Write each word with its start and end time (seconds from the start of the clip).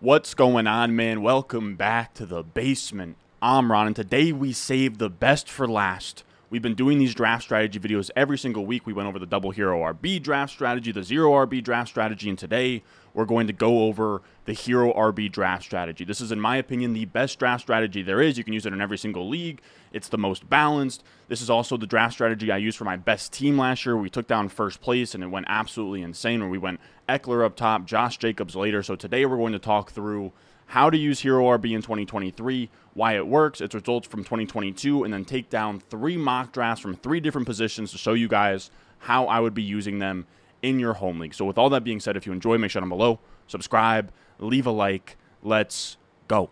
What's 0.00 0.32
going 0.32 0.68
on, 0.68 0.94
man? 0.94 1.22
Welcome 1.22 1.74
back 1.74 2.14
to 2.14 2.24
the 2.24 2.44
basement. 2.44 3.16
I'm 3.42 3.72
Ron, 3.72 3.88
and 3.88 3.96
today 3.96 4.30
we 4.30 4.52
saved 4.52 5.00
the 5.00 5.10
best 5.10 5.50
for 5.50 5.66
last. 5.66 6.22
We've 6.50 6.62
been 6.62 6.74
doing 6.74 6.98
these 6.98 7.14
draft 7.14 7.42
strategy 7.42 7.78
videos 7.78 8.10
every 8.16 8.38
single 8.38 8.64
week. 8.64 8.86
We 8.86 8.94
went 8.94 9.06
over 9.06 9.18
the 9.18 9.26
double 9.26 9.50
hero 9.50 9.80
RB 9.80 10.22
draft 10.22 10.50
strategy, 10.50 10.92
the 10.92 11.02
zero 11.02 11.32
RB 11.32 11.62
draft 11.62 11.90
strategy, 11.90 12.30
and 12.30 12.38
today 12.38 12.82
we're 13.12 13.26
going 13.26 13.46
to 13.48 13.52
go 13.52 13.82
over 13.82 14.22
the 14.46 14.54
hero 14.54 14.90
RB 14.94 15.30
draft 15.30 15.62
strategy. 15.62 16.04
This 16.04 16.22
is, 16.22 16.32
in 16.32 16.40
my 16.40 16.56
opinion, 16.56 16.94
the 16.94 17.04
best 17.04 17.38
draft 17.38 17.62
strategy 17.62 18.00
there 18.00 18.22
is. 18.22 18.38
You 18.38 18.44
can 18.44 18.54
use 18.54 18.64
it 18.64 18.72
in 18.72 18.80
every 18.80 18.96
single 18.96 19.28
league, 19.28 19.60
it's 19.92 20.08
the 20.08 20.16
most 20.16 20.48
balanced. 20.48 21.04
This 21.28 21.42
is 21.42 21.50
also 21.50 21.76
the 21.76 21.86
draft 21.86 22.14
strategy 22.14 22.50
I 22.50 22.56
used 22.56 22.78
for 22.78 22.84
my 22.84 22.96
best 22.96 23.30
team 23.30 23.58
last 23.58 23.84
year. 23.84 23.96
We 23.98 24.08
took 24.08 24.26
down 24.26 24.48
first 24.48 24.80
place 24.80 25.14
and 25.14 25.22
it 25.22 25.28
went 25.28 25.46
absolutely 25.50 26.00
insane 26.00 26.40
where 26.40 26.48
we 26.48 26.56
went 26.56 26.80
Ekeler 27.08 27.44
up 27.44 27.56
top, 27.56 27.84
Josh 27.84 28.16
Jacobs 28.16 28.56
later. 28.56 28.82
So 28.82 28.96
today 28.96 29.26
we're 29.26 29.36
going 29.36 29.52
to 29.52 29.58
talk 29.58 29.90
through 29.90 30.32
how 30.68 30.90
to 30.90 30.98
use 30.98 31.20
Hero 31.20 31.44
RB 31.44 31.74
in 31.74 31.80
2023, 31.80 32.70
why 32.92 33.16
it 33.16 33.26
works, 33.26 33.60
its 33.60 33.74
results 33.74 34.06
from 34.06 34.22
2022, 34.22 35.02
and 35.02 35.12
then 35.12 35.24
take 35.24 35.48
down 35.48 35.80
three 35.80 36.16
mock 36.16 36.52
drafts 36.52 36.82
from 36.82 36.94
three 36.94 37.20
different 37.20 37.46
positions 37.46 37.90
to 37.92 37.98
show 37.98 38.12
you 38.12 38.28
guys 38.28 38.70
how 38.98 39.26
I 39.26 39.40
would 39.40 39.54
be 39.54 39.62
using 39.62 39.98
them 39.98 40.26
in 40.60 40.78
your 40.78 40.92
home 40.94 41.20
league. 41.20 41.32
So, 41.32 41.46
with 41.46 41.56
all 41.56 41.70
that 41.70 41.84
being 41.84 42.00
said, 42.00 42.16
if 42.16 42.26
you 42.26 42.32
enjoy, 42.32 42.58
make 42.58 42.70
sure 42.70 42.80
down 42.80 42.90
below, 42.90 43.18
subscribe, 43.46 44.12
leave 44.38 44.66
a 44.66 44.70
like. 44.70 45.16
Let's 45.42 45.96
go. 46.26 46.50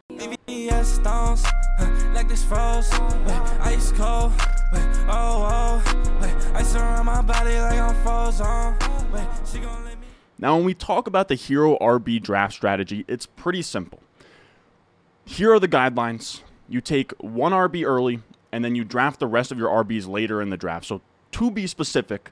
Now, 10.39 10.57
when 10.57 10.65
we 10.65 10.75
talk 10.75 11.07
about 11.07 11.29
the 11.29 11.35
Hero 11.35 11.77
RB 11.79 12.23
draft 12.23 12.55
strategy, 12.55 13.05
it's 13.09 13.27
pretty 13.27 13.63
simple. 13.63 14.01
Here 15.27 15.53
are 15.53 15.59
the 15.59 15.69
guidelines. 15.69 16.43
You 16.69 16.81
take 16.81 17.13
one 17.19 17.51
RB 17.51 17.85
early, 17.85 18.21
and 18.53 18.65
then 18.65 18.77
you 18.77 18.85
draft 18.85 19.19
the 19.19 19.27
rest 19.27 19.51
of 19.51 19.59
your 19.59 19.69
RBs 19.69 20.09
later 20.09 20.41
in 20.41 20.51
the 20.51 20.57
draft. 20.57 20.87
So, 20.87 21.03
to 21.33 21.51
be 21.51 21.67
specific, 21.67 22.31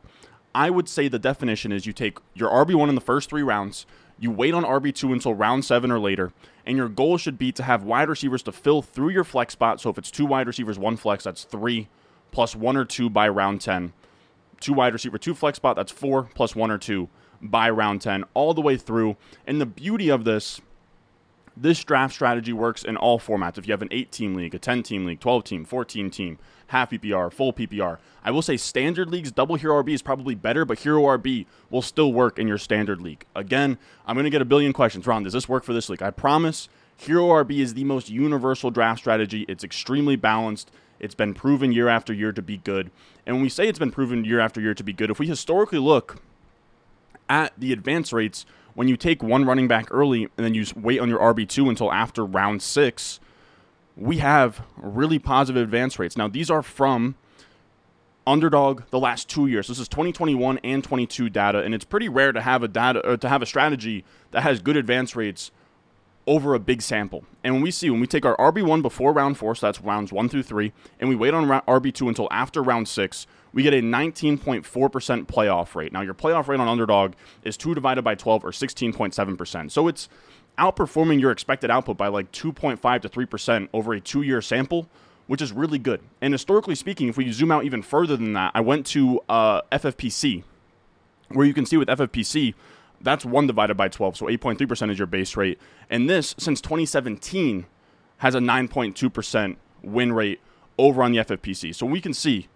I 0.55 0.71
would 0.71 0.89
say 0.89 1.09
the 1.09 1.19
definition 1.19 1.73
is 1.73 1.87
you 1.87 1.93
take 1.93 2.19
your 2.35 2.49
RB1 2.51 2.89
in 2.89 2.95
the 2.95 3.01
first 3.01 3.29
three 3.29 3.43
rounds, 3.43 3.85
you 4.19 4.31
wait 4.31 4.55
on 4.55 4.63
RB2 4.63 5.13
until 5.13 5.35
round 5.35 5.65
seven 5.65 5.91
or 5.91 5.99
later, 5.99 6.33
and 6.65 6.77
your 6.77 6.89
goal 6.89 7.19
should 7.19 7.37
be 7.37 7.51
to 7.53 7.65
have 7.65 7.83
wide 7.83 8.09
receivers 8.09 8.45
to 8.45 8.53
fill 8.53 8.81
through 8.81 9.11
your 9.11 9.25
flex 9.25 9.55
spot. 9.55 9.81
So, 9.81 9.91
if 9.91 9.99
it's 9.99 10.13
two 10.13 10.25
wide 10.25 10.47
receivers, 10.47 10.79
one 10.79 10.97
flex, 10.97 11.25
that's 11.25 11.43
three, 11.43 11.89
plus 12.31 12.55
one 12.55 12.77
or 12.77 12.85
two 12.85 13.11
by 13.11 13.29
round 13.29 13.61
10. 13.61 13.93
Two 14.61 14.73
wide 14.73 14.93
receiver, 14.93 15.19
two 15.19 15.35
flex 15.35 15.57
spot, 15.57 15.75
that's 15.75 15.93
four, 15.93 16.31
plus 16.35 16.55
one 16.55 16.71
or 16.71 16.79
two 16.79 17.09
by 17.43 17.69
round 17.69 18.03
10, 18.03 18.25
all 18.35 18.55
the 18.55 18.63
way 18.63 18.77
through. 18.77 19.17
And 19.49 19.61
the 19.61 19.67
beauty 19.67 20.09
of 20.11 20.25
this 20.25 20.61
this 21.57 21.83
draft 21.85 22.15
strategy 22.15 22.53
works 22.53 22.85
in 22.85 22.97
all 22.97 23.19
formats. 23.19 23.59
If 23.59 23.67
you 23.67 23.73
have 23.73 23.83
an 23.83 23.89
8 23.91 24.11
team 24.11 24.35
league, 24.35 24.55
a 24.55 24.59
10 24.59 24.83
team 24.83 25.05
league, 25.05 25.21
12 25.21 25.45
team, 25.45 25.65
14 25.65 26.11
team, 26.11 26.39
half 26.69 26.91
PPR, 26.91 27.33
full 27.33 27.53
PPR. 27.53 27.99
I 28.25 28.31
will 28.31 28.43
say 28.43 28.57
standard 28.57 29.11
leagues, 29.11 29.31
double 29.31 29.55
hero 29.57 29.83
RB 29.83 29.91
is 29.91 30.03
probably 30.03 30.35
better, 30.35 30.65
but 30.65 30.81
hero 30.81 31.03
RB 31.03 31.47
will 31.71 31.83
still 31.83 32.13
work 32.13 32.39
in 32.39 32.49
your 32.49 32.59
standard 32.59 33.01
league. 33.01 33.25
Again, 33.37 33.79
I'm 34.07 34.17
going 34.17 34.25
to 34.25 34.31
get 34.31 34.43
a 34.43 34.47
billion 34.47 34.73
questions. 34.73 35.07
Ron, 35.07 35.23
does 35.23 35.33
this 35.33 35.49
work 35.49 35.65
for 35.65 35.73
this 35.73 35.89
league? 35.89 36.03
I 36.03 36.11
promise 36.11 36.69
hero 36.97 37.29
RB 37.29 37.59
is 37.59 37.75
the 37.75 37.85
most 37.85 38.09
universal 38.09 38.71
draft 38.71 39.01
strategy. 39.01 39.45
It's 39.49 39.63
extremely 39.63 40.17
balanced. 40.17 40.71
It's 40.99 41.15
been 41.15 41.35
proven 41.35 41.73
year 41.73 41.89
after 41.89 42.13
year 42.13 42.33
to 42.33 42.43
be 42.43 42.57
good. 42.57 42.91
And 43.27 43.37
when 43.37 43.43
we 43.43 43.49
say 43.49 43.69
it's 43.69 43.79
been 43.79 43.91
proven 43.91 44.25
year 44.25 44.41
after 44.41 44.61
year 44.61 44.75
to 44.75 44.85
be 44.85 44.93
good, 44.93 45.11
if 45.11 45.19
we 45.19 45.27
historically 45.27 45.79
look 45.79 46.23
at 47.29 47.53
the 47.59 47.73
advance 47.73 48.13
rates, 48.13 48.47
when 48.75 48.89
you 48.89 48.97
take 48.97 49.23
one 49.23 49.45
running 49.45 49.69
back 49.69 49.89
early 49.91 50.25
and 50.37 50.45
then 50.45 50.55
you 50.55 50.65
wait 50.77 51.01
on 51.01 51.09
your 51.09 51.21
RB2 51.21 51.69
until 51.69 51.93
after 51.93 52.25
round 52.25 52.63
six, 52.63 53.21
we 53.97 54.19
have 54.19 54.63
really 54.77 55.19
positive 55.19 55.63
advance 55.63 55.99
rates. 55.99 56.17
Now, 56.17 56.29
these 56.29 56.51
are 56.51 56.63
from 56.63 57.15
underdog 58.27 58.83
the 58.91 58.99
last 58.99 59.29
two 59.29 59.47
years. 59.47 59.69
This 59.69 59.79
is 59.79 59.89
2021 59.89 60.59
and 60.65 60.83
22 60.83 61.29
data, 61.29 61.61
and 61.61 61.75
it's 61.75 61.85
pretty 61.85 62.09
rare 62.09 62.33
to 62.33 62.41
have 62.41 62.63
a 62.63 62.69
data 62.69 63.07
or 63.09 63.17
to 63.17 63.29
have 63.29 63.43
a 63.43 63.47
strategy 63.47 64.05
that 64.31 64.43
has 64.43 64.61
good 64.61 64.77
advance 64.77 65.15
rates 65.15 65.51
over 66.27 66.55
a 66.55 66.59
big 66.59 66.81
sample. 66.81 67.25
And 67.43 67.55
when 67.55 67.63
we 67.63 67.71
see 67.71 67.91
when 67.91 68.01
we 68.01 68.07
take 68.07 68.25
our 68.25 68.37
RB1 68.39 68.83
before 68.83 69.13
round 69.13 69.37
four, 69.37 69.55
so 69.55 69.67
that's 69.67 69.81
rounds 69.81 70.13
one 70.13 70.29
through 70.29 70.45
three, 70.45 70.73
and 70.99 71.09
we 71.09 71.17
wait 71.17 71.35
on 71.35 71.47
RB2 71.47 72.09
until 72.09 72.29
after 72.31 72.63
round 72.63 72.89
six, 72.89 73.27
we 73.55 73.63
get 73.63 73.73
a 73.73 73.81
19.4% 73.81 74.65
playoff 75.27 75.75
rate. 75.75 75.93
Now, 75.93 76.01
your 76.03 76.13
playoff 76.13 76.49
rate 76.49 76.61
on 76.61 76.69
underdog 76.69 77.15
is 77.45 77.57
2 77.57 77.75
divided 77.75 78.03
by 78.03 78.17
12 78.17 78.45
or 78.45 78.51
16.7%. 78.51 79.71
So 79.71 79.89
it's 79.89 80.09
outperforming 80.59 81.21
your 81.21 81.31
expected 81.31 81.71
output 81.71 81.97
by 81.97 82.09
like 82.09 82.31
2.5 82.33 83.03
to 83.03 83.09
3% 83.09 83.69
over 83.73 83.95
a 83.95 84.01
two 84.01 84.23
year 84.23 84.43
sample, 84.43 84.89
which 85.29 85.41
is 85.41 85.53
really 85.53 85.79
good. 85.79 86.01
And 86.21 86.35
historically 86.35 86.75
speaking, 86.75 87.09
if 87.09 87.17
we 87.17 87.31
zoom 87.31 87.53
out 87.53 87.65
even 87.65 87.83
further 87.83 88.17
than 88.17 88.33
that, 88.35 88.51
I 88.55 88.61
went 88.61 88.87
to 88.87 89.21
uh, 89.29 89.63
FFPC, 89.73 90.43
where 91.29 91.47
you 91.47 91.55
can 91.55 91.65
see 91.65 91.77
with 91.77 91.89
FFPC, 91.89 92.55
that's 93.01 93.25
1 93.25 93.47
divided 93.47 93.77
by 93.77 93.89
12, 93.89 94.17
so 94.17 94.27
8.3% 94.27 94.91
is 94.91 94.99
your 94.99 95.07
base 95.07 95.37
rate. 95.37 95.61
And 95.91 96.09
this, 96.09 96.35
since 96.39 96.61
2017, 96.61 97.67
has 98.19 98.35
a 98.35 98.39
9.2% 98.39 99.57
win 99.83 100.13
rate 100.13 100.41
over 100.79 101.03
on 101.03 101.13
the 101.13 101.19
FFPC. 101.19 101.75
So 101.75 101.87
we 101.87 102.01
can 102.01 102.15
see 102.15 102.49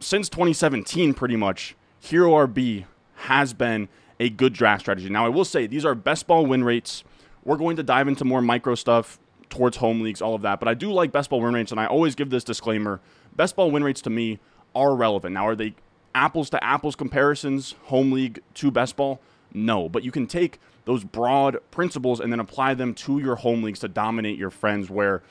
since 0.00 0.28
2017, 0.28 1.14
pretty 1.14 1.36
much, 1.36 1.74
Hero 2.00 2.32
RB 2.46 2.84
has 3.16 3.54
been 3.54 3.88
a 4.20 4.30
good 4.30 4.52
draft 4.52 4.82
strategy. 4.82 5.08
Now, 5.08 5.26
I 5.26 5.28
will 5.28 5.44
say 5.44 5.66
these 5.66 5.84
are 5.84 5.94
best 5.94 6.26
ball 6.26 6.46
win 6.46 6.64
rates. 6.64 7.04
We're 7.44 7.56
going 7.56 7.76
to 7.76 7.82
dive 7.82 8.08
into 8.08 8.24
more 8.24 8.42
micro 8.42 8.74
stuff 8.74 9.18
towards 9.48 9.78
home 9.78 10.00
leagues, 10.00 10.20
all 10.20 10.34
of 10.34 10.42
that. 10.42 10.58
But 10.58 10.68
I 10.68 10.74
do 10.74 10.92
like 10.92 11.12
best 11.12 11.30
ball 11.30 11.40
win 11.40 11.54
rates, 11.54 11.70
and 11.70 11.80
I 11.80 11.86
always 11.86 12.14
give 12.14 12.30
this 12.30 12.44
disclaimer 12.44 13.00
best 13.34 13.56
ball 13.56 13.70
win 13.70 13.84
rates 13.84 14.00
to 14.02 14.10
me 14.10 14.38
are 14.74 14.94
relevant. 14.94 15.34
Now, 15.34 15.46
are 15.46 15.56
they 15.56 15.74
apples 16.14 16.50
to 16.50 16.62
apples 16.62 16.96
comparisons, 16.96 17.74
home 17.84 18.12
league 18.12 18.40
to 18.54 18.70
best 18.70 18.96
ball? 18.96 19.20
No. 19.52 19.88
But 19.88 20.02
you 20.02 20.10
can 20.10 20.26
take 20.26 20.60
those 20.84 21.04
broad 21.04 21.58
principles 21.70 22.20
and 22.20 22.32
then 22.32 22.40
apply 22.40 22.74
them 22.74 22.94
to 22.94 23.18
your 23.18 23.36
home 23.36 23.62
leagues 23.62 23.80
to 23.80 23.88
dominate 23.88 24.38
your 24.38 24.50
friends, 24.50 24.88
where 24.90 25.22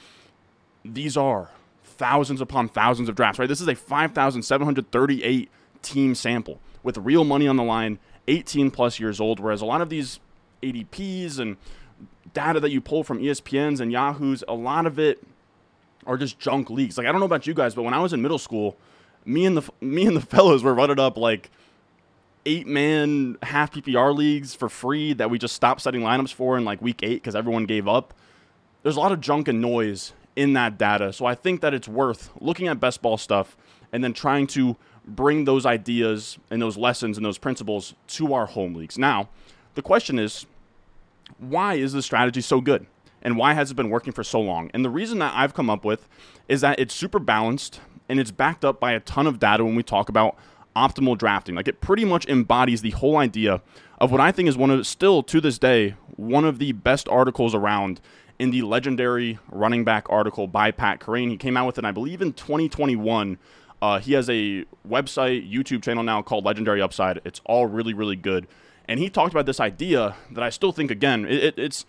these 0.83 1.15
are 1.17 1.51
thousands 1.97 2.41
upon 2.41 2.67
thousands 2.69 3.09
of 3.09 3.15
drafts, 3.15 3.39
right? 3.39 3.49
This 3.49 3.61
is 3.61 3.67
a 3.67 3.75
5,738 3.75 5.49
team 5.81 6.15
sample 6.15 6.59
with 6.83 6.97
real 6.97 7.23
money 7.23 7.47
on 7.47 7.57
the 7.57 7.63
line, 7.63 7.99
18 8.27 8.71
plus 8.71 8.99
years 8.99 9.19
old, 9.19 9.39
whereas 9.39 9.61
a 9.61 9.65
lot 9.65 9.81
of 9.81 9.89
these 9.89 10.19
ADPs 10.61 11.39
and 11.39 11.57
data 12.33 12.59
that 12.59 12.71
you 12.71 12.81
pull 12.81 13.03
from 13.03 13.19
ESPNs 13.19 13.79
and 13.79 13.91
Yahoo's, 13.91 14.43
a 14.47 14.53
lot 14.53 14.85
of 14.85 14.99
it 14.99 15.23
are 16.05 16.17
just 16.17 16.39
junk 16.39 16.69
leagues. 16.69 16.97
Like 16.97 17.07
I 17.07 17.11
don't 17.11 17.19
know 17.19 17.25
about 17.25 17.47
you 17.47 17.53
guys, 17.53 17.75
but 17.75 17.83
when 17.83 17.93
I 17.93 17.99
was 17.99 18.13
in 18.13 18.21
middle 18.21 18.37
school, 18.37 18.77
me 19.25 19.45
and 19.45 19.57
the 19.57 19.69
me 19.81 20.05
and 20.05 20.15
the 20.15 20.21
fellows 20.21 20.63
were 20.63 20.73
running 20.73 20.99
up 20.99 21.17
like 21.17 21.49
eight 22.45 22.67
man 22.67 23.37
half 23.41 23.71
PPR 23.71 24.15
leagues 24.15 24.53
for 24.53 24.69
free 24.69 25.13
that 25.13 25.29
we 25.29 25.39
just 25.39 25.55
stopped 25.55 25.81
setting 25.81 26.01
lineups 26.01 26.33
for 26.33 26.57
in 26.57 26.65
like 26.65 26.81
week 26.81 27.01
eight 27.01 27.15
because 27.15 27.35
everyone 27.35 27.65
gave 27.65 27.87
up. 27.87 28.13
There's 28.83 28.97
a 28.97 28.99
lot 28.99 29.11
of 29.11 29.19
junk 29.19 29.47
and 29.47 29.61
noise 29.61 30.13
in 30.35 30.53
that 30.53 30.77
data. 30.77 31.13
So 31.13 31.25
I 31.25 31.35
think 31.35 31.61
that 31.61 31.73
it's 31.73 31.87
worth 31.87 32.29
looking 32.39 32.67
at 32.67 32.79
best 32.79 33.01
ball 33.01 33.17
stuff 33.17 33.55
and 33.91 34.03
then 34.03 34.13
trying 34.13 34.47
to 34.47 34.75
bring 35.07 35.45
those 35.45 35.65
ideas 35.65 36.37
and 36.49 36.61
those 36.61 36.77
lessons 36.77 37.17
and 37.17 37.25
those 37.25 37.37
principles 37.37 37.93
to 38.07 38.33
our 38.33 38.45
home 38.45 38.73
leagues. 38.73 38.97
Now, 38.97 39.29
the 39.75 39.81
question 39.81 40.19
is 40.19 40.45
why 41.39 41.75
is 41.75 41.93
this 41.93 42.05
strategy 42.05 42.41
so 42.41 42.61
good? 42.61 42.85
And 43.21 43.37
why 43.37 43.53
has 43.53 43.71
it 43.71 43.75
been 43.75 43.89
working 43.89 44.13
for 44.13 44.23
so 44.23 44.39
long? 44.39 44.69
And 44.73 44.85
the 44.85 44.89
reason 44.89 45.19
that 45.19 45.33
I've 45.35 45.53
come 45.53 45.69
up 45.69 45.83
with 45.83 46.07
is 46.47 46.61
that 46.61 46.79
it's 46.79 46.93
super 46.93 47.17
balanced 47.17 47.79
and 48.07 48.19
it's 48.19 48.31
backed 48.31 48.63
up 48.63 48.79
by 48.79 48.91
a 48.91 48.99
ton 48.99 49.25
of 49.25 49.39
data 49.39 49.65
when 49.65 49.75
we 49.75 49.81
talk 49.81 50.09
about 50.09 50.37
optimal 50.75 51.17
drafting. 51.17 51.55
Like 51.55 51.67
it 51.67 51.81
pretty 51.81 52.05
much 52.05 52.27
embodies 52.27 52.81
the 52.81 52.91
whole 52.91 53.17
idea 53.17 53.61
of 53.99 54.11
what 54.11 54.21
I 54.21 54.31
think 54.31 54.47
is 54.47 54.57
one 54.57 54.69
of 54.69 54.85
still 54.85 55.23
to 55.23 55.41
this 55.41 55.57
day 55.57 55.95
one 56.17 56.45
of 56.45 56.59
the 56.59 56.71
best 56.71 57.09
articles 57.09 57.53
around 57.53 57.99
in 58.39 58.51
the 58.51 58.61
legendary 58.61 59.39
running 59.49 59.83
back 59.83 60.07
article 60.09 60.47
by 60.47 60.71
Pat 60.71 60.99
Kerrane. 60.99 61.29
He 61.29 61.37
came 61.37 61.55
out 61.55 61.65
with 61.65 61.77
it, 61.77 61.85
I 61.85 61.91
believe, 61.91 62.21
in 62.21 62.33
2021. 62.33 63.37
Uh, 63.81 63.99
he 63.99 64.13
has 64.13 64.29
a 64.29 64.65
website, 64.87 65.49
YouTube 65.51 65.83
channel 65.83 66.03
now 66.03 66.21
called 66.21 66.45
Legendary 66.45 66.81
Upside. 66.81 67.21
It's 67.23 67.41
all 67.45 67.65
really, 67.67 67.93
really 67.93 68.15
good. 68.15 68.47
And 68.87 68.99
he 68.99 69.09
talked 69.09 69.33
about 69.33 69.45
this 69.45 69.59
idea 69.59 70.15
that 70.31 70.43
I 70.43 70.49
still 70.49 70.71
think, 70.71 70.91
again, 70.91 71.25
it, 71.25 71.43
it, 71.43 71.59
it's 71.59 71.85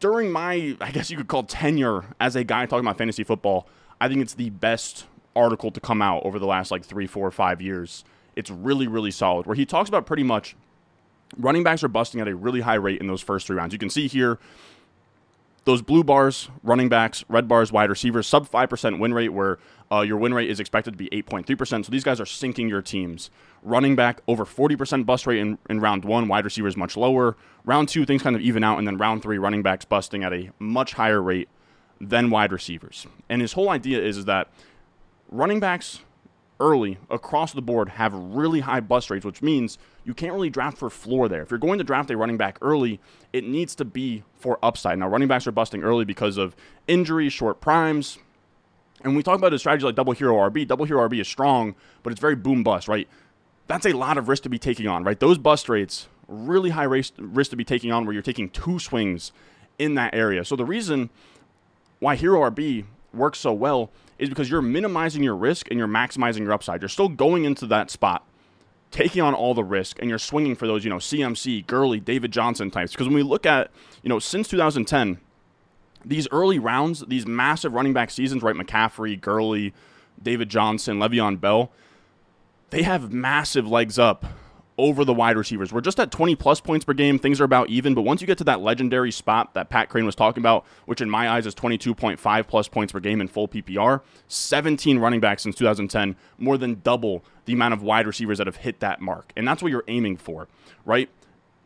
during 0.00 0.30
my, 0.30 0.76
I 0.80 0.90
guess 0.90 1.10
you 1.10 1.16
could 1.16 1.28
call 1.28 1.44
tenure 1.44 2.04
as 2.20 2.36
a 2.36 2.44
guy 2.44 2.66
talking 2.66 2.84
about 2.84 2.98
fantasy 2.98 3.24
football. 3.24 3.68
I 4.00 4.08
think 4.08 4.20
it's 4.20 4.34
the 4.34 4.50
best 4.50 5.06
article 5.34 5.70
to 5.70 5.80
come 5.80 6.02
out 6.02 6.24
over 6.24 6.38
the 6.38 6.46
last 6.46 6.70
like 6.70 6.84
three, 6.84 7.06
four, 7.06 7.30
five 7.30 7.60
years. 7.60 8.04
It's 8.36 8.50
really, 8.50 8.86
really 8.86 9.10
solid. 9.10 9.46
Where 9.46 9.56
he 9.56 9.66
talks 9.66 9.88
about 9.88 10.06
pretty 10.06 10.22
much 10.22 10.56
running 11.36 11.62
backs 11.62 11.82
are 11.82 11.88
busting 11.88 12.20
at 12.20 12.28
a 12.28 12.34
really 12.34 12.60
high 12.60 12.74
rate 12.74 13.00
in 13.00 13.06
those 13.06 13.22
first 13.22 13.46
three 13.46 13.56
rounds. 13.56 13.72
You 13.72 13.78
can 13.78 13.90
see 13.90 14.08
here 14.08 14.38
those 15.68 15.82
blue 15.82 16.02
bars, 16.02 16.48
running 16.62 16.88
backs, 16.88 17.26
red 17.28 17.46
bars, 17.46 17.70
wide 17.70 17.90
receivers, 17.90 18.26
sub 18.26 18.48
5% 18.48 18.98
win 18.98 19.12
rate, 19.12 19.28
where 19.28 19.58
uh, 19.92 20.00
your 20.00 20.16
win 20.16 20.32
rate 20.32 20.48
is 20.48 20.60
expected 20.60 20.92
to 20.92 20.96
be 20.96 21.10
8.3%. 21.10 21.84
So 21.84 21.92
these 21.92 22.02
guys 22.02 22.22
are 22.22 22.26
sinking 22.26 22.70
your 22.70 22.80
teams. 22.80 23.30
Running 23.62 23.94
back, 23.94 24.22
over 24.26 24.46
40% 24.46 25.04
bust 25.04 25.26
rate 25.26 25.40
in, 25.40 25.58
in 25.68 25.80
round 25.80 26.06
one, 26.06 26.26
wide 26.26 26.46
receivers 26.46 26.74
much 26.74 26.96
lower. 26.96 27.36
Round 27.66 27.86
two, 27.86 28.06
things 28.06 28.22
kind 28.22 28.34
of 28.34 28.40
even 28.40 28.64
out. 28.64 28.78
And 28.78 28.86
then 28.86 28.96
round 28.96 29.22
three, 29.22 29.36
running 29.36 29.62
backs 29.62 29.84
busting 29.84 30.24
at 30.24 30.32
a 30.32 30.50
much 30.58 30.94
higher 30.94 31.20
rate 31.20 31.50
than 32.00 32.30
wide 32.30 32.50
receivers. 32.50 33.06
And 33.28 33.42
his 33.42 33.52
whole 33.52 33.68
idea 33.68 34.02
is, 34.02 34.16
is 34.16 34.24
that 34.24 34.48
running 35.30 35.60
backs 35.60 36.00
early 36.60 36.98
across 37.10 37.52
the 37.52 37.62
board 37.62 37.88
have 37.90 38.12
really 38.12 38.60
high 38.60 38.80
bust 38.80 39.10
rates, 39.10 39.24
which 39.24 39.42
means 39.42 39.78
you 40.04 40.14
can't 40.14 40.32
really 40.32 40.50
draft 40.50 40.78
for 40.78 40.90
floor 40.90 41.28
there. 41.28 41.42
If 41.42 41.50
you're 41.50 41.58
going 41.58 41.78
to 41.78 41.84
draft 41.84 42.10
a 42.10 42.16
running 42.16 42.36
back 42.36 42.58
early, 42.60 43.00
it 43.32 43.44
needs 43.44 43.74
to 43.76 43.84
be 43.84 44.24
for 44.34 44.58
upside. 44.62 44.98
Now, 44.98 45.08
running 45.08 45.28
backs 45.28 45.46
are 45.46 45.52
busting 45.52 45.82
early 45.82 46.04
because 46.04 46.36
of 46.36 46.56
injuries, 46.86 47.32
short 47.32 47.60
primes. 47.60 48.18
And 49.02 49.14
we 49.14 49.22
talk 49.22 49.38
about 49.38 49.54
a 49.54 49.58
strategy 49.58 49.86
like 49.86 49.94
double 49.94 50.12
hero 50.12 50.34
RB. 50.34 50.66
Double 50.66 50.84
hero 50.84 51.08
RB 51.08 51.20
is 51.20 51.28
strong, 51.28 51.76
but 52.02 52.12
it's 52.12 52.20
very 52.20 52.34
boom 52.34 52.64
bust, 52.64 52.88
right? 52.88 53.08
That's 53.68 53.86
a 53.86 53.92
lot 53.92 54.18
of 54.18 54.28
risk 54.28 54.42
to 54.44 54.48
be 54.48 54.58
taking 54.58 54.88
on, 54.88 55.04
right? 55.04 55.20
Those 55.20 55.38
bust 55.38 55.68
rates, 55.68 56.08
really 56.26 56.70
high 56.70 56.84
risk, 56.84 57.12
risk 57.18 57.50
to 57.50 57.56
be 57.56 57.64
taking 57.64 57.92
on 57.92 58.04
where 58.06 58.12
you're 58.12 58.22
taking 58.22 58.50
two 58.50 58.78
swings 58.78 59.30
in 59.78 59.94
that 59.94 60.14
area. 60.14 60.44
So 60.44 60.56
the 60.56 60.64
reason 60.64 61.10
why 62.00 62.16
hero 62.16 62.50
RB 62.50 62.84
works 63.12 63.38
so 63.38 63.52
well 63.52 63.90
is 64.18 64.28
because 64.28 64.50
you're 64.50 64.62
minimizing 64.62 65.22
your 65.22 65.36
risk 65.36 65.68
and 65.70 65.78
you're 65.78 65.88
maximizing 65.88 66.40
your 66.40 66.52
upside. 66.52 66.82
You're 66.82 66.88
still 66.88 67.08
going 67.08 67.44
into 67.44 67.66
that 67.66 67.90
spot, 67.90 68.26
taking 68.90 69.22
on 69.22 69.34
all 69.34 69.54
the 69.54 69.64
risk, 69.64 69.98
and 70.00 70.08
you're 70.08 70.18
swinging 70.18 70.56
for 70.56 70.66
those, 70.66 70.84
you 70.84 70.90
know, 70.90 70.96
CMC, 70.96 71.66
Gurley, 71.66 72.00
David 72.00 72.32
Johnson 72.32 72.70
types. 72.70 72.92
Because 72.92 73.06
when 73.06 73.14
we 73.16 73.22
look 73.22 73.46
at, 73.46 73.70
you 74.02 74.08
know, 74.08 74.18
since 74.18 74.48
2010, 74.48 75.18
these 76.04 76.28
early 76.30 76.58
rounds, 76.58 77.04
these 77.06 77.26
massive 77.26 77.72
running 77.72 77.92
back 77.92 78.10
seasons, 78.10 78.42
right? 78.42 78.56
McCaffrey, 78.56 79.20
Gurley, 79.20 79.72
David 80.22 80.48
Johnson, 80.48 80.98
Le'Veon 80.98 81.40
Bell, 81.40 81.70
they 82.70 82.82
have 82.82 83.12
massive 83.12 83.66
legs 83.66 83.98
up 83.98 84.24
over 84.78 85.04
the 85.04 85.12
wide 85.12 85.36
receivers. 85.36 85.72
We're 85.72 85.80
just 85.80 85.98
at 85.98 86.10
20 86.12 86.36
plus 86.36 86.60
points 86.60 86.84
per 86.84 86.94
game. 86.94 87.18
Things 87.18 87.40
are 87.40 87.44
about 87.44 87.68
even. 87.68 87.94
But 87.94 88.02
once 88.02 88.20
you 88.20 88.26
get 88.26 88.38
to 88.38 88.44
that 88.44 88.60
legendary 88.60 89.10
spot 89.10 89.52
that 89.54 89.68
Pat 89.68 89.90
Kerrane 89.90 90.06
was 90.06 90.14
talking 90.14 90.40
about, 90.40 90.64
which 90.86 91.00
in 91.00 91.10
my 91.10 91.28
eyes 91.28 91.46
is 91.46 91.54
22.5 91.54 92.46
plus 92.46 92.68
points 92.68 92.92
per 92.92 93.00
game 93.00 93.20
in 93.20 93.28
full 93.28 93.48
PPR, 93.48 94.00
17 94.28 94.98
running 94.98 95.20
backs 95.20 95.42
since 95.42 95.56
2010, 95.56 96.16
more 96.38 96.56
than 96.56 96.80
double 96.84 97.24
the 97.44 97.52
amount 97.52 97.74
of 97.74 97.82
wide 97.82 98.06
receivers 98.06 98.38
that 98.38 98.46
have 98.46 98.56
hit 98.56 98.80
that 98.80 99.00
mark. 99.00 99.32
And 99.36 99.46
that's 99.46 99.62
what 99.62 99.72
you're 99.72 99.84
aiming 99.88 100.16
for, 100.16 100.48
right? 100.84 101.10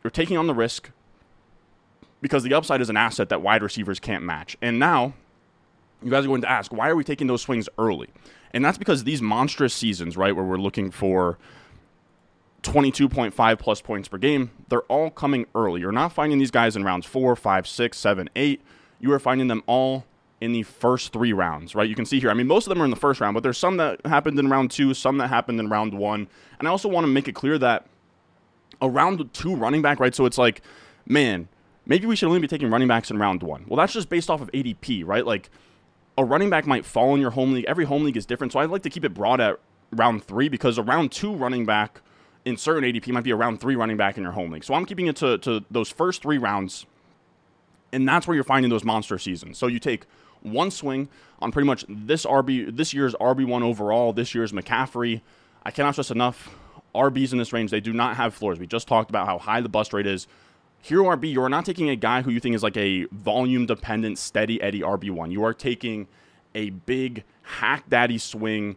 You're 0.02 0.10
taking 0.10 0.38
on 0.38 0.46
the 0.46 0.54
risk 0.54 0.90
because 2.22 2.42
the 2.42 2.54
upside 2.54 2.80
is 2.80 2.88
an 2.88 2.96
asset 2.96 3.28
that 3.28 3.42
wide 3.42 3.62
receivers 3.62 4.00
can't 4.00 4.24
match. 4.24 4.56
And 4.62 4.78
now 4.78 5.12
you 6.02 6.10
guys 6.10 6.24
are 6.24 6.28
going 6.28 6.42
to 6.42 6.50
ask, 6.50 6.72
why 6.72 6.88
are 6.88 6.96
we 6.96 7.04
taking 7.04 7.26
those 7.26 7.42
swings 7.42 7.68
early? 7.78 8.08
And 8.54 8.64
that's 8.64 8.78
because 8.78 9.04
these 9.04 9.22
monstrous 9.22 9.74
seasons, 9.74 10.16
right, 10.16 10.34
where 10.34 10.44
we're 10.44 10.56
looking 10.56 10.90
for 10.90 11.38
22.5 12.62 13.58
plus 13.58 13.80
points 13.80 14.08
per 14.08 14.18
game. 14.18 14.50
They're 14.68 14.82
all 14.82 15.10
coming 15.10 15.46
early. 15.54 15.80
You're 15.80 15.92
not 15.92 16.12
finding 16.12 16.38
these 16.38 16.50
guys 16.50 16.76
in 16.76 16.84
rounds 16.84 17.06
four, 17.06 17.34
five, 17.36 17.66
six, 17.66 17.98
seven, 17.98 18.28
eight. 18.36 18.62
You 19.00 19.12
are 19.12 19.18
finding 19.18 19.48
them 19.48 19.62
all 19.66 20.04
in 20.40 20.52
the 20.52 20.62
first 20.62 21.12
three 21.12 21.32
rounds, 21.32 21.74
right? 21.74 21.88
You 21.88 21.94
can 21.94 22.04
see 22.04 22.20
here. 22.20 22.30
I 22.30 22.34
mean, 22.34 22.46
most 22.46 22.66
of 22.66 22.70
them 22.70 22.82
are 22.82 22.84
in 22.84 22.90
the 22.90 22.96
first 22.96 23.20
round, 23.20 23.34
but 23.34 23.42
there's 23.42 23.58
some 23.58 23.76
that 23.76 24.04
happened 24.06 24.38
in 24.38 24.48
round 24.48 24.70
two, 24.70 24.94
some 24.94 25.18
that 25.18 25.28
happened 25.28 25.60
in 25.60 25.68
round 25.68 25.94
one. 25.94 26.28
And 26.58 26.66
I 26.66 26.70
also 26.70 26.88
want 26.88 27.04
to 27.04 27.08
make 27.08 27.28
it 27.28 27.34
clear 27.34 27.58
that 27.58 27.86
a 28.80 28.88
round 28.88 29.32
two 29.32 29.54
running 29.54 29.82
back, 29.82 30.00
right? 30.00 30.14
So 30.14 30.26
it's 30.26 30.38
like, 30.38 30.62
man, 31.06 31.48
maybe 31.86 32.06
we 32.06 32.16
should 32.16 32.26
only 32.26 32.40
be 32.40 32.48
taking 32.48 32.70
running 32.70 32.88
backs 32.88 33.10
in 33.10 33.18
round 33.18 33.42
one. 33.42 33.64
Well, 33.68 33.76
that's 33.76 33.92
just 33.92 34.08
based 34.08 34.30
off 34.30 34.40
of 34.40 34.50
ADP, 34.52 35.06
right? 35.06 35.24
Like 35.24 35.50
a 36.18 36.24
running 36.24 36.50
back 36.50 36.66
might 36.66 36.84
fall 36.84 37.14
in 37.14 37.20
your 37.20 37.30
home 37.30 37.52
league. 37.52 37.64
Every 37.66 37.84
home 37.84 38.04
league 38.04 38.16
is 38.16 38.26
different. 38.26 38.52
So 38.52 38.58
I'd 38.58 38.70
like 38.70 38.82
to 38.82 38.90
keep 38.90 39.04
it 39.04 39.14
broad 39.14 39.40
at 39.40 39.58
round 39.92 40.24
three 40.24 40.48
because 40.48 40.78
a 40.78 40.82
round 40.82 41.12
two 41.12 41.32
running 41.32 41.64
back 41.64 42.00
in 42.44 42.56
certain 42.56 42.84
ADP 42.84 43.08
might 43.08 43.24
be 43.24 43.30
a 43.30 43.36
round 43.36 43.60
three 43.60 43.76
running 43.76 43.96
back 43.96 44.16
in 44.16 44.22
your 44.22 44.32
home 44.32 44.50
league. 44.50 44.64
So 44.64 44.74
I'm 44.74 44.84
keeping 44.84 45.06
it 45.06 45.16
to, 45.16 45.38
to 45.38 45.64
those 45.70 45.90
first 45.90 46.22
three 46.22 46.38
rounds, 46.38 46.86
and 47.92 48.08
that's 48.08 48.26
where 48.26 48.34
you're 48.34 48.44
finding 48.44 48.70
those 48.70 48.84
monster 48.84 49.18
seasons. 49.18 49.58
So 49.58 49.66
you 49.66 49.78
take 49.78 50.06
one 50.42 50.70
swing 50.70 51.08
on 51.40 51.52
pretty 51.52 51.66
much 51.66 51.84
this 51.88 52.26
RB 52.26 52.76
this 52.76 52.92
year's 52.92 53.14
RB 53.14 53.46
one 53.46 53.62
overall, 53.62 54.12
this 54.12 54.34
year's 54.34 54.52
McCaffrey. 54.52 55.20
I 55.64 55.70
cannot 55.70 55.92
stress 55.92 56.10
enough. 56.10 56.50
RBs 56.94 57.32
in 57.32 57.38
this 57.38 57.52
range, 57.52 57.70
they 57.70 57.80
do 57.80 57.92
not 57.92 58.16
have 58.16 58.34
floors. 58.34 58.58
We 58.58 58.66
just 58.66 58.86
talked 58.86 59.08
about 59.08 59.26
how 59.26 59.38
high 59.38 59.60
the 59.60 59.68
bust 59.68 59.92
rate 59.92 60.06
is. 60.06 60.26
Hero 60.82 61.04
RB, 61.16 61.32
you're 61.32 61.48
not 61.48 61.64
taking 61.64 61.88
a 61.88 61.96
guy 61.96 62.22
who 62.22 62.30
you 62.30 62.40
think 62.40 62.56
is 62.56 62.62
like 62.62 62.76
a 62.76 63.04
volume 63.12 63.66
dependent, 63.66 64.18
steady 64.18 64.60
Eddie 64.60 64.80
RB1. 64.80 65.30
You 65.30 65.44
are 65.44 65.54
taking 65.54 66.08
a 66.54 66.70
big 66.70 67.22
hack 67.42 67.88
daddy 67.88 68.18
swing 68.18 68.76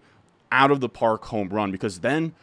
out 0.52 0.72
of 0.72 0.80
the 0.80 0.88
park 0.88 1.26
home 1.26 1.50
run 1.50 1.72
because 1.72 2.00
then 2.00 2.34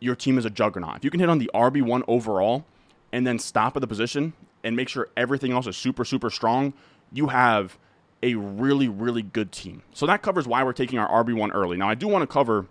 your 0.00 0.14
team 0.14 0.38
is 0.38 0.44
a 0.44 0.50
juggernaut. 0.50 0.96
If 0.96 1.04
you 1.04 1.10
can 1.10 1.20
hit 1.20 1.28
on 1.28 1.38
the 1.38 1.50
RB1 1.54 2.02
overall 2.08 2.64
and 3.12 3.26
then 3.26 3.38
stop 3.38 3.76
at 3.76 3.80
the 3.80 3.86
position 3.86 4.32
and 4.64 4.76
make 4.76 4.88
sure 4.88 5.08
everything 5.16 5.52
else 5.52 5.66
is 5.66 5.76
super, 5.76 6.04
super 6.04 6.30
strong, 6.30 6.74
you 7.12 7.28
have 7.28 7.78
a 8.22 8.34
really, 8.34 8.88
really 8.88 9.22
good 9.22 9.52
team. 9.52 9.82
So 9.92 10.06
that 10.06 10.22
covers 10.22 10.46
why 10.46 10.64
we're 10.64 10.72
taking 10.72 10.98
our 10.98 11.24
RB1 11.24 11.50
early. 11.54 11.76
Now, 11.76 11.88
I 11.88 11.94
do 11.94 12.08
want 12.08 12.22
to 12.22 12.26
cover 12.26 12.66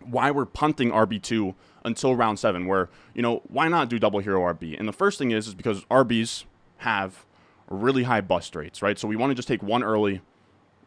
why 0.00 0.30
we're 0.30 0.44
punting 0.44 0.90
RB2 0.90 1.54
until 1.84 2.14
round 2.14 2.38
seven, 2.38 2.66
where, 2.66 2.88
you 3.14 3.22
know, 3.22 3.42
why 3.48 3.68
not 3.68 3.88
do 3.88 3.98
double 3.98 4.20
hero 4.20 4.40
RB? 4.40 4.78
And 4.78 4.88
the 4.88 4.92
first 4.92 5.18
thing 5.18 5.30
is, 5.30 5.46
is 5.46 5.54
because 5.54 5.84
RBs 5.86 6.44
have 6.78 7.24
really 7.68 8.02
high 8.04 8.20
bust 8.20 8.54
rates, 8.56 8.82
right? 8.82 8.98
So 8.98 9.08
we 9.08 9.16
want 9.16 9.30
to 9.30 9.34
just 9.34 9.48
take 9.48 9.62
one 9.62 9.82
early, 9.82 10.20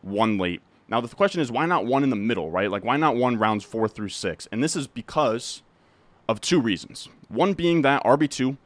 one 0.02 0.38
late. 0.38 0.62
Now, 0.90 1.02
the 1.02 1.08
question 1.10 1.42
is, 1.42 1.52
why 1.52 1.66
not 1.66 1.86
one 1.86 2.04
in 2.04 2.10
the 2.10 2.16
middle, 2.16 2.50
right? 2.50 2.72
Like, 2.72 2.86
why 2.86 2.98
not 2.98 3.16
one 3.16 3.38
rounds 3.38 3.64
four 3.64 3.88
through 3.88 4.10
six? 4.10 4.48
And 4.52 4.64
this 4.64 4.76
is 4.76 4.88
because 4.88 5.62
of 6.30 6.40
two 6.40 6.62
reasons. 6.62 7.10
One 7.28 7.54
being 7.54 7.82
that 7.82 8.04
RB2 8.04 8.58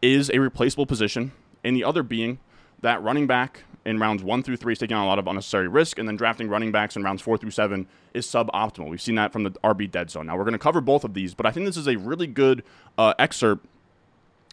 is 0.00 0.30
a 0.32 0.38
replaceable 0.38 0.86
position, 0.86 1.32
and 1.64 1.74
the 1.74 1.84
other 1.84 2.02
being 2.02 2.38
that 2.82 3.02
running 3.02 3.26
back 3.26 3.64
in 3.84 3.98
rounds 3.98 4.22
one 4.22 4.42
through 4.42 4.56
three 4.56 4.72
is 4.72 4.78
taking 4.78 4.96
on 4.96 5.04
a 5.04 5.06
lot 5.06 5.18
of 5.18 5.26
unnecessary 5.26 5.68
risk, 5.68 5.98
and 5.98 6.08
then 6.08 6.16
drafting 6.16 6.48
running 6.48 6.72
backs 6.72 6.96
in 6.96 7.02
rounds 7.02 7.22
four 7.22 7.36
through 7.36 7.50
seven 7.50 7.86
is 8.14 8.26
suboptimal. 8.26 8.88
We've 8.88 9.00
seen 9.00 9.16
that 9.16 9.32
from 9.32 9.42
the 9.42 9.50
RB 9.50 9.90
dead 9.90 10.10
zone. 10.10 10.26
Now, 10.26 10.36
we're 10.36 10.44
going 10.44 10.52
to 10.52 10.58
cover 10.58 10.80
both 10.80 11.04
of 11.04 11.14
these, 11.14 11.34
but 11.34 11.46
I 11.46 11.50
think 11.50 11.66
this 11.66 11.76
is 11.76 11.88
a 11.88 11.96
really 11.96 12.26
good 12.26 12.62
uh, 12.96 13.14
excerpt 13.18 13.66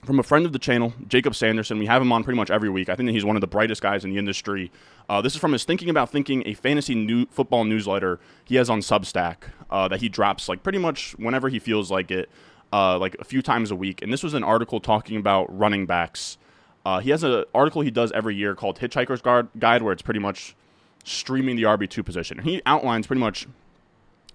from 0.04 0.20
a 0.20 0.24
friend 0.24 0.46
of 0.46 0.54
the 0.54 0.60
channel, 0.60 0.94
Jacob 1.08 1.36
Sanderson. 1.36 1.78
We 1.78 1.86
have 1.86 2.02
him 2.02 2.12
on 2.12 2.24
pretty 2.24 2.38
much 2.38 2.50
every 2.50 2.70
week. 2.70 2.90
I 2.90 2.96
think 2.96 3.08
that 3.08 3.14
he's 3.14 3.26
one 3.26 3.36
of 3.38 3.42
the 3.42 3.48
brightest 3.48 3.82
guys 3.82 4.04
in 4.04 4.12
the 4.12 4.18
industry. 4.18 4.72
Uh, 5.08 5.22
this 5.22 5.34
is 5.34 5.40
from 5.40 5.52
his 5.52 5.64
Thinking 5.64 5.90
About 5.90 6.10
Thinking, 6.10 6.44
a 6.46 6.54
fantasy 6.54 6.96
new 6.96 7.26
football 7.28 7.64
newsletter 7.64 8.20
he 8.44 8.56
has 8.56 8.70
on 8.70 8.80
Substack 8.80 9.38
uh, 9.70 9.88
that 9.88 10.02
he 10.02 10.10
drops 10.10 10.50
like 10.50 10.64
pretty 10.64 10.80
much 10.80 11.14
whenever 11.18 11.50
he 11.50 11.60
feels 11.60 11.92
like 11.92 12.10
it, 12.10 12.30
uh, 12.74 12.98
like 12.98 13.16
a 13.20 13.24
few 13.24 13.42
times 13.42 13.70
a 13.72 13.76
week. 13.76 14.02
And 14.02 14.12
this 14.12 14.24
was 14.24 14.34
an 14.34 14.44
article 14.44 14.80
talking 14.80 15.18
about 15.18 15.56
running 15.56 15.86
backs. 15.86 16.38
Uh, 16.84 17.00
he 17.00 17.12
has 17.12 17.24
an 17.24 17.44
article 17.54 17.82
he 17.82 17.92
does 17.92 18.12
every 18.14 18.36
year 18.36 18.56
called 18.56 18.80
Hitchhiker's 18.80 19.22
Guide, 19.22 19.82
where 19.84 19.94
it's 19.94 20.02
pretty 20.02 20.20
much 20.20 20.56
streaming 21.04 21.56
the 21.56 21.64
RB2 21.64 22.04
position. 22.04 22.40
And 22.40 22.48
he 22.48 22.62
outlines 22.66 23.06
pretty 23.06 23.20
much 23.20 23.48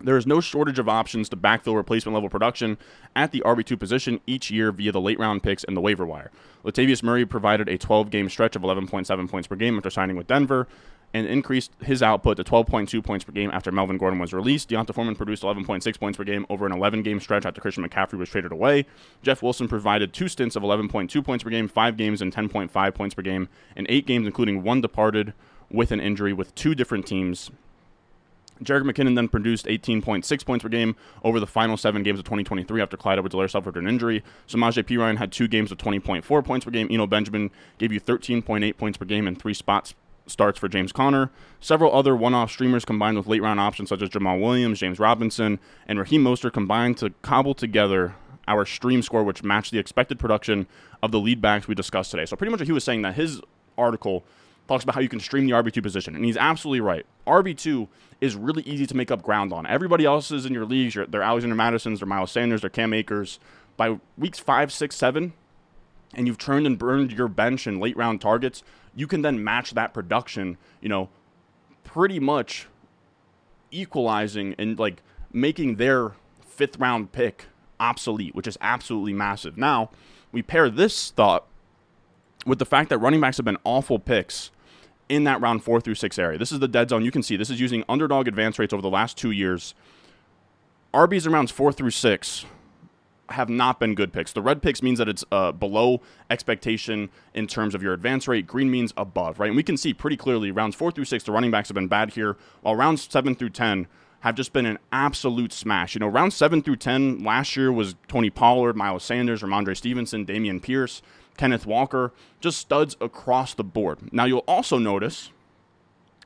there 0.00 0.16
is 0.16 0.26
no 0.26 0.40
shortage 0.40 0.78
of 0.78 0.88
options 0.88 1.28
to 1.30 1.36
backfill 1.36 1.76
replacement 1.76 2.14
level 2.14 2.28
production 2.28 2.78
at 3.14 3.32
the 3.32 3.42
RB2 3.44 3.78
position 3.78 4.20
each 4.26 4.50
year 4.50 4.70
via 4.72 4.92
the 4.92 5.00
late 5.00 5.18
round 5.18 5.42
picks 5.42 5.64
and 5.64 5.76
the 5.76 5.80
waiver 5.80 6.04
wire. 6.04 6.30
Latavius 6.64 7.02
Murray 7.02 7.24
provided 7.24 7.68
a 7.68 7.78
12 7.78 8.10
game 8.10 8.28
stretch 8.28 8.56
of 8.56 8.62
11.7 8.62 9.30
points 9.30 9.48
per 9.48 9.56
game 9.56 9.76
after 9.76 9.90
signing 9.90 10.16
with 10.16 10.26
Denver 10.26 10.66
and 11.14 11.26
increased 11.26 11.72
his 11.82 12.02
output 12.02 12.36
to 12.36 12.44
12.2 12.44 13.02
points 13.02 13.24
per 13.24 13.32
game 13.32 13.50
after 13.52 13.72
Melvin 13.72 13.96
Gordon 13.96 14.18
was 14.18 14.32
released. 14.32 14.68
D'Onta 14.68 14.92
Foreman 14.92 15.16
produced 15.16 15.42
11.6 15.42 15.98
points 15.98 16.18
per 16.18 16.24
game 16.24 16.44
over 16.50 16.66
an 16.66 16.72
11 16.72 17.02
game 17.02 17.20
stretch 17.20 17.46
after 17.46 17.60
Christian 17.60 17.88
McCaffrey 17.88 18.18
was 18.18 18.28
traded 18.28 18.52
away. 18.52 18.86
Jeff 19.22 19.42
Wilson 19.42 19.68
provided 19.68 20.12
two 20.12 20.28
stints 20.28 20.56
of 20.56 20.62
11.2 20.62 21.24
points 21.24 21.44
per 21.44 21.50
game, 21.50 21.68
five 21.68 21.96
games 21.96 22.20
and 22.20 22.34
10.5 22.34 22.94
points 22.94 23.14
per 23.14 23.22
game, 23.22 23.48
and 23.76 23.86
eight 23.88 24.06
games, 24.06 24.26
including 24.26 24.62
one 24.62 24.80
departed 24.80 25.32
with 25.70 25.90
an 25.90 26.00
injury 26.00 26.32
with 26.32 26.54
two 26.54 26.74
different 26.74 27.06
teams 27.06 27.50
Jerick 28.62 28.90
McKinnon 28.90 29.14
then 29.14 29.28
produced 29.28 29.66
18.6 29.66 30.46
points 30.46 30.62
per 30.62 30.68
game 30.68 30.96
over 31.22 31.40
the 31.40 31.46
final 31.46 31.76
seven 31.76 32.02
games 32.02 32.18
of 32.18 32.24
2023 32.24 32.80
after 32.80 32.96
Clyde 32.96 33.18
Edwards-Helaire 33.18 33.50
suffered 33.50 33.76
an 33.76 33.86
injury. 33.86 34.22
Samaje 34.48 34.82
Perine 34.82 35.18
had 35.18 35.32
two 35.32 35.48
games 35.48 35.70
of 35.70 35.78
20.4 35.78 36.44
points 36.44 36.64
per 36.64 36.70
game. 36.70 36.88
Eno 36.90 37.06
Benjamin 37.06 37.50
gave 37.78 37.92
you 37.92 38.00
13.8 38.00 38.76
points 38.76 38.98
per 38.98 39.04
game 39.04 39.26
and 39.26 39.40
three 39.40 39.54
spots 39.54 39.94
starts 40.26 40.58
for 40.58 40.68
James 40.68 40.92
Conner. 40.92 41.30
Several 41.60 41.94
other 41.94 42.16
one-off 42.16 42.50
streamers 42.50 42.84
combined 42.84 43.16
with 43.16 43.26
late-round 43.26 43.60
options 43.60 43.88
such 43.88 44.02
as 44.02 44.08
Jamaal 44.08 44.40
Williams, 44.40 44.80
James 44.80 44.98
Robinson, 44.98 45.60
and 45.86 45.98
Raheem 45.98 46.24
Mostert 46.24 46.52
combined 46.52 46.96
to 46.98 47.10
cobble 47.22 47.54
together 47.54 48.16
our 48.48 48.64
stream 48.64 49.02
score, 49.02 49.22
which 49.22 49.42
matched 49.42 49.72
the 49.72 49.78
expected 49.78 50.18
production 50.18 50.66
of 51.02 51.12
the 51.12 51.20
lead 51.20 51.40
backs 51.40 51.68
we 51.68 51.74
discussed 51.74 52.10
today. 52.10 52.26
So 52.26 52.36
pretty 52.36 52.50
much 52.50 52.64
he 52.64 52.72
was 52.72 52.84
saying 52.84 53.02
that 53.02 53.14
his 53.14 53.40
article– 53.76 54.24
talks 54.68 54.84
about 54.84 54.94
how 54.94 55.00
you 55.00 55.08
can 55.08 55.20
stream 55.20 55.46
the 55.46 55.52
RB2 55.52 55.82
position. 55.82 56.16
And 56.16 56.24
he's 56.24 56.36
absolutely 56.36 56.80
right. 56.80 57.06
RB2 57.26 57.88
is 58.20 58.34
really 58.34 58.62
easy 58.62 58.86
to 58.86 58.96
make 58.96 59.10
up 59.10 59.22
ground 59.22 59.52
on. 59.52 59.66
Everybody 59.66 60.04
else 60.04 60.30
is 60.30 60.46
in 60.46 60.52
your 60.52 60.64
leagues. 60.64 60.96
They're 61.08 61.22
Alexander 61.22 61.54
Mattison's, 61.54 62.00
they're 62.00 62.06
Miles 62.06 62.32
Sanders, 62.32 62.62
they're 62.62 62.70
Cam 62.70 62.92
Akers. 62.92 63.38
By 63.76 64.00
weeks 64.16 64.38
five, 64.38 64.72
six, 64.72 64.96
seven, 64.96 65.34
and 66.14 66.26
you've 66.26 66.38
turned 66.38 66.66
and 66.66 66.78
burned 66.78 67.12
your 67.12 67.28
bench 67.28 67.66
and 67.66 67.78
late 67.80 67.96
round 67.96 68.20
targets, 68.20 68.62
you 68.94 69.06
can 69.06 69.22
then 69.22 69.42
match 69.42 69.72
that 69.72 69.92
production, 69.92 70.56
you 70.80 70.88
know, 70.88 71.10
pretty 71.84 72.18
much 72.18 72.68
equalizing 73.70 74.54
and 74.58 74.78
like 74.78 75.02
making 75.32 75.76
their 75.76 76.12
fifth 76.46 76.78
round 76.78 77.12
pick 77.12 77.46
obsolete, 77.78 78.34
which 78.34 78.46
is 78.46 78.56
absolutely 78.62 79.12
massive. 79.12 79.58
Now, 79.58 79.90
we 80.32 80.42
pair 80.42 80.70
this 80.70 81.10
thought 81.10 81.46
with 82.46 82.58
the 82.58 82.64
fact 82.64 82.88
that 82.88 82.98
running 82.98 83.20
backs 83.20 83.36
have 83.36 83.44
been 83.44 83.58
awful 83.64 83.98
picks 83.98 84.50
in 85.08 85.24
that 85.24 85.40
round 85.40 85.62
four 85.62 85.80
through 85.80 85.94
six 85.94 86.18
area. 86.18 86.38
This 86.38 86.52
is 86.52 86.58
the 86.58 86.68
dead 86.68 86.90
zone. 86.90 87.04
You 87.04 87.10
can 87.10 87.22
see 87.22 87.36
this 87.36 87.50
is 87.50 87.60
using 87.60 87.84
underdog 87.88 88.28
advance 88.28 88.58
rates 88.58 88.72
over 88.72 88.82
the 88.82 88.90
last 88.90 89.16
two 89.16 89.30
years. 89.30 89.74
RBs 90.92 91.26
in 91.26 91.32
rounds 91.32 91.50
four 91.50 91.72
through 91.72 91.90
six 91.90 92.46
have 93.30 93.48
not 93.48 93.80
been 93.80 93.94
good 93.94 94.12
picks. 94.12 94.32
The 94.32 94.42
red 94.42 94.62
picks 94.62 94.82
means 94.82 94.98
that 94.98 95.08
it's 95.08 95.24
uh, 95.32 95.52
below 95.52 96.00
expectation 96.30 97.10
in 97.34 97.46
terms 97.46 97.74
of 97.74 97.82
your 97.82 97.92
advance 97.92 98.28
rate. 98.28 98.46
Green 98.46 98.70
means 98.70 98.92
above, 98.96 99.40
right? 99.40 99.48
And 99.48 99.56
we 99.56 99.62
can 99.62 99.76
see 99.76 99.92
pretty 99.92 100.16
clearly 100.16 100.50
rounds 100.50 100.76
four 100.76 100.90
through 100.90 101.06
six, 101.06 101.24
the 101.24 101.32
running 101.32 101.50
backs 101.50 101.68
have 101.68 101.74
been 101.74 101.88
bad 101.88 102.10
here, 102.10 102.36
while 102.62 102.76
rounds 102.76 103.08
seven 103.10 103.34
through 103.34 103.50
10 103.50 103.88
have 104.20 104.34
just 104.34 104.52
been 104.52 104.66
an 104.66 104.78
absolute 104.90 105.52
smash. 105.52 105.94
You 105.94 106.00
know, 106.00 106.08
round 106.08 106.32
seven 106.32 106.62
through 106.62 106.76
10 106.76 107.22
last 107.22 107.56
year 107.56 107.70
was 107.70 107.94
Tony 108.08 108.30
Pollard, 108.30 108.76
Miles 108.76 109.04
Sanders, 109.04 109.42
Rhamondre 109.42 109.76
Stevenson, 109.76 110.24
Dameon 110.24 110.62
Pierce, 110.62 111.02
Kenneth 111.36 111.66
Walker, 111.66 112.12
just 112.40 112.58
studs 112.58 112.96
across 113.00 113.54
the 113.54 113.64
board. 113.64 114.12
Now, 114.12 114.24
you'll 114.24 114.44
also 114.46 114.78
notice, 114.78 115.30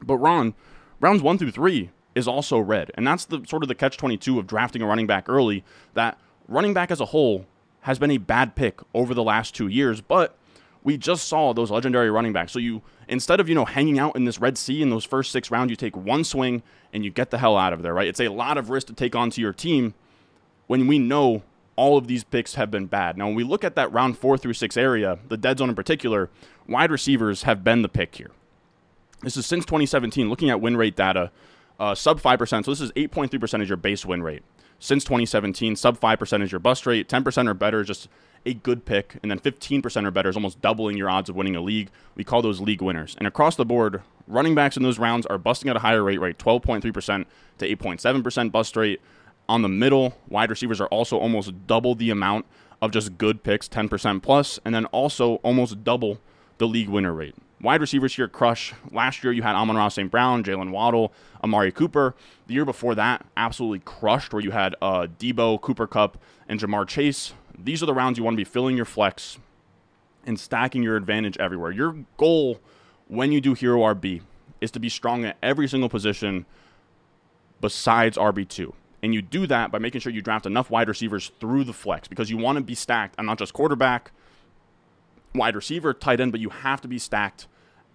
but 0.02 0.16
Ron, 0.16 0.54
rounds 1.00 1.22
one 1.22 1.38
through 1.38 1.50
three 1.50 1.90
is 2.14 2.26
also 2.26 2.58
red. 2.58 2.90
And 2.94 3.06
that's 3.06 3.24
the 3.24 3.44
sort 3.46 3.62
of 3.62 3.68
the 3.68 3.74
catch 3.74 3.96
22 3.96 4.38
of 4.38 4.46
drafting 4.46 4.82
a 4.82 4.86
running 4.86 5.06
back 5.06 5.28
early 5.28 5.64
that 5.94 6.18
running 6.48 6.74
back 6.74 6.90
as 6.90 7.00
a 7.00 7.06
whole 7.06 7.46
has 7.82 7.98
been 7.98 8.10
a 8.10 8.18
bad 8.18 8.54
pick 8.54 8.80
over 8.94 9.14
the 9.14 9.22
last 9.22 9.54
two 9.54 9.68
years, 9.68 10.00
but 10.00 10.36
we 10.82 10.96
just 10.96 11.28
saw 11.28 11.52
those 11.52 11.70
legendary 11.70 12.10
running 12.10 12.32
backs. 12.32 12.52
So 12.52 12.58
you 12.58 12.82
instead 13.08 13.40
of 13.40 13.48
you 13.48 13.54
know 13.54 13.64
hanging 13.64 13.98
out 13.98 14.16
in 14.16 14.24
this 14.24 14.40
Red 14.40 14.58
Sea 14.58 14.82
in 14.82 14.90
those 14.90 15.04
first 15.04 15.30
six 15.30 15.50
rounds, 15.50 15.70
you 15.70 15.76
take 15.76 15.96
one 15.96 16.24
swing 16.24 16.62
and 16.92 17.04
you 17.04 17.10
get 17.10 17.30
the 17.30 17.38
hell 17.38 17.56
out 17.56 17.72
of 17.72 17.82
there, 17.82 17.94
right? 17.94 18.08
It's 18.08 18.20
a 18.20 18.28
lot 18.28 18.58
of 18.58 18.70
risk 18.70 18.86
to 18.88 18.92
take 18.92 19.14
onto 19.14 19.40
your 19.40 19.52
team 19.52 19.94
when 20.66 20.86
we 20.86 20.98
know 20.98 21.42
all 21.80 21.96
of 21.96 22.06
these 22.06 22.24
picks 22.24 22.56
have 22.56 22.70
been 22.70 22.84
bad. 22.84 23.16
Now, 23.16 23.24
when 23.24 23.34
we 23.34 23.42
look 23.42 23.64
at 23.64 23.74
that 23.76 23.90
round 23.90 24.18
four 24.18 24.36
through 24.36 24.52
six 24.52 24.76
area, 24.76 25.18
the 25.28 25.38
dead 25.38 25.56
zone 25.56 25.70
in 25.70 25.74
particular, 25.74 26.28
wide 26.68 26.90
receivers 26.90 27.44
have 27.44 27.64
been 27.64 27.80
the 27.80 27.88
pick 27.88 28.16
here. 28.16 28.32
This 29.22 29.34
is 29.38 29.46
since 29.46 29.64
2017, 29.64 30.28
looking 30.28 30.50
at 30.50 30.60
win 30.60 30.76
rate 30.76 30.94
data, 30.94 31.30
uh, 31.78 31.94
sub 31.94 32.20
5%. 32.20 32.66
So 32.66 32.70
this 32.70 32.82
is 32.82 32.92
8.3% 32.92 33.62
is 33.62 33.68
your 33.68 33.78
base 33.78 34.04
win 34.04 34.22
rate. 34.22 34.42
Since 34.78 35.04
2017, 35.04 35.74
sub 35.74 35.98
5% 35.98 36.42
is 36.42 36.52
your 36.52 36.58
bust 36.58 36.84
rate. 36.84 37.08
10% 37.08 37.48
or 37.48 37.54
better 37.54 37.80
is 37.80 37.86
just 37.86 38.08
a 38.44 38.52
good 38.52 38.84
pick. 38.84 39.16
And 39.22 39.30
then 39.30 39.38
15% 39.38 40.06
or 40.06 40.10
better 40.10 40.28
is 40.28 40.36
almost 40.36 40.60
doubling 40.60 40.98
your 40.98 41.08
odds 41.08 41.30
of 41.30 41.36
winning 41.36 41.56
a 41.56 41.62
league. 41.62 41.88
We 42.14 42.24
call 42.24 42.42
those 42.42 42.60
league 42.60 42.82
winners. 42.82 43.16
And 43.16 43.26
across 43.26 43.56
the 43.56 43.64
board, 43.64 44.02
running 44.28 44.54
backs 44.54 44.76
in 44.76 44.82
those 44.82 44.98
rounds 44.98 45.24
are 45.24 45.38
busting 45.38 45.70
at 45.70 45.76
a 45.76 45.80
higher 45.80 46.02
rate, 46.02 46.20
right? 46.20 46.36
12.3% 46.36 47.24
to 47.56 47.76
8.7% 47.76 48.52
bust 48.52 48.76
rate. 48.76 49.00
On 49.50 49.62
the 49.62 49.68
middle, 49.68 50.16
wide 50.28 50.48
receivers 50.48 50.80
are 50.80 50.86
also 50.86 51.18
almost 51.18 51.66
double 51.66 51.96
the 51.96 52.10
amount 52.10 52.46
of 52.80 52.92
just 52.92 53.18
good 53.18 53.42
picks, 53.42 53.68
10% 53.68 54.22
plus, 54.22 54.60
and 54.64 54.72
then 54.72 54.84
also 54.86 55.34
almost 55.42 55.82
double 55.82 56.20
the 56.58 56.68
league 56.68 56.88
winner 56.88 57.12
rate. 57.12 57.34
Wide 57.60 57.80
receivers 57.80 58.14
here 58.14 58.28
crush. 58.28 58.72
Last 58.92 59.24
year 59.24 59.32
you 59.32 59.42
had 59.42 59.56
Amon-Ra 59.56 59.88
St. 59.88 60.08
Brown, 60.08 60.44
Jalen 60.44 60.70
Waddle, 60.70 61.12
Amari 61.42 61.72
Cooper. 61.72 62.14
The 62.46 62.54
year 62.54 62.64
before 62.64 62.94
that, 62.94 63.26
absolutely 63.36 63.80
crushed, 63.80 64.32
where 64.32 64.40
you 64.40 64.52
had 64.52 64.76
uh, 64.80 65.08
Deebo, 65.18 65.60
Cooper 65.60 65.88
Kupp, 65.88 66.16
and 66.48 66.60
Ja'Marr 66.60 66.86
Chase. 66.86 67.32
These 67.58 67.82
are 67.82 67.86
the 67.86 67.92
rounds 67.92 68.18
you 68.18 68.22
want 68.22 68.34
to 68.34 68.40
be 68.40 68.44
filling 68.44 68.76
your 68.76 68.86
flex 68.86 69.38
and 70.24 70.38
stacking 70.38 70.84
your 70.84 70.94
advantage 70.94 71.36
everywhere. 71.38 71.72
Your 71.72 71.96
goal 72.18 72.60
when 73.08 73.32
you 73.32 73.40
do 73.40 73.54
Hero 73.54 73.80
RB 73.80 74.22
is 74.60 74.70
to 74.70 74.78
be 74.78 74.88
strong 74.88 75.24
at 75.24 75.38
every 75.42 75.66
single 75.66 75.88
position 75.88 76.46
besides 77.60 78.16
RB2. 78.16 78.74
And 79.02 79.14
you 79.14 79.22
do 79.22 79.46
that 79.46 79.70
by 79.70 79.78
making 79.78 80.02
sure 80.02 80.12
you 80.12 80.20
draft 80.20 80.46
enough 80.46 80.70
wide 80.70 80.88
receivers 80.88 81.32
through 81.40 81.64
the 81.64 81.72
flex 81.72 82.06
because 82.08 82.30
you 82.30 82.36
want 82.36 82.56
to 82.58 82.64
be 82.64 82.74
stacked 82.74 83.18
on 83.18 83.26
not 83.26 83.38
just 83.38 83.52
quarterback, 83.52 84.12
wide 85.34 85.56
receiver, 85.56 85.94
tight 85.94 86.20
end, 86.20 86.32
but 86.32 86.40
you 86.40 86.50
have 86.50 86.80
to 86.82 86.88
be 86.88 86.98
stacked 86.98 87.46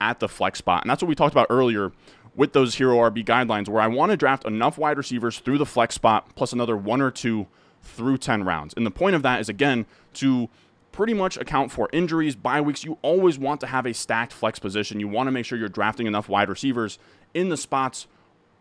at 0.02 0.20
the 0.20 0.28
flex 0.28 0.60
spot. 0.60 0.84
And 0.84 0.90
that's 0.90 1.02
what 1.02 1.10
we 1.10 1.16
talked 1.16 1.34
about 1.34 1.48
earlier 1.50 1.92
with 2.36 2.54
those 2.54 2.76
hero 2.76 2.98
RB 2.98 3.24
guidelines, 3.24 3.70
where 3.70 3.82
I 3.82 3.88
want 3.88 4.12
to 4.12 4.18
draft 4.18 4.46
enough 4.46 4.78
wide 4.78 4.98
receivers 4.98 5.40
through 5.40 5.58
the 5.58 5.66
flex 5.66 5.96
spot 5.96 6.36
plus 6.36 6.52
another 6.52 6.76
one 6.76 7.02
or 7.02 7.12
two 7.12 7.48
through 7.82 8.18
10 8.18 8.44
rounds. 8.44 8.74
And 8.76 8.86
the 8.86 8.92
point 8.92 9.16
of 9.16 9.22
that 9.22 9.40
is, 9.40 9.48
again, 9.48 9.86
to 10.16 10.50
pretty 10.92 11.14
much 11.14 11.38
account 11.38 11.72
for 11.72 11.90
injuries, 11.94 12.36
bye 12.36 12.62
weeks. 12.62 12.84
You 12.84 12.98
always 13.02 13.38
want 13.38 13.62
to 13.62 13.68
have 13.68 13.86
a 13.86 13.94
stacked 13.94 14.34
flex 14.34 14.60
position. 14.60 15.00
You 15.00 15.08
want 15.08 15.28
to 15.28 15.32
make 15.32 15.46
sure 15.46 15.58
you're 15.58 15.70
drafting 15.70 16.08
enough 16.08 16.30
wide 16.30 16.50
receivers 16.50 16.98
in 17.34 17.50
the 17.50 17.58
spots 17.58 18.08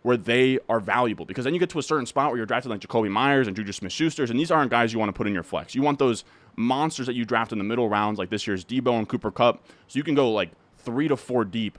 where 0.05 0.19
they 0.19 0.59
are 0.69 0.81
valuable. 0.81 1.25
Because 1.25 1.45
then 1.45 1.55
you 1.55 1.59
get 1.59 1.71
to 1.71 1.79
a 1.79 1.83
certain 1.83 2.05
spot 2.05 2.29
where 2.29 2.37
you're 2.37 2.45
drafted 2.45 2.71
like 2.71 2.81
Jakobi 2.81 3.11
Myers 3.11 3.47
and 3.47 3.57
Juju 3.57 3.73
Smith 3.73 3.91
Schusters, 3.91 4.29
and 4.29 4.39
these 4.39 4.51
aren't 4.51 4.71
guys 4.71 4.93
you 4.93 4.99
want 4.99 5.09
to 5.09 5.15
put 5.15 5.27
in 5.27 5.33
your 5.33 5.43
flex. 5.43 5.75
You 5.75 5.81
want 5.81 5.99
those 5.99 6.25
monsters 6.57 7.07
that 7.07 7.15
you 7.15 7.25
draft 7.25 7.53
in 7.53 7.59
the 7.59 7.65
middle 7.65 7.89
rounds, 7.89 8.19
like 8.19 8.29
this 8.29 8.47
year's 8.47 8.67
Deebo 8.67 8.99
and 8.99 9.09
Cooper 9.09 9.31
Kupp, 9.31 9.67
So 9.89 9.97
you 9.97 10.05
can 10.05 10.15
go 10.15 10.31
like 10.31 10.51
three 10.77 11.09
to 11.09 11.17
four 11.17 11.47
deep. 11.47 11.79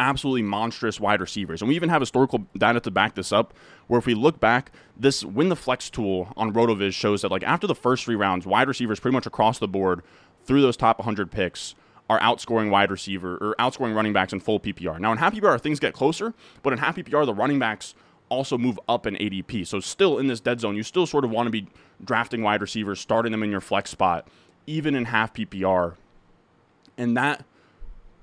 Absolutely 0.00 0.42
monstrous 0.42 0.98
wide 0.98 1.20
receivers. 1.20 1.62
And 1.62 1.68
we 1.68 1.76
even 1.76 1.90
have 1.90 2.02
historical 2.02 2.44
data 2.58 2.80
to 2.80 2.90
back 2.90 3.14
this 3.14 3.30
up, 3.30 3.54
where 3.86 3.98
if 3.98 4.06
we 4.06 4.14
look 4.14 4.40
back, 4.40 4.72
this 4.96 5.24
win 5.24 5.48
the 5.48 5.54
flex 5.54 5.88
tool 5.88 6.32
on 6.36 6.52
RotoViz 6.52 6.92
shows 6.92 7.22
that 7.22 7.30
like 7.30 7.44
after 7.44 7.68
the 7.68 7.74
first 7.76 8.04
three 8.04 8.16
rounds, 8.16 8.46
wide 8.46 8.66
receivers 8.66 8.98
pretty 8.98 9.14
much 9.14 9.26
across 9.26 9.60
the 9.60 9.68
board 9.68 10.02
through 10.44 10.60
those 10.60 10.76
top 10.76 10.98
100 10.98 11.30
picks 11.30 11.76
are 12.08 12.20
outscoring 12.20 12.70
wide 12.70 12.90
receiver 12.90 13.36
or 13.36 13.54
outscoring 13.58 13.94
running 13.94 14.12
backs 14.12 14.32
in 14.32 14.40
full 14.40 14.60
PPR. 14.60 14.98
Now 14.98 15.12
in 15.12 15.18
half 15.18 15.34
PPR 15.34 15.60
things 15.60 15.80
get 15.80 15.92
closer, 15.92 16.34
but 16.62 16.72
in 16.72 16.78
half 16.78 16.96
PPR 16.96 17.26
the 17.26 17.34
running 17.34 17.58
backs 17.58 17.94
also 18.28 18.58
move 18.58 18.78
up 18.88 19.06
in 19.06 19.14
ADP. 19.14 19.66
So 19.66 19.80
still 19.80 20.18
in 20.18 20.26
this 20.26 20.40
dead 20.40 20.60
zone, 20.60 20.76
you 20.76 20.82
still 20.82 21.06
sort 21.06 21.24
of 21.24 21.30
want 21.30 21.46
to 21.46 21.50
be 21.50 21.68
drafting 22.04 22.42
wide 22.42 22.60
receivers, 22.60 23.00
starting 23.00 23.32
them 23.32 23.42
in 23.42 23.50
your 23.50 23.60
flex 23.60 23.90
spot, 23.90 24.28
even 24.66 24.94
in 24.94 25.06
half 25.06 25.34
PPR. 25.34 25.94
And 26.98 27.16
that 27.16 27.44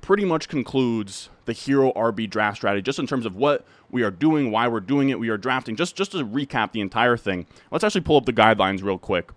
pretty 0.01 0.25
much 0.25 0.49
concludes 0.49 1.29
the 1.45 1.53
hero 1.53 1.91
RB 1.93 2.29
draft 2.29 2.57
strategy, 2.57 2.81
just 2.81 2.99
in 2.99 3.07
terms 3.07 3.25
of 3.25 3.35
what 3.35 3.65
we 3.89 4.03
are 4.03 4.11
doing, 4.11 4.51
why 4.51 4.67
we're 4.67 4.79
doing 4.79 5.09
it, 5.09 5.19
we 5.19 5.29
are 5.29 5.37
drafting. 5.37 5.75
Just 5.75 5.95
just 5.95 6.11
to 6.11 6.25
recap 6.25 6.71
the 6.71 6.81
entire 6.81 7.17
thing, 7.17 7.45
let's 7.71 7.83
actually 7.83 8.01
pull 8.01 8.17
up 8.17 8.25
the 8.25 8.33
guidelines 8.33 8.83
real 8.83 8.97
quick. 8.97 9.31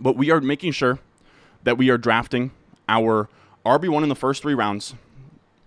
But 0.00 0.16
we 0.16 0.30
are 0.30 0.40
making 0.40 0.72
sure 0.72 0.98
that 1.64 1.76
we 1.76 1.90
are 1.90 1.98
drafting 1.98 2.52
our 2.88 3.28
RB1 3.64 4.02
in 4.02 4.08
the 4.08 4.14
first 4.14 4.42
three 4.42 4.54
rounds, 4.54 4.94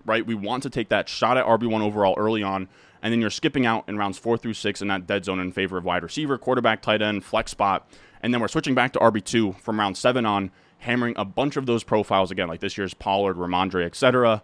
right? 0.05 0.25
We 0.25 0.35
want 0.35 0.63
to 0.63 0.69
take 0.69 0.89
that 0.89 1.07
shot 1.07 1.37
at 1.37 1.45
RB1 1.45 1.81
overall 1.81 2.15
early 2.17 2.43
on, 2.43 2.67
and 3.01 3.11
then 3.11 3.21
you're 3.21 3.29
skipping 3.29 3.65
out 3.65 3.87
in 3.87 3.97
rounds 3.97 4.17
four 4.17 4.37
through 4.37 4.53
six 4.53 4.81
in 4.81 4.87
that 4.87 5.07
dead 5.07 5.25
zone 5.25 5.39
in 5.39 5.51
favor 5.51 5.77
of 5.77 5.85
wide 5.85 6.03
receiver, 6.03 6.37
quarterback, 6.37 6.81
tight 6.81 7.01
end, 7.01 7.23
flex 7.23 7.51
spot, 7.51 7.87
and 8.21 8.33
then 8.33 8.41
we're 8.41 8.47
switching 8.47 8.75
back 8.75 8.93
to 8.93 8.99
RB2 8.99 9.59
from 9.59 9.79
round 9.79 9.97
seven 9.97 10.25
on, 10.25 10.51
hammering 10.79 11.13
a 11.17 11.25
bunch 11.25 11.57
of 11.57 11.65
those 11.65 11.83
profiles 11.83 12.31
again, 12.31 12.47
like 12.47 12.59
this 12.59 12.77
year's 12.77 12.93
Pollard, 12.93 13.37
Rhamondre, 13.37 13.85
etc. 13.85 14.41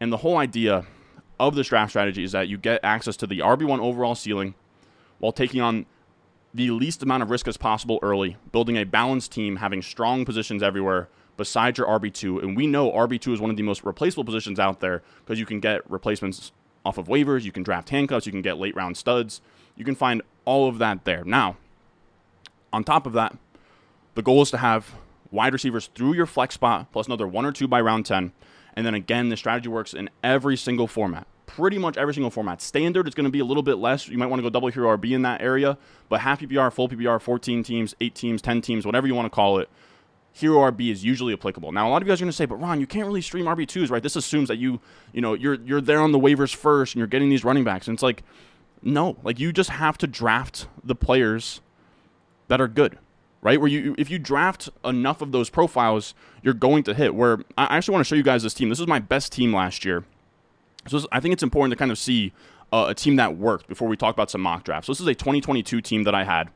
And 0.00 0.12
the 0.12 0.18
whole 0.18 0.38
idea 0.38 0.86
of 1.38 1.54
this 1.54 1.68
draft 1.68 1.92
strategy 1.92 2.24
is 2.24 2.32
that 2.32 2.48
you 2.48 2.56
get 2.56 2.80
access 2.82 3.16
to 3.18 3.26
the 3.26 3.40
RB1 3.40 3.80
overall 3.80 4.14
ceiling 4.14 4.54
while 5.18 5.32
taking 5.32 5.60
on 5.60 5.86
the 6.52 6.70
least 6.70 7.02
amount 7.02 7.22
of 7.22 7.30
risk 7.30 7.48
as 7.48 7.56
possible 7.56 7.98
early, 8.02 8.36
building 8.52 8.76
a 8.76 8.84
balanced 8.84 9.32
team, 9.32 9.56
having 9.56 9.82
strong 9.82 10.24
positions 10.24 10.62
everywhere 10.62 11.08
besides 11.36 11.78
your 11.78 11.86
RB2. 11.86 12.42
And 12.42 12.56
we 12.56 12.66
know 12.66 12.90
RB2 12.92 13.34
is 13.34 13.40
one 13.40 13.50
of 13.50 13.56
the 13.56 13.62
most 13.62 13.84
replaceable 13.84 14.24
positions 14.24 14.58
out 14.58 14.80
there 14.80 15.02
because 15.24 15.38
you 15.38 15.46
can 15.46 15.60
get 15.60 15.88
replacements 15.90 16.52
off 16.84 16.98
of 16.98 17.06
waivers, 17.06 17.42
you 17.42 17.52
can 17.52 17.62
draft 17.62 17.88
handcuffs, 17.88 18.26
you 18.26 18.32
can 18.32 18.42
get 18.42 18.58
late 18.58 18.76
round 18.76 18.96
studs. 18.96 19.40
You 19.76 19.84
can 19.84 19.94
find 19.94 20.22
all 20.44 20.68
of 20.68 20.78
that 20.78 21.04
there. 21.04 21.24
Now, 21.24 21.56
on 22.72 22.84
top 22.84 23.06
of 23.06 23.12
that, 23.14 23.36
the 24.14 24.22
goal 24.22 24.42
is 24.42 24.50
to 24.50 24.58
have 24.58 24.94
wide 25.30 25.52
receivers 25.52 25.88
through 25.94 26.14
your 26.14 26.26
flex 26.26 26.54
spot 26.54 26.92
plus 26.92 27.06
another 27.06 27.26
one 27.26 27.44
or 27.44 27.52
two 27.52 27.66
by 27.66 27.80
round 27.80 28.06
10. 28.06 28.32
And 28.76 28.86
then 28.86 28.94
again, 28.94 29.28
the 29.28 29.36
strategy 29.36 29.68
works 29.68 29.94
in 29.94 30.10
every 30.22 30.56
single 30.56 30.86
format. 30.86 31.26
Pretty 31.46 31.78
much 31.78 31.96
every 31.96 32.14
single 32.14 32.30
format. 32.30 32.60
Standard 32.60 33.06
is 33.06 33.14
going 33.14 33.24
to 33.24 33.30
be 33.30 33.38
a 33.38 33.44
little 33.44 33.62
bit 33.62 33.78
less. 33.78 34.08
You 34.08 34.18
might 34.18 34.26
want 34.26 34.40
to 34.40 34.42
go 34.42 34.50
double 34.50 34.68
hero 34.68 34.96
RB 34.96 35.12
in 35.12 35.22
that 35.22 35.40
area, 35.40 35.78
but 36.08 36.20
half 36.20 36.40
PPR, 36.40 36.72
full 36.72 36.88
PPR, 36.88 37.20
14 37.20 37.62
teams, 37.62 37.94
8 38.00 38.14
teams, 38.14 38.42
10 38.42 38.60
teams, 38.60 38.86
whatever 38.86 39.06
you 39.06 39.14
want 39.14 39.26
to 39.26 39.30
call 39.30 39.58
it 39.58 39.68
hero 40.34 40.58
RB 40.70 40.90
is 40.90 41.02
usually 41.04 41.32
applicable. 41.32 41.72
Now, 41.72 41.88
a 41.88 41.90
lot 41.90 42.02
of 42.02 42.08
you 42.08 42.12
guys 42.12 42.20
are 42.20 42.24
going 42.24 42.32
to 42.32 42.36
say, 42.36 42.44
"But 42.44 42.56
Ron, 42.56 42.80
you 42.80 42.86
can't 42.86 43.06
really 43.06 43.22
stream 43.22 43.46
RB2s, 43.46 43.90
right? 43.90 44.02
This 44.02 44.16
assumes 44.16 44.48
that 44.48 44.56
you, 44.56 44.80
you 45.12 45.22
know, 45.22 45.32
you're 45.32 45.54
you're 45.54 45.80
there 45.80 46.00
on 46.00 46.12
the 46.12 46.18
waivers 46.18 46.54
first 46.54 46.94
and 46.94 46.98
you're 46.98 47.06
getting 47.06 47.30
these 47.30 47.44
running 47.44 47.64
backs." 47.64 47.88
And 47.88 47.94
it's 47.94 48.02
like, 48.02 48.22
no, 48.82 49.16
like 49.22 49.38
you 49.38 49.52
just 49.52 49.70
have 49.70 49.96
to 49.98 50.06
draft 50.06 50.66
the 50.82 50.94
players 50.94 51.60
that 52.48 52.60
are 52.60 52.68
good, 52.68 52.98
right? 53.40 53.60
Where 53.60 53.68
you 53.68 53.94
if 53.96 54.10
you 54.10 54.18
draft 54.18 54.68
enough 54.84 55.22
of 55.22 55.32
those 55.32 55.48
profiles, 55.48 56.14
you're 56.42 56.52
going 56.52 56.82
to 56.82 56.94
hit. 56.94 57.14
Where 57.14 57.38
I 57.56 57.76
actually 57.76 57.92
want 57.92 58.04
to 58.04 58.08
show 58.08 58.16
you 58.16 58.24
guys 58.24 58.42
this 58.42 58.54
team. 58.54 58.68
This 58.68 58.80
is 58.80 58.88
my 58.88 58.98
best 58.98 59.32
team 59.32 59.54
last 59.54 59.84
year. 59.84 60.04
So 60.88 61.00
I 61.12 61.20
think 61.20 61.32
it's 61.32 61.42
important 61.42 61.72
to 61.72 61.76
kind 61.76 61.90
of 61.90 61.98
see 61.98 62.32
uh, 62.72 62.86
a 62.88 62.94
team 62.94 63.16
that 63.16 63.36
worked 63.38 63.68
before 63.68 63.88
we 63.88 63.96
talk 63.96 64.14
about 64.14 64.30
some 64.30 64.40
mock 64.40 64.64
drafts. 64.64 64.86
So 64.86 64.92
this 64.92 65.00
is 65.00 65.06
a 65.06 65.14
2022 65.14 65.80
team 65.80 66.02
that 66.02 66.14
I 66.14 66.24
had. 66.24 66.50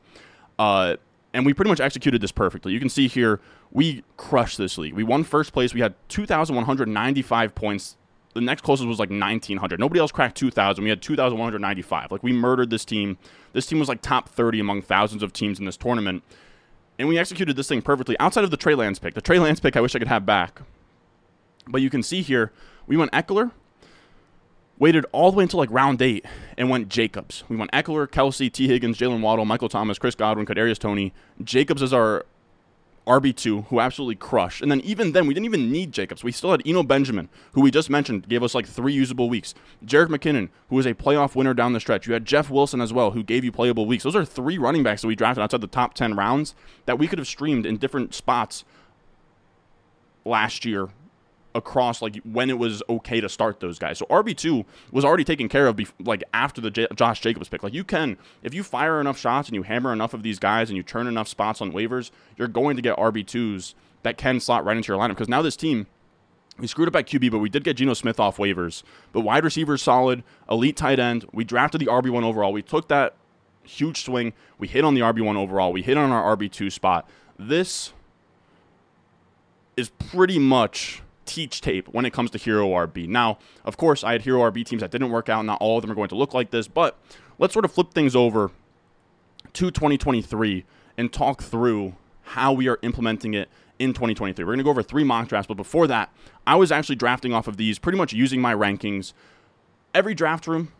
Uh, 0.59 0.97
and 1.33 1.45
we 1.45 1.53
pretty 1.53 1.69
much 1.69 1.79
executed 1.79 2.21
this 2.21 2.31
perfectly. 2.31 2.73
You 2.73 2.79
can 2.79 2.89
see 2.89 3.07
here 3.07 3.39
we 3.71 4.03
crushed 4.17 4.57
this 4.57 4.77
league. 4.77 4.93
We 4.93 5.03
won 5.03 5.23
first 5.23 5.53
place. 5.53 5.73
We 5.73 5.81
had 5.81 5.93
2,195 6.09 7.55
points. 7.55 7.97
The 8.33 8.41
next 8.41 8.61
closest 8.61 8.87
was 8.87 8.99
like 8.99 9.09
1,900. 9.09 9.79
Nobody 9.79 9.99
else 9.99 10.11
cracked 10.11 10.37
2,000. 10.37 10.83
We 10.83 10.89
had 10.89 11.01
2,195. 11.01 12.11
Like 12.11 12.23
we 12.23 12.33
murdered 12.33 12.69
this 12.69 12.85
team. 12.85 13.17
This 13.53 13.65
team 13.65 13.79
was 13.79 13.89
like 13.89 14.01
top 14.01 14.29
30 14.29 14.59
among 14.59 14.81
thousands 14.81 15.23
of 15.23 15.33
teams 15.33 15.59
in 15.59 15.65
this 15.65 15.77
tournament, 15.77 16.23
and 16.97 17.07
we 17.07 17.17
executed 17.17 17.55
this 17.55 17.67
thing 17.67 17.81
perfectly. 17.81 18.17
Outside 18.19 18.43
of 18.43 18.51
the 18.51 18.57
Trey 18.57 18.75
Lance 18.75 18.99
pick, 18.99 19.13
the 19.13 19.21
Trey 19.21 19.39
Lance 19.39 19.59
pick, 19.59 19.75
I 19.75 19.81
wish 19.81 19.95
I 19.95 19.99
could 19.99 20.07
have 20.07 20.25
back. 20.25 20.61
But 21.67 21.81
you 21.81 21.89
can 21.89 22.03
see 22.03 22.21
here 22.21 22.51
we 22.87 22.97
went 22.97 23.11
Ekeler, 23.11 23.51
waited 24.79 25.05
all 25.11 25.31
the 25.31 25.37
way 25.37 25.43
until 25.43 25.59
like 25.59 25.71
round 25.71 26.01
eight 26.01 26.25
and 26.57 26.69
went 26.69 26.89
Jacobs. 26.89 27.43
We 27.49 27.55
went 27.55 27.71
Ekeler, 27.71 28.07
Kelce, 28.07 28.51
T. 28.51 28.67
Higgins, 28.67 28.97
Jalen 28.97 29.21
Waddle, 29.21 29.45
Michael 29.45 29.69
Thomas, 29.69 29.99
Chris 29.99 30.15
Godwin, 30.15 30.45
Kadarius 30.45 30.79
Toney. 30.79 31.13
Jacobs 31.43 31.81
is 31.81 31.93
our 31.93 32.25
RB2, 33.05 33.67
who 33.67 33.79
absolutely 33.79 34.15
crushed. 34.15 34.61
And 34.61 34.71
then 34.71 34.81
even 34.81 35.13
then, 35.13 35.25
we 35.25 35.33
didn't 35.33 35.47
even 35.47 35.71
need 35.71 35.91
Jacobs. 35.91 36.23
We 36.23 36.31
still 36.31 36.51
had 36.51 36.61
Eno 36.65 36.83
Benjamin, 36.83 37.27
who 37.53 37.61
we 37.61 37.71
just 37.71 37.89
mentioned, 37.89 38.29
gave 38.29 38.43
us 38.43 38.53
like 38.53 38.67
three 38.67 38.93
usable 38.93 39.29
weeks. 39.29 39.55
Jerick 39.83 40.07
McKinnon, 40.07 40.49
who 40.69 40.75
was 40.75 40.85
a 40.85 40.93
playoff 40.93 41.35
winner 41.35 41.55
down 41.55 41.73
the 41.73 41.79
stretch. 41.79 42.07
You 42.07 42.13
had 42.13 42.25
Jeff 42.25 42.49
Wilson 42.51 42.81
as 42.81 42.93
well, 42.93 43.11
who 43.11 43.23
gave 43.23 43.43
you 43.43 43.51
playable 43.51 43.87
weeks. 43.87 44.03
Those 44.03 44.15
are 44.15 44.25
three 44.25 44.57
running 44.59 44.83
backs 44.83 45.01
that 45.01 45.07
we 45.07 45.15
drafted 45.15 45.41
outside 45.41 45.61
the 45.61 45.67
top 45.67 45.95
10 45.95 46.15
rounds 46.15 46.53
that 46.85 46.99
we 46.99 47.07
could 47.07 47.19
have 47.19 47.27
streamed 47.27 47.65
in 47.65 47.77
different 47.77 48.13
spots 48.13 48.63
last 50.23 50.63
year 50.63 50.89
across 51.55 52.01
like 52.01 52.17
when 52.23 52.49
it 52.49 52.57
was 52.57 52.83
okay 52.89 53.19
to 53.21 53.29
start 53.29 53.59
those 53.59 53.79
guys. 53.79 53.97
So 53.97 54.05
RB2 54.05 54.65
was 54.91 55.03
already 55.03 55.23
taken 55.23 55.49
care 55.49 55.67
of 55.67 55.75
bef- 55.75 55.91
like 55.99 56.23
after 56.33 56.61
the 56.61 56.69
J- 56.69 56.87
Josh 56.95 57.21
Jacobs 57.21 57.49
pick. 57.49 57.63
Like 57.63 57.73
you 57.73 57.83
can 57.83 58.17
if 58.43 58.53
you 58.53 58.63
fire 58.63 59.01
enough 59.01 59.17
shots 59.17 59.49
and 59.49 59.55
you 59.55 59.63
hammer 59.63 59.91
enough 59.91 60.13
of 60.13 60.23
these 60.23 60.39
guys 60.39 60.69
and 60.69 60.77
you 60.77 60.83
turn 60.83 61.07
enough 61.07 61.27
spots 61.27 61.61
on 61.61 61.71
waivers, 61.71 62.11
you're 62.37 62.47
going 62.47 62.75
to 62.75 62.81
get 62.81 62.97
RB2s 62.97 63.73
that 64.03 64.17
can 64.17 64.39
slot 64.39 64.63
right 64.63 64.77
into 64.77 64.91
your 64.91 65.01
lineup 65.01 65.09
because 65.09 65.29
now 65.29 65.41
this 65.41 65.55
team 65.55 65.87
we 66.57 66.67
screwed 66.67 66.89
up 66.89 66.95
at 66.95 67.07
QB, 67.07 67.31
but 67.31 67.39
we 67.39 67.49
did 67.49 67.63
get 67.63 67.77
Geno 67.77 67.93
Smith 67.93 68.19
off 68.19 68.37
waivers. 68.37 68.83
But 69.13 69.21
wide 69.21 69.45
receivers 69.45 69.81
solid, 69.81 70.23
elite 70.49 70.75
tight 70.75 70.99
end. 70.99 71.25
We 71.31 71.45
drafted 71.45 71.79
the 71.79 71.85
RB1 71.85 72.23
overall. 72.23 72.51
We 72.51 72.61
took 72.61 72.89
that 72.89 73.15
huge 73.63 74.03
swing. 74.03 74.33
We 74.57 74.67
hit 74.67 74.83
on 74.83 74.93
the 74.93 75.01
RB1 75.01 75.35
overall. 75.37 75.71
We 75.71 75.81
hit 75.81 75.97
on 75.97 76.11
our 76.11 76.35
RB2 76.35 76.71
spot. 76.71 77.09
This 77.37 77.93
is 79.77 79.89
pretty 79.89 80.39
much 80.39 81.01
teach 81.29 81.61
tape 81.61 81.87
when 81.89 82.05
it 82.05 82.11
comes 82.11 82.31
to 82.31 82.37
Hero 82.37 82.69
RB. 82.69 83.07
Now, 83.07 83.37
of 83.63 83.77
course, 83.77 84.03
I 84.03 84.13
had 84.13 84.23
Hero 84.23 84.41
RB 84.49 84.65
teams 84.65 84.81
that 84.81 84.91
didn't 84.91 85.11
work 85.11 85.29
out. 85.29 85.45
Not 85.45 85.61
all 85.61 85.77
of 85.77 85.83
them 85.83 85.91
are 85.91 85.95
going 85.95 86.09
to 86.09 86.15
look 86.15 86.33
like 86.33 86.49
this, 86.49 86.67
but 86.67 86.97
let's 87.37 87.53
sort 87.53 87.65
of 87.65 87.71
flip 87.71 87.93
things 87.93 88.15
over 88.15 88.51
to 89.53 89.71
2023 89.71 90.65
and 90.97 91.13
talk 91.13 91.43
through 91.43 91.95
how 92.23 92.51
we 92.51 92.67
are 92.67 92.79
implementing 92.81 93.33
it 93.35 93.47
in 93.77 93.91
2023. 93.91 94.43
We're 94.43 94.49
going 94.49 94.57
to 94.57 94.63
go 94.63 94.71
over 94.71 94.83
three 94.83 95.03
mock 95.03 95.27
drafts, 95.27 95.47
but 95.47 95.55
before 95.55 95.87
that, 95.87 96.11
I 96.45 96.55
was 96.55 96.71
actually 96.71 96.95
drafting 96.95 97.31
off 97.31 97.47
of 97.47 97.57
these, 97.57 97.79
pretty 97.79 97.97
much 97.97 98.11
using 98.11 98.41
my 98.41 98.53
rankings. 98.53 99.13
Every 99.93 100.13
draft 100.13 100.47
room, 100.47 100.71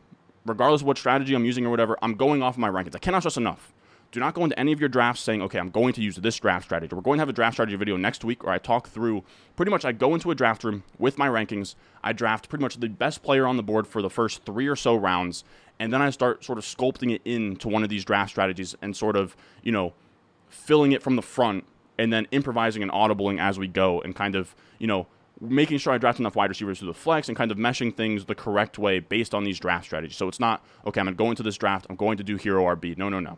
regardless 0.46 0.82
of 0.82 0.88
what 0.88 0.98
strategy 0.98 1.36
I'm 1.36 1.46
using 1.46 1.65
or 1.65 1.70
whatever, 1.70 1.98
I'm 2.01 2.15
going 2.15 2.41
off 2.41 2.56
of 2.56 2.60
my 2.60 2.70
rankings. 2.70 2.96
I 2.96 3.00
cannot 3.00 3.20
stress 3.20 3.38
enough. 3.38 3.72
Do 4.12 4.20
not 4.20 4.34
go 4.34 4.44
into 4.44 4.60
any 4.60 4.72
of 4.72 4.80
your 4.80 4.89
drafts 4.89 5.22
saying, 5.22 5.42
okay, 5.44 5.60
I'm 5.60 5.70
going 5.70 5.94
to 5.94 6.01
use 6.01 6.16
this 6.16 6.38
draft 6.38 6.66
strategy. 6.66 6.96
We're 6.96 7.01
going 7.01 7.18
to 7.18 7.22
have 7.22 7.30
a 7.30 7.34
draft 7.34 7.56
strategy 7.56 7.75
video 7.75 7.96
next 7.96 8.24
week 8.24 8.44
where 8.44 8.54
I 8.54 8.58
talk 8.58 8.89
through 8.89 9.24
pretty 9.56 9.70
much 9.70 9.86
I 9.86 9.92
go 9.92 10.16
into 10.16 10.32
a 10.32 10.36
draft 10.36 10.63
room 10.63 10.84
with 10.98 11.20
my 11.20 11.28
rankings. 11.28 11.75
I 12.04 12.13
draft 12.13 12.50
pretty 12.50 12.63
much 12.63 12.80
the 12.80 12.88
best 12.88 13.22
player 13.22 13.46
on 13.46 13.56
the 13.56 13.63
board 13.63 13.86
for 13.86 14.01
the 14.01 14.10
first 14.10 14.44
three 14.46 14.68
or 14.68 14.75
so 14.75 14.96
rounds. 14.96 15.44
And 15.80 15.94
then 15.94 16.01
I 16.01 16.10
start 16.10 16.44
sort 16.44 16.58
of 16.58 16.63
sculpting 16.63 17.13
it 17.13 17.22
into 17.24 17.68
one 17.68 17.84
of 17.84 17.89
these 17.89 18.04
draft 18.04 18.32
strategies 18.32 18.75
and 18.82 18.98
sort 18.98 19.16
of, 19.16 19.38
you 19.62 19.72
know, 19.72 19.94
filling 20.48 20.92
it 20.92 21.04
from 21.04 21.16
the 21.16 21.22
front 21.22 21.66
and 22.00 22.12
then 22.12 22.28
improvising 22.32 22.82
and 22.82 22.92
audibling 22.92 23.39
as 23.39 23.60
we 23.60 23.68
go 23.68 24.01
and 24.01 24.16
kind 24.16 24.36
of, 24.36 24.56
you 24.80 24.88
know, 24.88 25.06
making 25.39 25.78
sure 25.78 25.94
I 25.94 26.00
draft 26.00 26.20
enough 26.20 26.36
wide 26.36 26.50
receivers 26.50 26.80
through 26.80 26.88
the 26.88 26.94
flex 26.96 27.28
and 27.28 27.38
kind 27.38 27.51
of 27.51 27.58
meshing 27.58 27.96
things 27.96 28.25
the 28.25 28.36
correct 28.36 28.80
way 28.80 29.00
based 29.00 29.36
on 29.36 29.44
these 29.44 29.60
draft 29.60 29.86
strategies. 29.86 30.18
So 30.18 30.28
it's 30.28 30.39
not, 30.39 30.66
okay, 30.88 31.00
I'm 31.00 31.06
going 31.06 31.16
to 31.16 31.24
go 31.24 31.30
into 31.30 31.44
this 31.44 31.58
draft, 31.58 31.86
I'm 31.89 31.96
going 31.96 32.18
to 32.18 32.24
do 32.24 32.38
hero 32.38 32.63
RB. 32.63 32.98
No, 32.98 33.08
no, 33.08 33.20
no. 33.20 33.38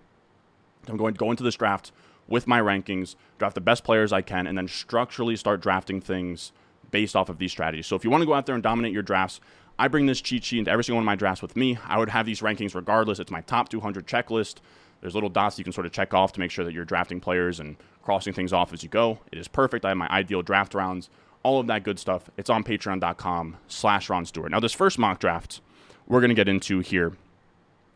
I'm 0.88 0.98
going 0.98 1.14
to 1.14 1.18
go 1.18 1.32
into 1.32 1.44
this 1.44 1.56
draft 1.56 1.92
with 2.28 2.48
my 2.48 2.62
rankings, 2.62 3.16
draft 3.38 3.56
the 3.56 3.62
best 3.62 3.84
players 3.84 4.14
I 4.14 4.22
can, 4.22 4.48
and 4.48 4.58
then 4.58 4.68
structurally 4.68 5.36
start 5.36 5.62
drafting 5.62 6.02
things 6.02 6.52
based 6.92 7.16
off 7.16 7.30
of 7.30 7.38
these 7.38 7.52
strategies. 7.52 7.88
So 7.88 7.96
if 7.96 8.04
you 8.04 8.10
want 8.10 8.22
to 8.22 8.26
go 8.26 8.34
out 8.34 8.46
there 8.46 8.56
and 8.56 8.64
dominate 8.64 8.94
your 8.94 9.04
drafts, 9.04 9.40
I 9.80 9.88
bring 9.88 10.06
this 10.06 10.22
cheat 10.22 10.44
sheet 10.44 10.60
into 10.60 10.72
every 10.72 10.84
single 10.84 10.98
one 10.98 11.04
of 11.04 11.08
my 11.08 11.15
drafts 11.15 11.41
with 11.41 11.56
me. 11.56 11.78
I 11.88 11.98
would 11.98 12.10
have 12.10 12.26
these 12.26 12.41
rankings 12.41 12.76
regardless. 12.76 13.20
It's 13.20 13.32
my 13.32 13.41
top 13.41 13.70
200 13.70 14.08
checklist. 14.08 14.58
There's 15.02 15.15
little 15.15 15.30
dots 15.30 15.58
you 15.58 15.63
can 15.63 15.74
sort 15.74 15.88
of 15.88 15.91
check 15.91 16.13
off 16.13 16.34
to 16.34 16.39
make 16.39 16.52
sure 16.52 16.63
that 16.63 16.74
you're 16.74 16.86
drafting 16.86 17.20
players 17.20 17.60
and 17.60 17.76
crossing 18.04 18.34
things 18.34 18.54
off 18.54 18.74
as 18.74 18.84
you 18.84 18.89
go. 18.89 19.20
It 19.32 19.39
is 19.39 19.48
perfect. 19.48 19.84
I 19.84 19.89
have 19.89 19.98
my 19.98 20.08
ideal 20.10 20.44
draft 20.44 20.76
rounds, 20.76 21.10
all 21.44 21.60
of 21.60 21.67
that 21.67 21.84
good 21.84 21.98
stuff. 21.98 22.30
It's 22.38 22.50
on 22.50 22.63
patreon.com 22.63 23.58
slash 23.67 24.10
Ron 24.10 24.26
Stewart. 24.26 24.52
Now, 24.52 24.60
this 24.60 24.74
first 24.74 25.00
mock 25.00 25.20
draft 25.20 25.62
we're 26.08 26.20
going 26.20 26.30
to 26.30 26.36
get 26.36 26.50
into 26.50 26.80
here 26.80 27.13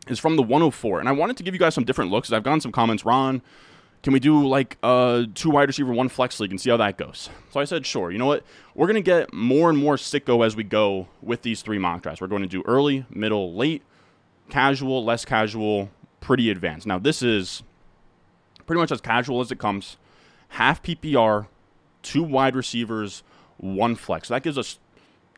is 0.08 0.18
from 0.18 0.36
the 0.36 0.42
104. 0.42 1.00
And 1.00 1.08
I 1.08 1.12
wanted 1.12 1.36
to 1.38 1.42
give 1.42 1.54
you 1.54 1.60
guys 1.60 1.74
some 1.74 1.84
different 1.84 2.10
looks. 2.10 2.32
I've 2.32 2.42
gotten 2.42 2.60
some 2.60 2.72
comments, 2.72 3.04
Ron, 3.04 3.42
can 4.02 4.12
we 4.12 4.20
do 4.20 4.46
like 4.46 4.78
a 4.82 5.26
two 5.34 5.50
wide 5.50 5.68
receiver, 5.68 5.92
one 5.92 6.08
flex 6.08 6.38
league 6.38 6.50
and 6.50 6.60
see 6.60 6.70
how 6.70 6.76
that 6.76 6.96
goes? 6.96 7.28
So 7.50 7.60
I 7.60 7.64
said, 7.64 7.84
sure. 7.84 8.10
You 8.10 8.18
know 8.18 8.26
what? 8.26 8.44
We're 8.74 8.86
going 8.86 8.94
to 8.94 9.02
get 9.02 9.32
more 9.32 9.68
and 9.68 9.76
more 9.76 9.96
sicko 9.96 10.46
as 10.46 10.54
we 10.54 10.62
go 10.62 11.08
with 11.22 11.42
these 11.42 11.62
three 11.62 11.78
mock 11.78 12.02
drafts. 12.02 12.20
We're 12.20 12.28
going 12.28 12.42
to 12.42 12.48
do 12.48 12.62
early, 12.66 13.04
middle, 13.10 13.54
late, 13.54 13.82
casual, 14.48 15.04
less 15.04 15.24
casual, 15.24 15.90
pretty 16.20 16.50
advanced. 16.50 16.86
Now, 16.86 16.98
this 16.98 17.22
is 17.22 17.62
pretty 18.64 18.80
much 18.80 18.92
as 18.92 19.00
casual 19.00 19.40
as 19.40 19.50
it 19.50 19.58
comes. 19.58 19.96
Half 20.50 20.82
PPR, 20.82 21.48
two 22.02 22.22
wide 22.22 22.54
receivers, 22.54 23.22
one 23.56 23.96
flex. 23.96 24.28
So 24.28 24.34
that 24.34 24.42
gives 24.42 24.58
us 24.58 24.78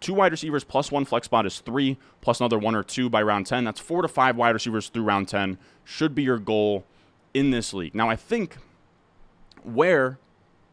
two 0.00 0.14
wide 0.14 0.32
receivers 0.32 0.64
plus 0.64 0.92
one 0.92 1.04
flex 1.04 1.26
spot 1.26 1.46
is 1.46 1.60
three, 1.60 1.98
plus 2.20 2.40
another 2.40 2.58
one 2.58 2.74
or 2.74 2.82
two 2.82 3.08
by 3.08 3.22
round 3.22 3.46
10. 3.46 3.64
That's 3.64 3.80
four 3.80 4.02
to 4.02 4.08
five 4.08 4.36
wide 4.36 4.50
receivers 4.50 4.88
through 4.88 5.04
round 5.04 5.28
10. 5.28 5.58
Should 5.84 6.14
be 6.14 6.22
your 6.22 6.38
goal 6.38 6.84
in 7.34 7.50
this 7.50 7.72
league. 7.74 7.94
Now, 7.94 8.08
I 8.08 8.16
think 8.16 8.58
where 9.62 10.18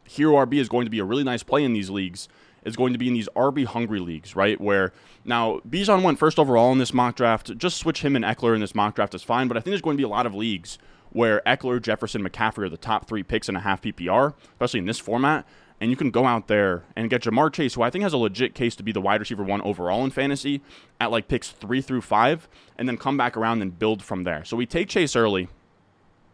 Hero 0.05 0.35
RB 0.45 0.55
is 0.55 0.69
going 0.69 0.85
to 0.85 0.91
be 0.91 0.99
a 0.99 1.05
really 1.05 1.23
nice 1.23 1.43
play 1.43 1.63
in 1.63 1.73
these 1.73 1.89
leagues 1.89 2.27
is 2.63 2.75
going 2.75 2.93
to 2.93 2.99
be 2.99 3.07
in 3.07 3.13
these 3.13 3.29
RB 3.35 3.65
hungry 3.65 3.99
leagues, 3.99 4.35
right? 4.35 4.59
Where 4.59 4.91
now 5.23 5.61
Bijan 5.69 6.01
went 6.01 6.19
first 6.19 6.39
overall 6.39 6.71
in 6.71 6.79
this 6.79 6.93
mock 6.93 7.15
draft. 7.15 7.55
Just 7.57 7.77
switch 7.77 8.01
him 8.01 8.15
and 8.15 8.25
Ekeler 8.25 8.55
in 8.55 8.61
this 8.61 8.75
mock 8.75 8.95
draft 8.95 9.13
is 9.13 9.23
fine, 9.23 9.47
but 9.47 9.55
I 9.55 9.59
think 9.59 9.71
there's 9.71 9.81
going 9.81 9.97
to 9.97 10.01
be 10.01 10.05
a 10.05 10.09
lot 10.09 10.25
of 10.25 10.33
leagues 10.33 10.77
where 11.11 11.41
Ekeler, 11.45 11.81
Jefferson, 11.81 12.27
McCaffrey 12.27 12.65
are 12.65 12.69
the 12.69 12.77
top 12.77 13.07
three 13.07 13.23
picks 13.23 13.47
in 13.47 13.55
a 13.55 13.61
half 13.61 13.81
PPR, 13.81 14.33
especially 14.53 14.79
in 14.79 14.85
this 14.85 14.99
format 14.99 15.45
and 15.79 15.91
you 15.91 15.97
can 15.97 16.11
go 16.11 16.25
out 16.25 16.47
there 16.47 16.83
and 16.95 17.09
get 17.09 17.23
Ja'Marr 17.23 17.51
Chase, 17.51 17.73
who 17.73 17.81
I 17.81 17.89
think 17.89 18.03
has 18.03 18.13
a 18.13 18.17
legit 18.17 18.55
case 18.55 18.75
to 18.77 18.83
be 18.83 18.91
the 18.91 19.01
wide 19.01 19.19
receiver 19.19 19.43
one 19.43 19.61
overall 19.61 20.03
in 20.03 20.11
fantasy 20.11 20.61
at 20.99 21.11
like 21.11 21.27
picks 21.27 21.51
three 21.51 21.81
through 21.81 22.01
five, 22.01 22.47
and 22.77 22.87
then 22.87 22.97
come 22.97 23.17
back 23.17 23.35
around 23.35 23.61
and 23.61 23.77
build 23.77 24.01
from 24.01 24.23
there. 24.23 24.45
So 24.45 24.55
we 24.55 24.65
take 24.65 24.89
Chase 24.89 25.15
early, 25.15 25.49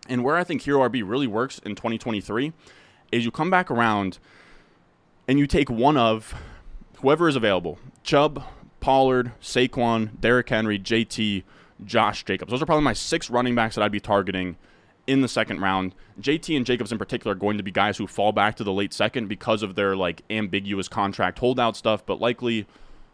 and 0.08 0.24
where 0.24 0.36
I 0.36 0.44
think 0.44 0.62
Hero 0.62 0.88
RB 0.88 1.04
really 1.06 1.28
works 1.28 1.60
in 1.60 1.76
2023 1.76 2.54
is 3.12 3.26
you 3.26 3.32
come 3.32 3.50
back 3.50 3.70
around 3.70 4.20
and 5.28 5.38
you 5.40 5.48
take 5.48 5.70
one 5.70 5.98
of 5.98 6.34
whoever 7.02 7.28
is 7.28 7.36
available 7.36 7.80
Chubb, 8.04 8.44
Pollard, 8.80 9.32
Saquon, 9.42 10.20
Derrick 10.20 10.50
Henry, 10.50 10.80
JT, 10.80 11.44
Josh 11.84 12.24
Jacobs. 12.24 12.52
Those 12.52 12.62
are 12.62 12.66
probably 12.66 12.84
my 12.84 12.94
six 12.94 13.30
running 13.30 13.56
backs 13.56 13.76
that 13.76 13.84
I'd 13.84 13.92
be 13.92 14.00
targeting 14.00 14.58
in 15.08 15.22
the 15.22 15.28
second 15.28 15.60
round. 15.60 15.96
JT 16.20 16.56
and 16.56 16.66
Jacobs 16.66 16.92
in 16.92 16.98
particular 16.98 17.34
are 17.34 17.40
going 17.40 17.58
to 17.58 17.64
be 17.64 17.72
guys 17.72 17.98
who 17.98 18.08
fall 18.08 18.32
back 18.32 18.56
to 18.56 18.64
the 18.64 18.74
late 18.74 18.94
second 18.94 19.28
because 19.28 19.64
of 19.64 19.76
their 19.76 19.96
like 19.96 20.22
ambiguous 20.30 20.88
contract 20.88 21.40
holdout 21.40 21.76
stuff, 21.76 22.06
but 22.06 22.20
likely 22.20 22.68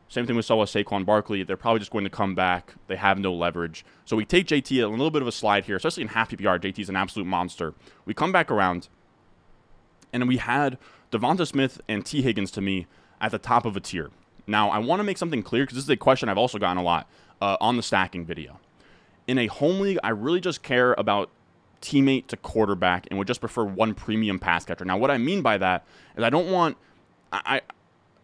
same 0.10 0.26
thing 0.26 0.38
we 0.38 0.42
saw 0.42 0.56
with 0.56 0.70
Saquon 0.70 1.06
Barkley. 1.06 1.44
They're 1.44 1.58
probably 1.58 1.80
just 1.80 1.92
going 1.92 2.06
to 2.06 2.10
come 2.10 2.34
back. 2.34 2.76
They 2.88 2.96
have 2.96 3.20
no 3.20 3.34
leverage. 3.34 3.86
So 4.06 4.16
we 4.16 4.24
take 4.24 4.48
JT 4.48 4.84
a 4.84 4.88
little 4.88 5.12
bit 5.12 5.22
of 5.22 5.28
a 5.28 5.34
slide 5.34 5.66
here, 5.66 5.76
especially 5.76 6.04
in 6.04 6.10
half 6.10 6.30
PPR. 6.30 6.60
JT's 6.60 6.88
an 6.88 6.96
absolute 6.96 7.26
monster. 7.26 7.74
We 8.06 8.14
come 8.14 8.32
back 8.32 8.50
around, 8.50 8.88
and 10.14 10.26
we 10.28 10.38
had 10.38 10.78
Devonta 11.12 11.46
Smith 11.46 11.82
and 11.90 12.06
T. 12.06 12.22
Higgins 12.22 12.52
to 12.52 12.62
me 12.62 12.88
at 13.20 13.32
the 13.32 13.38
top 13.38 13.66
of 13.66 13.76
a 13.76 13.82
tier. 13.82 14.12
Now, 14.46 14.70
I 14.70 14.78
want 14.78 15.02
to 15.02 15.04
make 15.04 15.18
something 15.18 15.44
clear 15.44 15.64
because 15.64 15.76
this 15.76 15.84
is 15.84 15.90
a 15.90 15.98
question 15.98 16.30
I've 16.30 16.38
also 16.38 16.58
gotten 16.58 16.78
a 16.78 16.84
lot 16.84 17.10
uh, 17.42 17.58
on 17.60 17.76
the 17.76 17.84
stacking 17.84 18.26
video. 18.26 18.62
In 19.28 19.38
a 19.38 19.48
home 19.48 19.82
league, 19.82 20.00
I 20.04 20.10
really 20.10 20.40
just 20.40 20.64
care 20.64 20.96
about 20.98 21.30
teammate 21.82 22.28
to 22.28 22.38
quarterback 22.38 23.08
and 23.10 23.18
would 23.18 23.28
just 23.28 23.40
prefer 23.40 23.64
one 23.64 23.94
premium 23.94 24.40
pass 24.40 24.66
catcher. 24.66 24.86
Now, 24.86 24.98
what 24.98 25.12
I 25.12 25.18
mean 25.18 25.42
by 25.42 25.58
that 25.58 25.86
is 26.16 26.24
I 26.24 26.30
don't 26.30 26.52
want 26.52 26.78
I, 27.32 27.62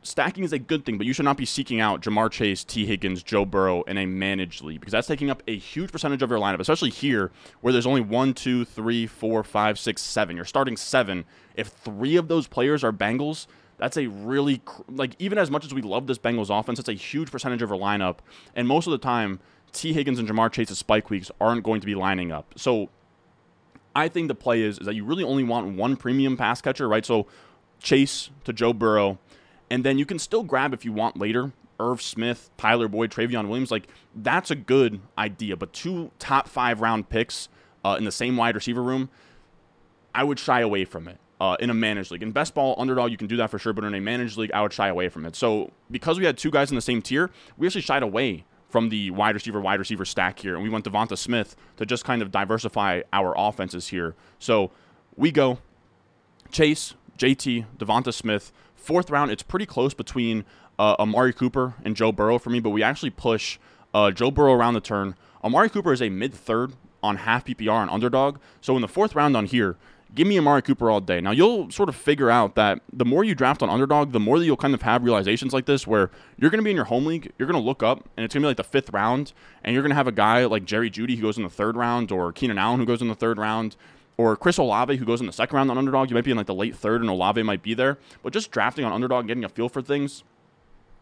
stacking 0.03 0.43
is 0.43 0.53
a 0.53 0.59
good 0.59 0.85
thing, 0.85 0.97
but 0.97 1.07
you 1.07 1.13
should 1.13 1.25
not 1.25 1.37
be 1.37 1.45
seeking 1.45 1.79
out 1.79 2.01
Ja'Marr 2.01 2.29
Chase, 2.31 2.63
T. 2.63 2.85
Higgins, 2.85 3.23
Joe 3.23 3.45
Burrow 3.45 3.83
in 3.83 3.97
a 3.97 4.05
managed 4.05 4.63
league 4.63 4.79
because 4.79 4.91
that's 4.91 5.07
taking 5.07 5.29
up 5.29 5.41
a 5.47 5.57
huge 5.57 5.91
percentage 5.91 6.21
of 6.21 6.29
your 6.29 6.39
lineup, 6.39 6.59
especially 6.59 6.89
here 6.89 7.31
where 7.61 7.73
there's 7.73 7.85
only 7.85 8.01
one, 8.01 8.33
two, 8.33 8.65
three, 8.65 9.07
four, 9.07 9.43
five, 9.43 9.79
six, 9.79 10.01
seven. 10.01 10.35
You're 10.35 10.45
starting 10.45 10.77
seven. 10.77 11.25
If 11.55 11.67
three 11.67 12.15
of 12.15 12.27
those 12.27 12.47
players 12.47 12.83
are 12.83 12.91
Bengals, 12.91 13.47
that's 13.77 13.97
a 13.97 14.07
really 14.07 14.61
like 14.87 15.15
even 15.19 15.37
as 15.37 15.49
much 15.49 15.65
as 15.65 15.73
we 15.73 15.81
love 15.81 16.07
this 16.07 16.19
Bengals 16.19 16.57
offense, 16.57 16.79
it's 16.79 16.89
a 16.89 16.93
huge 16.93 17.31
percentage 17.31 17.61
of 17.61 17.71
our 17.71 17.77
lineup, 17.77 18.17
and 18.55 18.67
most 18.67 18.87
of 18.87 18.91
the 18.91 18.97
time, 18.97 19.39
T. 19.71 19.93
Higgins 19.93 20.19
and 20.19 20.29
Ja'Marr 20.29 20.51
Chase's 20.51 20.77
spike 20.77 21.09
weeks 21.09 21.31
aren't 21.41 21.63
going 21.63 21.81
to 21.81 21.87
be 21.87 21.95
lining 21.95 22.31
up. 22.31 22.53
So 22.55 22.89
I 23.95 24.07
think 24.07 24.27
the 24.27 24.35
play 24.35 24.61
is, 24.61 24.79
is 24.79 24.85
that 24.85 24.95
you 24.95 25.05
really 25.05 25.23
only 25.23 25.43
want 25.43 25.75
one 25.75 25.95
premium 25.95 26.37
pass 26.37 26.61
catcher, 26.61 26.87
right? 26.87 27.05
So 27.05 27.27
Chase 27.79 28.29
to 28.45 28.53
Joe 28.53 28.73
Burrow, 28.73 29.19
and 29.69 29.83
then 29.83 29.97
you 29.97 30.05
can 30.05 30.19
still 30.19 30.43
grab 30.43 30.73
if 30.73 30.85
you 30.85 30.93
want 30.93 31.17
later 31.17 31.51
Irv 31.79 32.01
Smith, 32.01 32.49
Tyler 32.57 32.87
Boyd, 32.87 33.11
Trayveon 33.11 33.47
Williams. 33.47 33.71
Like 33.71 33.87
that's 34.15 34.51
a 34.51 34.55
good 34.55 35.01
idea, 35.17 35.57
but 35.57 35.73
two 35.73 36.11
top 36.19 36.47
five 36.47 36.81
round 36.81 37.09
picks 37.09 37.49
uh, 37.83 37.95
in 37.97 38.05
the 38.05 38.11
same 38.11 38.37
wide 38.37 38.55
receiver 38.55 38.81
room, 38.81 39.09
I 40.15 40.23
would 40.23 40.39
shy 40.39 40.61
away 40.61 40.85
from 40.85 41.07
it. 41.07 41.17
Uh, 41.41 41.57
in 41.59 41.69
a 41.69 41.73
managed 41.73 42.09
league. 42.09 42.23
In 42.23 42.31
best 42.31 42.53
ball 42.53 42.73
underdog, 42.77 43.11
you 43.11 43.17
can 43.17 43.27
do 43.27 43.35
that 43.35 43.49
for 43.49 43.59
sure, 43.59 43.73
but 43.73 43.83
in 43.83 43.93
a 43.93 43.99
managed 43.99 44.37
league, 44.37 44.51
I 44.53 44.61
would 44.61 44.71
shy 44.71 44.87
away 44.87 45.09
from 45.09 45.25
it. 45.25 45.35
So 45.35 45.71
because 45.91 46.17
we 46.17 46.23
had 46.23 46.37
two 46.37 46.49
guys 46.49 46.71
in 46.71 46.75
the 46.75 46.81
same 46.81 47.01
tier, 47.01 47.31
we 47.57 47.67
actually 47.67 47.81
shied 47.81 48.01
away 48.01 48.45
from 48.73 48.89
the 48.89 49.11
wide 49.11 49.35
receiver, 49.35 49.61
wide 49.61 49.77
receiver 49.77 50.03
stack 50.03 50.39
here, 50.39 50.55
and 50.55 50.63
we 50.63 50.67
went 50.67 50.83
Devonta 50.83 51.15
Smith 51.15 51.55
to 51.77 51.85
just 51.85 52.03
kind 52.03 52.23
of 52.23 52.31
diversify 52.31 53.03
our 53.13 53.35
offenses 53.37 53.89
here. 53.89 54.15
So 54.39 54.71
we 55.15 55.31
go 55.31 55.59
Chase, 56.51 56.95
JT, 57.19 57.67
Devonta 57.77 58.11
Smith. 58.11 58.51
Fourth 58.75 59.11
round, 59.11 59.29
it's 59.29 59.43
pretty 59.43 59.67
close 59.67 59.93
between 59.93 60.43
uh, 60.79 60.95
Amari 60.97 61.33
Cooper 61.33 61.75
and 61.85 61.95
Joe 61.95 62.11
Burrow 62.11 62.39
for 62.39 62.49
me, 62.49 62.59
but 62.59 62.71
we 62.71 62.81
actually 62.81 63.11
push 63.11 63.59
uh, 63.93 64.09
Joe 64.09 64.31
Burrow 64.31 64.53
around 64.53 64.73
the 64.73 64.81
turn. 64.81 65.13
Amari 65.43 65.69
Cooper 65.69 65.93
is 65.93 66.01
a 66.01 66.09
mid 66.09 66.33
third 66.33 66.73
on 67.03 67.17
half 67.17 67.45
PPR 67.45 67.79
and 67.79 67.91
underdog. 67.91 68.39
So 68.59 68.75
in 68.75 68.81
the 68.81 68.87
fourth 68.87 69.13
round 69.13 69.37
on 69.37 69.45
here, 69.45 69.77
give 70.15 70.27
me 70.27 70.37
Amari 70.37 70.61
Cooper 70.61 70.89
all 70.89 71.01
day. 71.01 71.21
Now 71.21 71.31
you'll 71.31 71.69
sort 71.71 71.89
of 71.89 71.95
figure 71.95 72.29
out 72.29 72.55
that 72.55 72.81
the 72.91 73.05
more 73.05 73.23
you 73.23 73.35
draft 73.35 73.61
on 73.63 73.69
underdog, 73.69 74.11
the 74.11 74.19
more 74.19 74.39
that 74.39 74.45
you'll 74.45 74.57
kind 74.57 74.73
of 74.73 74.81
have 74.81 75.03
realizations 75.03 75.53
like 75.53 75.65
this 75.65 75.87
where 75.87 76.11
you're 76.37 76.49
going 76.49 76.59
to 76.59 76.63
be 76.63 76.69
in 76.69 76.75
your 76.75 76.85
home 76.85 77.05
league, 77.05 77.31
you're 77.37 77.47
going 77.47 77.61
to 77.61 77.65
look 77.65 77.81
up, 77.81 78.09
and 78.15 78.23
it's 78.23 78.33
going 78.33 78.41
to 78.41 78.45
be 78.45 78.49
like 78.49 78.57
the 78.57 78.63
fifth 78.63 78.91
round, 78.91 79.33
and 79.63 79.73
you're 79.73 79.81
going 79.81 79.89
to 79.91 79.95
have 79.95 80.07
a 80.07 80.11
guy 80.11 80.45
like 80.45 80.65
Jerry 80.65 80.89
Jeudy 80.89 81.15
who 81.15 81.23
goes 81.23 81.37
in 81.37 81.43
the 81.43 81.49
third 81.49 81.75
round, 81.75 82.11
or 82.11 82.31
Keenan 82.31 82.57
Allen 82.57 82.79
who 82.79 82.85
goes 82.85 83.01
in 83.01 83.07
the 83.07 83.15
third 83.15 83.37
round, 83.37 83.75
or 84.17 84.35
Chris 84.35 84.57
Olave 84.57 84.95
who 84.97 85.05
goes 85.05 85.19
in 85.19 85.27
the 85.27 85.33
second 85.33 85.55
round 85.55 85.71
on 85.71 85.77
underdog. 85.77 86.09
You 86.09 86.15
might 86.15 86.25
be 86.25 86.31
in 86.31 86.37
like 86.37 86.47
the 86.47 86.53
late 86.53 86.75
third, 86.75 87.01
and 87.01 87.09
Olave 87.09 87.41
might 87.43 87.63
be 87.63 87.73
there. 87.73 87.97
But 88.21 88.33
just 88.33 88.51
drafting 88.51 88.85
on 88.85 88.91
underdog, 88.91 89.27
getting 89.27 89.43
a 89.43 89.49
feel 89.49 89.69
for 89.69 89.81
things, 89.81 90.23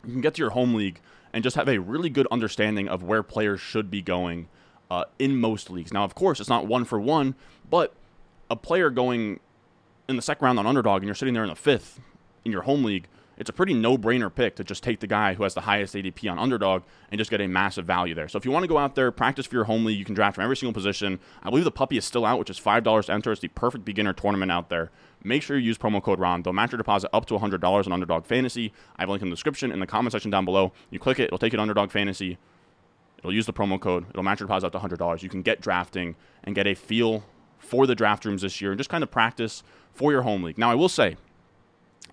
you 0.06 0.14
can 0.14 0.22
get 0.22 0.36
to 0.36 0.40
your 0.40 0.52
home 0.52 0.74
league 0.76 1.02
and 1.34 1.44
just 1.44 1.56
have 1.56 1.70
a 1.70 1.80
really 1.80 2.10
good 2.10 2.28
understanding 2.32 2.88
of 2.88 3.04
where 3.04 3.24
players 3.24 3.60
should 3.60 3.92
be 3.92 4.02
going. 4.02 4.48
Uh, 4.90 5.06
in 5.20 5.40
most 5.40 5.70
leagues. 5.70 5.94
Now, 5.94 6.04
of 6.04 6.16
course, 6.16 6.42
it's 6.42 6.50
not 6.50 6.68
one 6.68 6.84
for 6.84 7.00
one, 7.00 7.36
but 7.70 7.94
a 8.52 8.56
player 8.56 8.90
going 8.90 9.40
in 10.10 10.18
the 10.18 10.22
second 10.22 10.46
round 10.46 10.60
on 10.60 10.68
underdog 10.68 11.02
and 11.02 11.08
you're 11.08 11.16
sitting 11.16 11.34
there 11.34 11.44
in 11.44 11.50
the 11.50 11.56
fifth 11.56 12.02
in 12.44 12.52
your 12.52 12.64
home 12.64 12.84
league, 12.84 13.08
it's 13.38 13.50
a 13.50 13.54
pretty 13.54 13.74
no-brainer 13.74 14.34
pick 14.34 14.58
to 14.58 14.64
just 14.64 14.84
take 14.84 15.00
the 15.00 15.08
guy 15.08 15.34
who 15.34 15.44
has 15.44 15.54
the 15.54 15.62
highest 15.62 15.96
ADP 15.96 16.30
on 16.30 16.38
underdog 16.38 16.84
and 17.10 17.18
just 17.18 17.32
get 17.32 17.40
a 17.40 17.48
massive 17.48 17.86
value 17.86 18.14
there. 18.14 18.28
So 18.28 18.38
if 18.38 18.44
you 18.44 18.52
want 18.52 18.64
to 18.64 18.68
go 18.68 18.78
out 18.78 18.94
there, 18.96 19.10
practice 19.10 19.46
for 19.46 19.56
your 19.56 19.64
home 19.64 19.86
league, 19.86 19.98
you 19.98 20.04
can 20.04 20.14
draft 20.14 20.36
from 20.36 20.44
every 20.44 20.58
single 20.58 20.74
position. 20.74 21.18
I 21.42 21.50
believe 21.50 21.64
the 21.64 21.72
puppy 21.72 21.98
is 21.98 22.04
still 22.04 22.26
out, 22.26 22.40
which 22.40 22.50
is 22.50 22.58
five 22.58 22.84
dollars 22.84 23.06
to 23.06 23.14
enter. 23.14 23.32
It's 23.32 23.42
the 23.42 23.48
perfect 23.48 23.86
beginner 23.86 24.12
tournament 24.14 24.52
out 24.52 24.70
there. 24.70 24.92
Make 25.24 25.44
sure 25.44 25.58
you 25.58 25.66
use 25.66 25.78
promo 25.78 26.04
code 26.04 26.20
RON. 26.20 26.44
They'll 26.44 26.54
match 26.54 26.72
your 26.72 26.78
deposit 26.78 27.10
up 27.14 27.26
to 27.28 27.36
$100 27.36 27.64
on 27.64 27.94
Underdog 27.94 28.26
Fantasy. 28.26 28.74
I 28.98 29.04
have 29.04 29.10
a 29.10 29.12
link 29.14 29.22
in 29.22 29.30
the 29.30 29.36
description 29.36 29.72
in 29.72 29.80
the 29.80 29.88
comment 29.88 30.12
section 30.12 30.30
down 30.30 30.46
below. 30.46 30.74
You 30.90 31.00
click 31.00 31.20
it, 31.20 31.26
it'll 31.26 31.38
take 31.38 31.54
you 31.54 31.58
to 31.58 31.62
Underdog 31.62 31.90
Fantasy. 31.92 32.38
It'll 33.20 33.34
use 33.34 33.46
the 33.46 33.54
promo 33.54 33.80
code. 33.80 34.10
It'll 34.10 34.24
match 34.24 34.40
your 34.40 34.48
deposit 34.48 34.68
up 34.68 34.72
to 34.74 34.80
$100. 34.80 35.22
You 35.22 35.30
can 35.30 35.44
get 35.44 35.62
drafting 35.62 36.16
and 36.44 36.56
get 36.56 36.66
a 36.66 36.74
feel 36.74 37.24
for 37.62 37.88
the 37.88 37.96
draft 37.96 38.26
rooms 38.26 38.42
this 38.42 38.60
year 38.60 38.72
and 38.72 38.80
just 38.80 38.90
kind 38.90 39.04
of 39.04 39.12
practice 39.12 39.64
for 39.94 40.12
your 40.12 40.24
home 40.24 40.44
league. 40.44 40.58
Now, 40.58 40.72
I 40.72 40.76
will 40.76 40.90
say, 40.90 41.16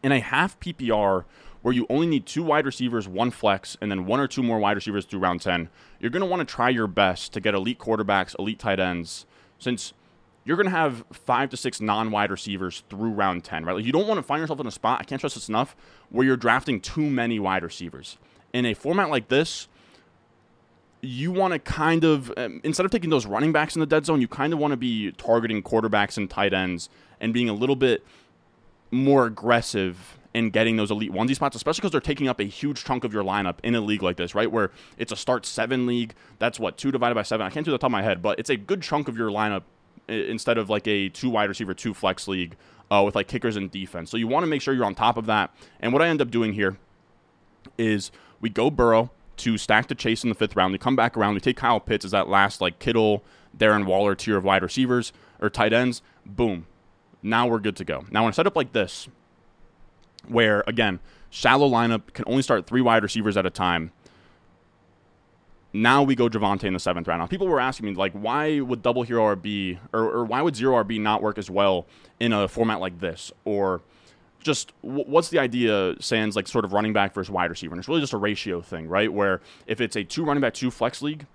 in 0.03 0.13
a 0.13 0.21
half 0.21 0.59
PPR 0.61 1.25
where 1.63 1.75
you 1.75 1.87
only 1.91 2.07
need 2.07 2.25
two 2.25 2.43
wide 2.43 2.67
receivers, 2.67 3.09
one 3.09 3.31
flex, 3.31 3.77
and 3.81 3.91
then 3.91 4.07
one 4.07 4.21
or 4.21 4.29
two 4.29 4.43
more 4.43 4.59
wide 4.59 4.77
receivers 4.77 5.05
through 5.05 5.19
round 5.19 5.41
10, 5.41 5.69
you're 5.99 6.11
going 6.11 6.23
to 6.23 6.27
want 6.27 6.41
to 6.41 6.55
try 6.55 6.69
your 6.69 6.87
best 6.87 7.33
to 7.33 7.41
get 7.41 7.55
elite 7.55 7.79
quarterbacks, 7.79 8.39
elite 8.39 8.59
tight 8.59 8.79
ends, 8.79 9.27
since 9.59 9.93
you're 10.45 10.57
going 10.57 10.67
to 10.67 10.71
have 10.71 11.05
five 11.13 11.51
to 11.51 11.57
six 11.57 11.81
non 11.81 12.11
wide 12.11 12.31
receivers 12.31 12.85
through 12.89 13.11
round 13.11 13.45
10, 13.45 13.65
right? 13.65 13.75
Like 13.75 13.85
you 13.85 13.93
don't 13.93 14.07
want 14.07 14.19
to 14.19 14.23
find 14.23 14.41
yourself 14.41 14.61
in 14.61 14.67
a 14.67 14.71
spot, 14.71 15.01
I 15.01 15.05
can't 15.05 15.21
trust 15.21 15.35
this 15.35 15.49
enough, 15.49 15.77
where 16.11 16.25
you're 16.25 16.37
drafting 16.37 16.81
too 16.81 17.09
many 17.11 17.39
wide 17.39 17.63
receivers. 17.63 18.19
In 18.53 18.65
a 18.65 18.75
format 18.75 19.11
like 19.11 19.29
this, 19.29 19.69
you 21.01 21.31
want 21.31 21.53
to 21.53 21.59
kind 21.59 22.05
of 22.05 22.33
um, 22.37 22.61
instead 22.65 22.85
of 22.85 22.91
taking 22.91 23.11
those 23.11 23.27
running 23.27 23.53
backs 23.53 23.77
in 23.77 23.81
the 23.81 23.87
dead 23.87 24.05
zone, 24.05 24.21
you 24.21 24.29
kind 24.29 24.53
of 24.53 24.59
want 24.59 24.73
to 24.73 24.77
be 24.77 25.13
targeting 25.13 25.63
quarterbacks 25.63 26.17
and 26.17 26.29
tight 26.29 26.53
ends 26.53 26.89
and 27.21 27.33
being 27.33 27.49
a 27.49 27.53
little 27.53 27.77
bit 27.77 28.05
more 28.91 29.27
aggressive 29.27 30.19
in 30.35 30.51
getting 30.51 30.77
those 30.77 30.91
elite 30.91 31.13
onesie 31.13 31.35
spots, 31.35 31.57
especially 31.57 31.81
because 31.81 31.91
they're 31.91 32.01
taking 32.01 32.29
up 32.29 32.41
a 32.41 32.45
huge 32.45 32.85
chunk 32.85 33.05
of 33.05 33.13
your 33.13 33.25
lineup 33.25 33.57
in 33.63 33.75
a 33.75 33.81
league 33.81 34.03
like 34.03 34.17
this, 34.17 34.35
right? 34.35 34.51
Where 34.51 34.71
it's 34.97 35.13
a 35.13 35.17
start 35.17 35.47
seven 35.47 35.87
league. 35.87 36.15
That's 36.39 36.61
what 36.61 36.77
two 36.77 36.91
divided 36.91 37.15
by 37.15 37.23
seven. 37.23 37.47
I 37.47 37.51
can't 37.51 37.65
do 37.65 37.73
the 37.73 37.79
top 37.79 37.89
of 37.89 37.93
my 37.93 38.03
head, 38.03 38.23
but 38.23 38.39
it's 38.39 38.51
a 38.51 38.57
good 38.57 38.83
chunk 38.83 39.09
of 39.09 39.17
your 39.17 39.31
lineup 39.31 39.63
instead 40.09 40.59
of 40.59 40.71
like 40.71 40.87
a 40.87 41.09
two 41.09 41.31
wide 41.31 41.49
receiver, 41.49 41.75
two 41.75 41.95
flex 41.95 42.29
league 42.29 42.57
uh, 42.91 43.03
with 43.05 43.15
like 43.15 43.29
kickers 43.29 43.57
and 43.57 43.71
defense. 43.71 44.11
So 44.11 44.17
you 44.17 44.27
want 44.27 44.43
to 44.43 44.47
make 44.49 44.63
sure 44.63 44.75
you're 44.75 44.85
on 44.85 44.95
top 44.95 45.17
of 45.17 45.27
that. 45.27 45.55
And 45.81 45.93
what 45.93 46.03
I 46.03 46.09
end 46.09 46.21
up 46.21 46.31
doing 46.31 46.55
here 46.55 46.77
is 47.77 48.11
we 48.41 48.49
go 48.49 48.71
Burrow 48.71 49.11
to 49.39 49.59
stack 49.59 49.89
the 49.89 49.95
chase 49.95 50.23
in 50.23 50.29
the 50.29 50.35
fifth 50.35 50.57
round. 50.57 50.73
We 50.73 50.79
come 50.79 50.97
back 50.97 51.17
around. 51.17 51.35
We 51.35 51.41
take 51.41 51.57
Kyle 51.57 51.81
Pitts 51.81 52.05
as 52.05 52.11
that 52.11 52.29
last 52.29 52.61
like 52.61 52.79
Kittle, 52.79 53.25
Darren 53.57 53.87
Waller 53.87 54.15
tier 54.15 54.37
of 54.37 54.45
wide 54.45 54.63
receivers 54.63 55.13
or 55.41 55.51
tight 55.51 55.73
ends. 55.73 56.03
Boom. 56.27 56.67
Now 57.23 57.47
we're 57.47 57.59
good 57.59 57.77
to 57.77 57.85
go. 57.85 58.05
Now 58.11 58.25
in 58.25 58.31
a 58.31 58.33
setup 58.33 58.57
like 58.57 58.73
this, 58.73 59.09
where 60.27 60.63
again, 60.67 61.01
shallow 61.31 61.69
lineup 61.69 62.13
can 62.13 62.25
only 62.27 62.43
start 62.43 62.67
three 62.67 62.81
wide 62.81 63.03
receivers 63.03 63.37
at 63.37 63.47
a 63.47 63.51
time. 63.51 63.93
Now 65.73 66.03
we 66.03 66.15
go 66.15 66.29
Javonte 66.29 66.65
in 66.65 66.73
the 66.73 66.81
seventh 66.81 67.07
round. 67.09 67.21
Now 67.21 67.27
people 67.27 67.47
were 67.47 67.61
asking 67.61 67.87
me 67.87 67.95
like, 67.95 68.13
why 68.13 68.61
would 68.61 68.83
double 68.83 69.03
hero 69.03 69.35
RB 69.35 69.79
or, 69.93 70.01
or 70.01 70.25
why 70.25 70.41
would 70.43 70.57
zero 70.57 70.83
RB 70.83 71.01
not 71.01 71.23
work 71.23 71.39
as 71.39 71.51
well 71.51 71.87
in 72.19 72.33
a 72.33 72.49
format 72.49 72.81
like 72.81 73.01
this? 73.01 73.33
Or 73.45 73.83
just 74.41 74.73
what's 74.83 75.29
the 75.29 75.39
idea 75.39 75.95
sans 76.01 76.37
like 76.37 76.47
sort 76.47 76.65
of 76.65 76.73
running 76.73 76.93
back 76.93 77.15
versus 77.15 77.31
wide 77.31 77.51
receiver? 77.51 77.73
And 77.73 77.79
it's 77.79 77.89
really 77.89 78.01
just 78.01 78.13
a 78.13 78.19
ratio 78.19 78.61
thing 78.61 78.89
right? 78.89 79.13
Where 79.13 79.41
if 79.67 79.81
it's 79.81 79.97
a 79.97 80.05
two 80.05 80.25
running 80.25 80.41
back 80.41 80.55
two 80.55 80.71
flex 80.71 81.03
league 81.03 81.27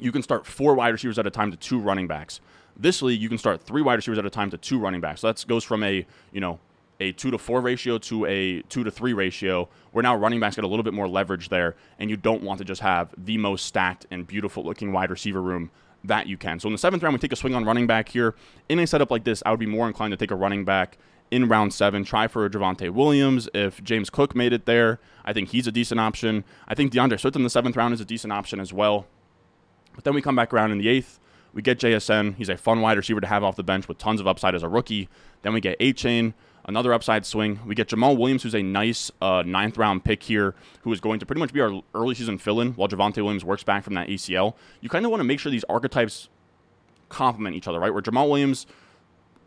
you 0.00 0.12
can 0.12 0.22
start 0.22 0.46
four 0.46 0.74
wide 0.74 0.88
receivers 0.88 1.18
at 1.18 1.26
a 1.26 1.30
time 1.30 1.50
to 1.50 1.56
two 1.56 1.78
running 1.78 2.06
backs. 2.06 2.40
This 2.76 3.02
league 3.02 3.20
you 3.20 3.28
can 3.28 3.38
start 3.38 3.62
three 3.62 3.82
wide 3.82 3.94
receivers 3.94 4.18
at 4.18 4.26
a 4.26 4.30
time 4.30 4.50
to 4.50 4.56
two 4.56 4.78
running 4.78 5.00
backs. 5.00 5.20
So 5.20 5.28
that 5.28 5.44
goes 5.46 5.64
from 5.64 5.82
a 5.82 6.06
you 6.32 6.40
know 6.40 6.58
a 6.98 7.12
two 7.12 7.30
to 7.30 7.38
four 7.38 7.60
ratio 7.60 7.98
to 7.98 8.26
a 8.26 8.62
two 8.62 8.84
to 8.84 8.90
three 8.90 9.12
ratio. 9.12 9.68
Where 9.92 10.02
now 10.02 10.16
running 10.16 10.40
backs 10.40 10.56
get 10.56 10.64
a 10.64 10.68
little 10.68 10.82
bit 10.82 10.94
more 10.94 11.08
leverage 11.08 11.48
there 11.48 11.76
and 11.98 12.10
you 12.10 12.16
don't 12.16 12.42
want 12.42 12.58
to 12.58 12.64
just 12.64 12.80
have 12.80 13.14
the 13.16 13.36
most 13.38 13.66
stacked 13.66 14.06
and 14.10 14.26
beautiful 14.26 14.64
looking 14.64 14.92
wide 14.92 15.10
receiver 15.10 15.42
room 15.42 15.70
that 16.04 16.26
you 16.26 16.38
can. 16.38 16.58
So 16.58 16.68
in 16.68 16.72
the 16.72 16.78
seventh 16.78 17.02
round 17.02 17.12
we 17.12 17.18
take 17.18 17.32
a 17.32 17.36
swing 17.36 17.54
on 17.54 17.64
running 17.64 17.86
back 17.86 18.08
here. 18.08 18.34
In 18.68 18.78
a 18.78 18.86
setup 18.86 19.10
like 19.10 19.24
this 19.24 19.42
i 19.44 19.50
would 19.50 19.60
be 19.60 19.66
more 19.66 19.86
inclined 19.86 20.12
to 20.12 20.16
take 20.16 20.30
a 20.30 20.36
running 20.36 20.64
back 20.64 20.96
in 21.30 21.48
round 21.48 21.72
seven. 21.72 22.04
Try 22.04 22.26
for 22.26 22.48
Javonte 22.48 22.90
Williams. 22.90 23.48
If 23.54 23.82
James 23.82 24.10
Cook 24.10 24.34
made 24.34 24.52
it 24.52 24.66
there, 24.66 24.98
I 25.24 25.32
think 25.32 25.50
he's 25.50 25.66
a 25.66 25.72
decent 25.72 26.00
option. 26.00 26.44
I 26.66 26.74
think 26.74 26.92
D'Andre 26.92 27.18
Swift 27.18 27.36
in 27.36 27.42
the 27.42 27.50
seventh 27.50 27.76
round 27.76 27.94
is 27.94 28.00
a 28.00 28.04
decent 28.04 28.32
option 28.32 28.60
as 28.60 28.72
well. 28.72 29.06
But 29.94 30.04
then 30.04 30.14
we 30.14 30.22
come 30.22 30.36
back 30.36 30.52
around 30.52 30.72
in 30.72 30.78
the 30.78 30.88
eighth. 30.88 31.18
We 31.52 31.62
get 31.62 31.78
JSN. 31.78 32.36
He's 32.36 32.48
a 32.48 32.56
fun 32.56 32.80
wide 32.80 32.96
receiver 32.96 33.20
to 33.20 33.26
have 33.26 33.42
off 33.42 33.56
the 33.56 33.62
bench 33.62 33.88
with 33.88 33.98
tons 33.98 34.20
of 34.20 34.26
upside 34.26 34.54
as 34.54 34.62
a 34.62 34.68
rookie. 34.68 35.08
Then 35.42 35.52
we 35.52 35.60
get 35.60 35.78
Achane, 35.80 36.32
another 36.64 36.92
upside 36.92 37.26
swing. 37.26 37.58
We 37.66 37.74
get 37.74 37.88
Jamaal 37.88 38.16
Williams, 38.16 38.44
who's 38.44 38.54
a 38.54 38.62
nice 38.62 39.10
uh, 39.20 39.42
ninth 39.44 39.76
round 39.76 40.04
pick 40.04 40.22
here, 40.22 40.54
who 40.82 40.92
is 40.92 41.00
going 41.00 41.18
to 41.18 41.26
pretty 41.26 41.40
much 41.40 41.52
be 41.52 41.60
our 41.60 41.82
early 41.94 42.14
season 42.14 42.38
fill 42.38 42.60
in 42.60 42.72
while 42.74 42.88
Javonte 42.88 43.16
Williams 43.16 43.44
works 43.44 43.64
back 43.64 43.82
from 43.82 43.94
that 43.94 44.08
ACL. 44.08 44.54
You 44.80 44.88
kind 44.88 45.04
of 45.04 45.10
want 45.10 45.20
to 45.20 45.24
make 45.24 45.40
sure 45.40 45.50
these 45.50 45.64
archetypes 45.64 46.28
complement 47.08 47.56
each 47.56 47.66
other, 47.66 47.80
right? 47.80 47.92
Where 47.92 48.02
Jamaal 48.02 48.28
Williams 48.28 48.66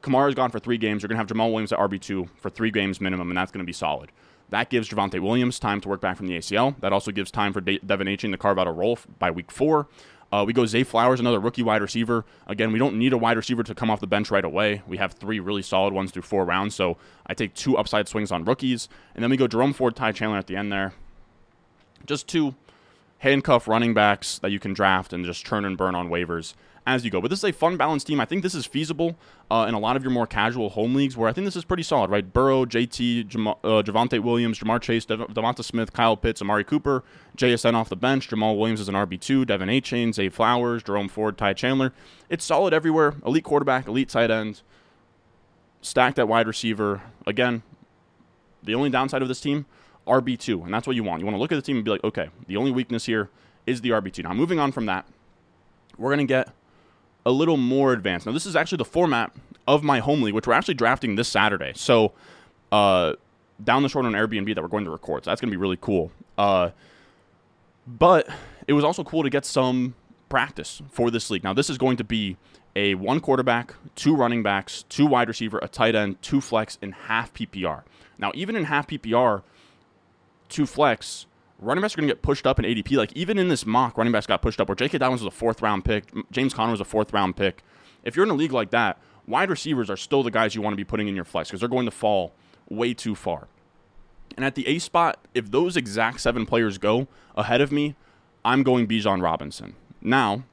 Kamara's 0.04 0.36
gone 0.36 0.52
for 0.52 0.60
three 0.60 0.78
games. 0.78 1.02
You're 1.02 1.08
going 1.08 1.18
to 1.18 1.22
have 1.22 1.28
Jamaal 1.28 1.52
Williams 1.52 1.72
at 1.72 1.80
RB2 1.80 2.30
for 2.36 2.50
three 2.50 2.70
games 2.70 3.02
minimum, 3.02 3.32
and 3.32 3.38
that's 3.38 3.52
going 3.52 3.64
to 3.64 3.66
be 3.66 3.74
solid. 3.74 4.12
That 4.50 4.70
gives 4.70 4.90
Javonte 4.90 5.20
Williams 5.20 5.58
time 5.58 5.82
to 5.82 5.90
work 5.90 6.02
back 6.02 6.18
from 6.18 6.28
the 6.28 6.38
ACL. 6.38 6.80
That 6.82 6.94
also 6.94 7.12
gives 7.12 7.32
time 7.32 7.54
for 7.54 7.62
De- 7.62 7.80
De'Von 7.80 8.14
Achane 8.14 8.32
to 8.32 8.38
carve 8.38 8.60
out 8.60 8.68
a 8.68 8.72
role 8.72 9.00
by 9.18 9.32
week 9.32 9.50
four. 9.50 9.88
Uh, 10.32 10.44
we 10.46 10.52
go 10.52 10.66
Zay 10.66 10.84
Flowers, 10.84 11.20
another 11.20 11.40
rookie 11.40 11.64
wide 11.64 11.82
receiver. 11.82 12.26
Again, 12.48 12.72
we 12.72 12.80
don't 12.80 12.98
need 12.98 13.14
a 13.14 13.18
wide 13.18 13.38
receiver 13.38 13.64
to 13.64 13.74
come 13.74 13.90
off 13.90 14.00
the 14.00 14.08
bench 14.08 14.30
right 14.30 14.44
away. 14.44 14.82
We 14.88 14.98
have 14.98 15.14
three 15.14 15.40
really 15.40 15.62
solid 15.62 15.94
ones 15.94 16.12
through 16.12 16.24
four 16.24 16.44
rounds, 16.44 16.76
so 16.76 16.98
I 17.26 17.34
take 17.34 17.54
two 17.54 17.78
upside 17.78 18.08
swings 18.08 18.32
on 18.32 18.44
rookies. 18.44 18.90
And 19.16 19.24
then 19.24 19.30
we 19.30 19.38
go 19.38 19.48
Jerome 19.48 19.74
Ford, 19.74 19.96
Ty 19.96 20.12
Chandler 20.12 20.38
at 20.38 20.48
the 20.48 20.56
end 20.56 20.72
there. 20.72 20.94
Just 22.06 22.28
two 22.28 22.56
handcuff 23.20 23.68
running 23.68 23.94
backs 23.94 24.40
that 24.40 24.52
you 24.52 24.60
can 24.60 24.74
draft 24.74 25.14
and 25.14 25.24
just 25.24 25.46
churn 25.46 25.66
and 25.66 25.78
burn 25.78 25.96
on 25.96 26.10
waivers 26.10 26.56
as 26.86 27.06
you 27.06 27.12
go. 27.12 27.22
But 27.22 27.30
this 27.30 27.40
is 27.40 27.46
a 27.46 27.54
fun 27.54 27.78
balanced 27.78 28.08
team. 28.08 28.20
I 28.20 28.26
think 28.26 28.44
this 28.44 28.54
is 28.56 28.66
feasible 28.66 29.18
uh, 29.50 29.66
in 29.68 29.74
a 29.74 29.80
lot 29.80 29.96
of 29.96 30.04
your 30.04 30.12
more 30.12 30.28
casual 30.28 30.70
home 30.70 30.96
leagues 30.96 31.16
where 31.16 31.30
I 31.30 31.34
think 31.34 31.46
this 31.46 31.56
is 31.56 31.64
pretty 31.64 31.84
solid, 31.84 32.10
right? 32.10 32.34
Burrow, 32.34 32.66
JT, 32.66 33.28
Jam- 33.28 33.48
uh, 33.48 33.54
Javonte 33.64 34.20
Williams, 34.22 34.60
Ja'Marr 34.60 34.82
Chase, 34.82 35.06
De- 35.06 35.18
Devonta 35.18 35.64
Smith, 35.64 35.94
Kyle 35.94 36.18
Pitts, 36.18 36.42
Amari 36.42 36.64
Cooper, 36.64 37.04
JSN 37.38 37.74
off 37.74 37.90
the 37.90 37.96
bench, 37.96 38.30
Jamaal 38.30 38.58
Williams 38.58 38.82
is 38.82 38.90
an 38.90 38.96
RB2, 38.96 39.46
De'Von 39.46 39.70
Achane, 39.70 40.14
Zay 40.14 40.30
Flowers, 40.30 40.84
Jerome 40.84 41.08
Ford, 41.08 41.38
Ty 41.38 41.54
Chandler. 41.54 41.94
It's 42.30 42.44
solid 42.44 42.74
everywhere. 42.74 43.16
Elite 43.26 43.44
quarterback, 43.44 43.88
elite 43.88 44.10
tight 44.10 44.32
end, 44.32 44.62
stacked 45.82 46.20
at 46.20 46.28
wide 46.28 46.48
receiver. 46.48 47.02
Again, 47.26 47.64
the 48.62 48.76
only 48.76 48.90
downside 48.90 49.22
of 49.22 49.28
this 49.28 49.42
team, 49.42 49.66
RB2, 50.08 50.66
and 50.66 50.74
that's 50.74 50.88
what 50.88 50.96
you 50.96 51.04
want. 51.04 51.20
You 51.22 51.26
want 51.26 51.36
to 51.36 51.40
look 51.40 51.52
at 51.52 51.56
the 51.56 51.62
team 51.62 51.78
and 51.78 51.86
be 51.86 51.92
like, 51.92 52.04
okay, 52.04 52.30
the 52.48 52.58
only 52.58 52.72
weakness 52.72 53.06
here 53.06 53.30
is 53.66 53.82
the 53.82 53.92
RB2. 53.92 54.24
Now, 54.24 54.34
moving 54.34 54.60
on 54.60 54.72
from 54.72 54.86
that, 54.88 55.06
we're 55.98 56.10
going 56.14 56.26
to 56.26 56.32
get 56.32 56.50
a 57.26 57.32
little 57.32 57.58
more 57.58 57.94
advanced. 57.94 58.26
Now, 58.26 58.32
this 58.32 58.46
is 58.46 58.56
actually 58.56 58.78
the 58.78 58.86
format 58.86 59.32
of 59.68 59.84
my 59.84 60.00
home 60.00 60.22
league, 60.22 60.34
which 60.34 60.48
we're 60.48 60.54
actually 60.54 60.74
drafting 60.74 61.16
this 61.16 61.28
Saturday. 61.28 61.74
So, 61.76 62.12
uh, 62.72 63.14
down 63.64 63.84
the 63.84 63.90
short 63.90 64.06
on 64.06 64.14
Airbnb 64.14 64.54
that 64.56 64.62
we're 64.62 64.68
going 64.68 64.86
to 64.86 64.92
record. 64.92 65.24
So 65.24 65.32
that's 65.32 65.40
going 65.40 65.50
to 65.52 65.58
be 65.58 65.62
really 65.62 65.78
cool. 65.80 66.12
Uh, 66.38 66.72
but 67.88 68.28
it 68.68 68.74
was 68.74 68.84
also 68.84 69.04
cool 69.04 69.24
to 69.24 69.30
get 69.30 69.46
some 69.46 69.96
practice 70.30 70.82
for 70.90 71.12
this 71.12 71.30
league. 71.30 71.44
Now, 71.44 71.54
this 71.54 71.70
is 71.70 71.78
going 71.78 71.98
to 71.98 72.04
be 72.04 72.38
a 72.76 72.96
one 72.96 73.20
quarterback, 73.20 73.76
two 73.96 74.16
running 74.16 74.42
backs, 74.42 74.84
two 74.90 75.06
wide 75.06 75.28
receiver, 75.28 75.60
a 75.62 75.68
tight 75.68 75.96
end, 75.96 76.22
two 76.22 76.42
flex, 76.42 76.78
in 76.82 76.92
half 76.92 77.34
PPR. 77.34 77.84
Now, 78.18 78.32
even 78.34 78.56
in 78.56 78.66
half 78.66 78.88
PPR, 78.88 79.44
two 80.50 80.66
flex, 80.66 81.26
running 81.64 81.82
backs 81.82 81.94
are 81.96 81.98
going 81.98 82.08
to 82.08 82.14
get 82.14 82.22
pushed 82.22 82.46
up 82.46 82.60
in 82.60 82.66
ADP. 82.66 82.98
Like, 82.98 83.14
even 83.14 83.38
in 83.38 83.48
this 83.48 83.66
mock, 83.66 83.98
running 83.98 84.14
backs 84.14 84.28
got 84.28 84.42
pushed 84.42 84.60
up 84.62 84.68
where 84.68 84.76
J.K. 84.76 84.98
Dobbins 84.98 85.22
was 85.22 85.28
a 85.34 85.36
fourth 85.36 85.62
round 85.62 85.86
pick, 85.86 86.12
James 86.32 86.54
Conner 86.54 86.72
was 86.72 86.82
a 86.82 86.86
fourth 86.86 87.14
round 87.14 87.36
pick. 87.36 87.64
If 88.04 88.16
you're 88.16 88.26
in 88.26 88.32
a 88.32 88.36
league 88.36 88.52
like 88.52 88.72
that, 88.72 89.00
wide 89.28 89.50
receivers 89.50 89.90
are 89.90 89.98
still 89.98 90.24
the 90.24 90.32
guys 90.32 90.56
you 90.56 90.62
want 90.62 90.74
to 90.74 90.78
be 90.78 90.84
putting 90.84 91.08
in 91.08 91.16
your 91.16 91.26
flex 91.26 91.50
because 91.50 91.60
they're 91.62 91.70
going 91.70 91.86
to 91.86 91.92
fall 91.92 92.34
way 92.70 92.94
too 92.94 93.16
far. 93.16 93.48
And 94.36 94.46
at 94.46 94.56
the 94.56 94.68
A 94.68 94.80
spot, 94.80 95.20
if 95.34 95.52
those 95.52 95.78
exact 95.78 96.22
seven 96.22 96.46
players 96.46 96.78
go 96.78 97.08
ahead 97.36 97.62
of 97.62 97.72
me, 97.72 97.96
I'm 98.44 98.64
going 98.64 98.88
Bijan 98.88 99.22
Robinson. 99.22 99.76
Now, 100.02 100.44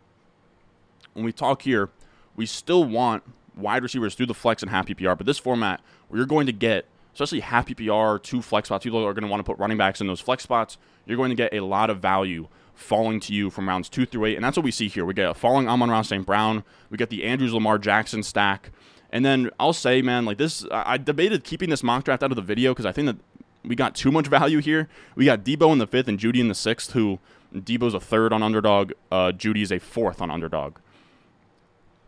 when 1.14 1.24
we 1.24 1.32
talk 1.32 1.62
here, 1.62 1.90
we 2.36 2.46
still 2.46 2.84
want 2.84 3.22
wide 3.56 3.82
receivers 3.82 4.14
through 4.14 4.26
the 4.26 4.34
flex 4.34 4.62
and 4.62 4.70
half 4.70 4.86
PPR, 4.86 5.16
but 5.16 5.26
this 5.26 5.38
format 5.38 5.80
where 6.08 6.18
you're 6.18 6.26
going 6.26 6.46
to 6.46 6.52
get, 6.52 6.86
especially 7.12 7.40
half 7.40 7.66
PPR, 7.66 8.22
two 8.22 8.42
flex 8.42 8.68
spots, 8.68 8.84
people 8.84 9.04
are 9.04 9.14
going 9.14 9.22
to 9.22 9.28
want 9.28 9.40
to 9.40 9.44
put 9.44 9.58
running 9.58 9.78
backs 9.78 10.00
in 10.00 10.06
those 10.06 10.20
flex 10.20 10.42
spots. 10.42 10.78
You're 11.06 11.16
going 11.16 11.30
to 11.30 11.36
get 11.36 11.52
a 11.52 11.60
lot 11.60 11.90
of 11.90 12.00
value 12.00 12.48
falling 12.74 13.20
to 13.20 13.34
you 13.34 13.50
from 13.50 13.68
rounds 13.68 13.88
two 13.88 14.06
through 14.06 14.26
eight, 14.26 14.36
and 14.36 14.44
that's 14.44 14.56
what 14.56 14.64
we 14.64 14.70
see 14.70 14.88
here. 14.88 15.04
We 15.04 15.14
get 15.14 15.28
a 15.28 15.34
falling 15.34 15.68
Amon-Ra 15.68 16.02
St. 16.02 16.24
Brown, 16.24 16.64
we 16.88 16.96
get 16.96 17.10
the 17.10 17.24
Andrews 17.24 17.52
Lamar 17.52 17.78
Jackson 17.78 18.22
stack, 18.22 18.70
and 19.10 19.24
then 19.24 19.50
I'll 19.58 19.72
say, 19.72 20.02
man, 20.02 20.24
like 20.24 20.38
this, 20.38 20.66
I 20.70 20.96
debated 20.96 21.44
keeping 21.44 21.70
this 21.70 21.82
mock 21.82 22.04
draft 22.04 22.22
out 22.22 22.30
of 22.30 22.36
the 22.36 22.42
video 22.42 22.72
because 22.72 22.86
I 22.86 22.92
think 22.92 23.06
that 23.06 23.16
we 23.64 23.74
got 23.74 23.94
too 23.94 24.10
much 24.10 24.26
value 24.28 24.58
here. 24.58 24.88
We 25.14 25.26
got 25.26 25.44
Deebo 25.44 25.72
in 25.72 25.78
the 25.78 25.86
fifth 25.86 26.08
and 26.08 26.18
Jeudy 26.18 26.40
in 26.40 26.48
the 26.48 26.54
sixth, 26.54 26.92
who 26.92 27.18
Deebo's 27.54 27.94
a 27.94 28.00
third 28.00 28.32
on 28.32 28.42
underdog, 28.42 28.92
uh, 29.10 29.32
Jeudy 29.32 29.62
is 29.62 29.72
a 29.72 29.78
fourth 29.78 30.22
on 30.22 30.30
underdog. 30.30 30.76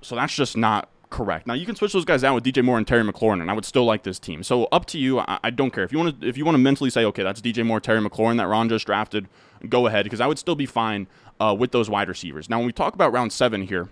So 0.00 0.16
that's 0.16 0.34
just 0.34 0.56
not 0.56 0.88
correct. 1.12 1.46
Now 1.46 1.54
you 1.54 1.66
can 1.66 1.76
switch 1.76 1.92
those 1.92 2.06
guys 2.06 2.24
out 2.24 2.34
with 2.34 2.42
DJ 2.42 2.64
Moore 2.64 2.78
and 2.78 2.86
Terry 2.86 3.04
McLaurin, 3.04 3.40
and 3.40 3.50
I 3.50 3.54
would 3.54 3.66
still 3.66 3.84
like 3.84 4.02
this 4.02 4.18
team. 4.18 4.42
So 4.42 4.64
up 4.66 4.86
to 4.86 4.98
you. 4.98 5.20
I, 5.20 5.38
I 5.44 5.50
don't 5.50 5.70
care 5.70 5.84
if 5.84 5.92
you 5.92 5.98
want 5.98 6.20
to 6.20 6.26
if 6.26 6.36
you 6.36 6.44
want 6.44 6.54
to 6.54 6.58
mentally 6.58 6.90
say, 6.90 7.04
okay, 7.04 7.22
that's 7.22 7.40
DJ 7.40 7.64
Moore, 7.64 7.80
Terry 7.80 8.00
McLaurin 8.00 8.38
that 8.38 8.48
Ron 8.48 8.68
just 8.68 8.86
drafted. 8.86 9.28
Go 9.68 9.86
ahead 9.86 10.04
because 10.04 10.20
I 10.20 10.26
would 10.26 10.38
still 10.38 10.56
be 10.56 10.66
fine 10.66 11.06
uh, 11.38 11.54
with 11.56 11.70
those 11.70 11.88
wide 11.88 12.08
receivers. 12.08 12.50
Now 12.50 12.58
when 12.58 12.66
we 12.66 12.72
talk 12.72 12.94
about 12.94 13.12
round 13.12 13.32
seven 13.32 13.62
here, 13.62 13.90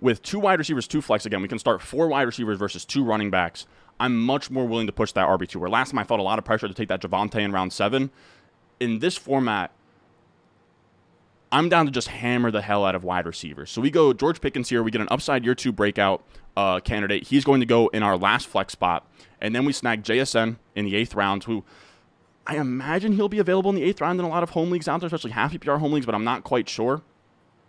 with 0.00 0.22
two 0.22 0.38
wide 0.38 0.58
receivers, 0.58 0.86
two 0.86 1.02
flex 1.02 1.26
again, 1.26 1.42
we 1.42 1.48
can 1.48 1.58
start 1.58 1.82
four 1.82 2.08
wide 2.08 2.22
receivers 2.22 2.56
versus 2.56 2.84
two 2.84 3.04
running 3.04 3.30
backs. 3.30 3.66
I'm 3.98 4.18
much 4.18 4.50
more 4.50 4.66
willing 4.66 4.86
to 4.86 4.92
push 4.92 5.12
that 5.12 5.28
RB2. 5.28 5.56
Where 5.56 5.70
last 5.70 5.90
time 5.90 5.98
I 5.98 6.04
felt 6.04 6.20
a 6.20 6.24
lot 6.24 6.38
of 6.38 6.44
pressure 6.44 6.68
to 6.68 6.74
take 6.74 6.88
that 6.88 7.02
Javonte 7.02 7.40
in 7.40 7.52
round 7.52 7.72
seven. 7.72 8.10
In 8.80 9.00
this 9.00 9.16
format, 9.16 9.72
I'm 11.54 11.68
down 11.68 11.86
to 11.86 11.92
just 11.92 12.08
hammer 12.08 12.50
the 12.50 12.60
hell 12.60 12.84
out 12.84 12.96
of 12.96 13.04
wide 13.04 13.26
receivers. 13.26 13.70
So 13.70 13.80
we 13.80 13.88
go 13.88 14.12
George 14.12 14.40
Pickens 14.40 14.68
here. 14.68 14.82
We 14.82 14.90
get 14.90 15.00
an 15.00 15.06
upside 15.08 15.44
year 15.44 15.54
two 15.54 15.70
breakout 15.70 16.24
uh, 16.56 16.80
candidate. 16.80 17.28
He's 17.28 17.44
going 17.44 17.60
to 17.60 17.66
go 17.66 17.86
in 17.88 18.02
our 18.02 18.16
last 18.16 18.48
flex 18.48 18.72
spot. 18.72 19.08
And 19.40 19.54
then 19.54 19.64
we 19.64 19.72
snag 19.72 20.02
JSN 20.02 20.56
in 20.74 20.84
the 20.84 20.96
eighth 20.96 21.14
round, 21.14 21.44
who 21.44 21.62
I 22.44 22.56
imagine 22.56 23.12
he'll 23.12 23.28
be 23.28 23.38
available 23.38 23.70
in 23.70 23.76
the 23.76 23.84
eighth 23.84 24.00
round 24.00 24.18
in 24.18 24.26
a 24.26 24.28
lot 24.28 24.42
of 24.42 24.50
home 24.50 24.72
leagues 24.72 24.88
out 24.88 24.98
there, 24.98 25.06
especially 25.06 25.30
half 25.30 25.52
PPR 25.52 25.78
home 25.78 25.92
leagues, 25.92 26.06
but 26.06 26.14
I'm 26.16 26.24
not 26.24 26.42
quite 26.42 26.68
sure. 26.68 27.02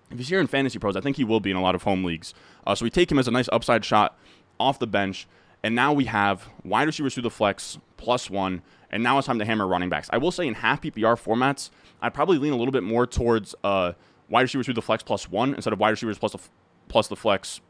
If 0.10 0.17
he's 0.17 0.30
here 0.30 0.39
in 0.39 0.48
Fantasy 0.48 0.80
Pros, 0.80 0.95
I 0.95 1.02
think 1.02 1.17
he 1.17 1.24
will 1.24 1.39
be 1.39 1.52
in 1.52 1.58
a 1.58 1.62
lot 1.62 1.76
of 1.76 1.84
home 1.84 2.04
leagues. 2.04 2.34
Uh, 2.65 2.74
so 2.74 2.86
we 2.86 2.89
take 2.89 3.12
him 3.12 3.19
as 3.19 3.28
a 3.28 3.32
nice 3.32 3.50
upside 3.52 3.86
shot 3.86 4.17
off 4.60 4.80
the 4.80 4.88
bench. 4.88 5.28
And 5.65 5.73
now 5.73 5.93
we 5.93 6.06
have 6.06 6.47
wide 6.63 6.86
receivers 6.86 7.15
through 7.15 7.23
the 7.23 7.32
flex 7.32 7.80
plus 7.97 8.30
one. 8.30 8.62
And 8.91 9.01
now 9.01 9.17
it's 9.17 9.25
time 9.25 9.39
to 9.39 9.45
hammer 9.45 9.65
running 9.65 9.89
backs. 9.89 10.08
I 10.13 10.19
will 10.19 10.32
say 10.32 10.47
in 10.47 10.54
half 10.54 10.80
PPR 10.80 11.19
formats, 11.19 11.71
I'd 12.04 12.13
probably 12.13 12.38
lean 12.38 12.54
a 12.54 12.56
little 12.56 12.71
bit 12.71 12.84
more 12.84 13.08
towards 13.08 13.56
uh, 13.63 13.93
wide 14.30 14.43
receivers 14.43 14.67
through 14.67 14.75
the 14.75 14.84
flex 14.84 15.01
plus 15.01 15.28
one 15.28 15.56
instead 15.56 15.73
of 15.73 15.80
wide 15.80 15.89
receivers 15.89 16.19
plus 16.19 16.34
the, 16.34 16.39
plus 16.88 17.08
the 17.08 17.15
flex 17.15 17.62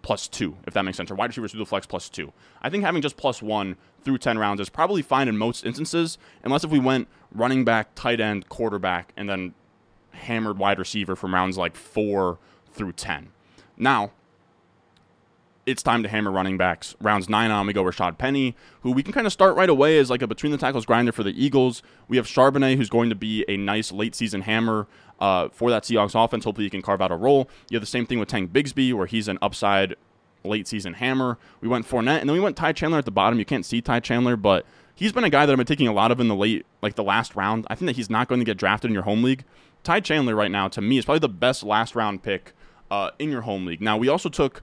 plus 0.00 0.28
two, 0.28 0.56
if 0.66 0.72
that 0.72 0.82
makes 0.82 0.96
sense, 0.96 1.10
or 1.10 1.14
wide 1.14 1.28
receivers 1.28 1.50
through 1.50 1.60
the 1.60 1.66
flex 1.66 1.86
plus 1.86 2.08
two. 2.08 2.32
I 2.62 2.70
think 2.70 2.84
having 2.84 3.02
just 3.02 3.18
plus 3.18 3.42
one 3.42 3.76
through 4.00 4.16
10 4.16 4.38
rounds 4.38 4.58
is 4.58 4.70
probably 4.70 5.02
fine 5.02 5.28
in 5.28 5.36
most 5.36 5.66
instances, 5.66 6.16
unless 6.42 6.64
if 6.64 6.70
we 6.70 6.78
went 6.78 7.06
running 7.34 7.66
back, 7.66 7.94
tight 7.94 8.18
end, 8.18 8.48
quarterback, 8.48 9.12
and 9.14 9.28
then 9.28 9.52
hammered 10.12 10.56
wide 10.56 10.78
receiver 10.78 11.14
from 11.14 11.34
rounds 11.34 11.58
like 11.58 11.76
four 11.76 12.38
through 12.72 12.92
10. 12.92 13.28
Now, 13.76 14.12
it's 15.64 15.82
time 15.82 16.02
to 16.02 16.08
hammer 16.08 16.30
running 16.30 16.56
backs. 16.56 16.96
Rounds 17.00 17.28
nine 17.28 17.50
on, 17.50 17.66
we 17.66 17.72
go 17.72 17.84
Rashad 17.84 18.18
Penny, 18.18 18.56
who 18.80 18.90
we 18.90 19.02
can 19.02 19.12
kind 19.12 19.26
of 19.26 19.32
start 19.32 19.56
right 19.56 19.68
away 19.68 19.98
as 19.98 20.10
like 20.10 20.22
a 20.22 20.26
between 20.26 20.52
the 20.52 20.58
tackles 20.58 20.84
grinder 20.84 21.12
for 21.12 21.22
the 21.22 21.30
Eagles. 21.30 21.82
We 22.08 22.16
have 22.16 22.26
Charbonnet, 22.26 22.76
who's 22.76 22.90
going 22.90 23.10
to 23.10 23.14
be 23.14 23.44
a 23.48 23.56
nice 23.56 23.92
late 23.92 24.14
season 24.14 24.42
hammer 24.42 24.88
uh, 25.20 25.48
for 25.50 25.70
that 25.70 25.84
Seahawks 25.84 26.22
offense. 26.22 26.44
Hopefully, 26.44 26.66
he 26.66 26.70
can 26.70 26.82
carve 26.82 27.00
out 27.00 27.12
a 27.12 27.16
role. 27.16 27.48
You 27.70 27.76
have 27.76 27.82
the 27.82 27.86
same 27.86 28.06
thing 28.06 28.18
with 28.18 28.28
Tank 28.28 28.52
Bigsby, 28.52 28.92
where 28.92 29.06
he's 29.06 29.28
an 29.28 29.38
upside 29.40 29.94
late 30.44 30.66
season 30.66 30.94
hammer. 30.94 31.38
We 31.60 31.68
went 31.68 31.86
Fournette, 31.86 32.20
and 32.20 32.28
then 32.28 32.34
we 32.34 32.40
went 32.40 32.56
Ty 32.56 32.72
Chandler 32.72 32.98
at 32.98 33.04
the 33.04 33.12
bottom. 33.12 33.38
You 33.38 33.44
can't 33.44 33.64
see 33.64 33.80
Ty 33.80 34.00
Chandler, 34.00 34.36
but 34.36 34.66
he's 34.96 35.12
been 35.12 35.24
a 35.24 35.30
guy 35.30 35.46
that 35.46 35.52
I've 35.52 35.58
been 35.58 35.66
taking 35.66 35.86
a 35.86 35.92
lot 35.92 36.10
of 36.10 36.18
in 36.18 36.26
the 36.26 36.34
late, 36.34 36.66
like 36.82 36.96
the 36.96 37.04
last 37.04 37.36
round. 37.36 37.68
I 37.70 37.76
think 37.76 37.86
that 37.86 37.96
he's 37.96 38.10
not 38.10 38.26
going 38.26 38.40
to 38.40 38.44
get 38.44 38.56
drafted 38.56 38.90
in 38.90 38.94
your 38.94 39.04
home 39.04 39.22
league. 39.22 39.44
Ty 39.84 40.00
Chandler 40.00 40.34
right 40.34 40.50
now, 40.50 40.66
to 40.68 40.80
me, 40.80 40.98
is 40.98 41.04
probably 41.04 41.20
the 41.20 41.28
best 41.28 41.62
last 41.62 41.94
round 41.94 42.24
pick 42.24 42.52
uh, 42.90 43.10
in 43.20 43.30
your 43.30 43.42
home 43.42 43.64
league. 43.64 43.80
Now, 43.80 43.96
we 43.96 44.08
also 44.08 44.28
took 44.28 44.62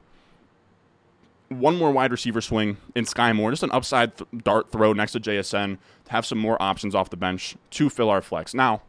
one 1.50 1.78
more 1.78 1.92
wide 1.92 2.12
receiver 2.12 2.42
swing 2.42 2.78
in 2.96 3.06
Sky 3.06 3.34
Moore, 3.34 3.52
just 3.52 3.64
an 3.64 3.72
upside 3.72 4.16
th- 4.18 4.30
dart 4.44 4.72
throw 4.72 4.94
next 4.94 5.14
to 5.14 5.20
JSN 5.20 5.78
to 6.06 6.12
have 6.12 6.26
some 6.26 6.38
more 6.38 6.62
options 6.62 6.96
off 6.96 7.10
the 7.10 7.18
bench 7.18 7.56
to 7.72 7.90
fill 7.90 8.10
our 8.10 8.22
flex. 8.22 8.54
Now, 8.54 8.82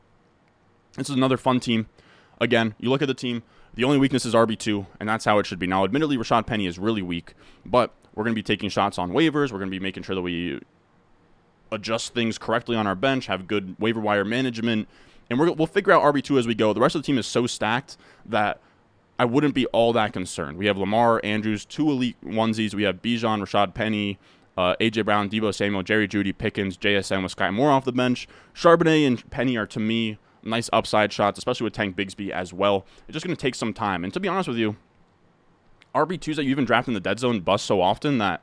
this 0.97 1.09
is 1.09 1.17
another 1.17 1.37
fun 1.37 1.61
team. 1.61 1.87
Again, 2.41 2.75
you 2.79 2.91
look 2.91 3.03
at 3.03 3.09
the 3.09 3.15
team, 3.15 3.43
the 3.75 3.85
only 3.85 3.99
weakness 3.99 4.27
is 4.27 4.35
RB2, 4.35 4.87
and 4.99 5.09
that's 5.09 5.25
how 5.25 5.39
it 5.39 5.47
should 5.47 5.59
be. 5.59 5.67
Now, 5.67 5.85
admittedly, 5.85 6.17
Rashad 6.17 6.47
Penny 6.47 6.67
is 6.67 6.79
really 6.79 7.03
weak, 7.03 7.35
but 7.65 7.95
we're 8.15 8.25
going 8.25 8.35
to 8.35 8.39
be 8.39 8.43
taking 8.43 8.69
shots 8.69 8.99
on 8.99 9.11
waivers. 9.13 9.53
We're 9.53 9.59
going 9.59 9.71
to 9.71 9.77
be 9.77 9.81
making 9.81 10.03
sure 10.03 10.15
that 10.15 10.23
we 10.23 10.61
adjust 11.73 12.15
things 12.15 12.37
correctly 12.37 12.77
on 12.77 12.87
our 12.87 12.95
bench, 12.95 13.27
have 13.27 13.47
good 13.47 13.77
waiver 13.79 14.01
wire 14.01 14.25
management, 14.25 14.89
and 15.29 15.39
we 15.39 15.49
will 15.51 15.67
figure 15.67 15.93
out 15.93 16.03
RB2 16.03 16.39
as 16.39 16.47
we 16.47 16.55
go. 16.55 16.73
The 16.73 16.81
rest 16.81 16.95
of 16.97 17.03
the 17.03 17.07
team 17.07 17.19
is 17.19 17.27
so 17.27 17.47
stacked 17.47 17.97
that 18.27 18.61
I 19.21 19.27
wouldn't 19.27 19.53
be 19.53 19.67
all 19.67 19.93
that 19.93 20.15
concerned. 20.15 20.57
We 20.57 20.65
have 20.65 20.79
Lamar, 20.79 21.21
Andrews, 21.23 21.67
two 21.67 21.91
elite 21.91 22.17
onesies. 22.25 22.73
We 22.73 22.85
have 22.85 23.03
Bijan, 23.03 23.43
Rashad 23.43 23.75
Penny, 23.75 24.19
uh, 24.57 24.77
AJ 24.81 25.05
Brown, 25.05 25.29
Deebo 25.29 25.55
Samuel, 25.55 25.83
Jerry 25.83 26.09
Jeudy, 26.09 26.33
Pickens, 26.33 26.79
JSN 26.79 27.23
with 27.23 27.33
Sky 27.33 27.51
Moore 27.51 27.71
off 27.71 27.85
the 27.85 27.93
bench. 27.93 28.27
Charbonnet 28.55 29.07
and 29.07 29.29
Penny 29.29 29.59
are 29.59 29.67
to 29.67 29.79
me 29.79 30.17
nice 30.43 30.71
upside 30.73 31.13
shots, 31.13 31.37
especially 31.37 31.65
with 31.65 31.75
Tank 31.75 31.97
Bigsby 31.97 32.31
as 32.31 32.55
well. 32.55 32.87
It's 33.07 33.13
just 33.13 33.27
going 33.27 33.37
to 33.37 33.41
take 33.41 33.55
some 33.55 33.75
time. 33.75 34.05
And 34.05 34.15
to 34.15 34.21
be 34.21 34.27
honest 34.27 34.49
with 34.49 34.57
you, 34.57 34.77
RB2s 35.95 36.37
that 36.37 36.45
you 36.45 36.51
even 36.51 36.65
draft 36.65 36.89
in 36.89 36.95
the 36.95 37.01
dead 37.01 37.19
zone 37.19 37.41
bust 37.41 37.67
so 37.67 37.83
often 37.83 38.17
that 38.17 38.43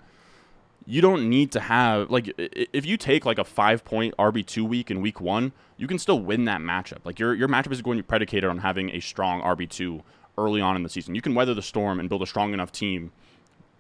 you 0.86 1.02
don't 1.02 1.28
need 1.28 1.52
to 1.54 1.60
have 1.60 2.12
like 2.12 2.32
if 2.38 2.86
you 2.86 2.98
take 2.98 3.26
like 3.26 3.40
a 3.40 3.44
five 3.44 3.84
point 3.84 4.14
RB 4.20 4.46
two 4.46 4.64
week 4.64 4.92
in 4.92 5.02
week 5.02 5.20
one, 5.20 5.54
you 5.76 5.88
can 5.88 5.98
still 5.98 6.20
win 6.20 6.46
that 6.46 6.62
matchup. 6.62 7.00
Like 7.04 7.18
your 7.18 7.34
your 7.34 7.48
matchup 7.48 7.72
is 7.72 7.82
going 7.82 7.98
to 7.98 8.04
be 8.04 8.08
predicated 8.08 8.48
on 8.48 8.60
having 8.60 8.92
a 8.92 9.00
strong 9.00 9.42
RB 9.42 9.68
two 9.68 10.04
early 10.38 10.62
on 10.62 10.76
in 10.76 10.84
the 10.84 10.90
season. 10.90 11.16
You 11.16 11.22
can 11.22 11.36
weather 11.36 11.54
the 11.54 11.62
storm 11.62 12.00
and 12.00 12.10
build 12.10 12.22
a 12.22 12.28
strong 12.28 12.54
enough 12.54 12.72
team 12.72 13.12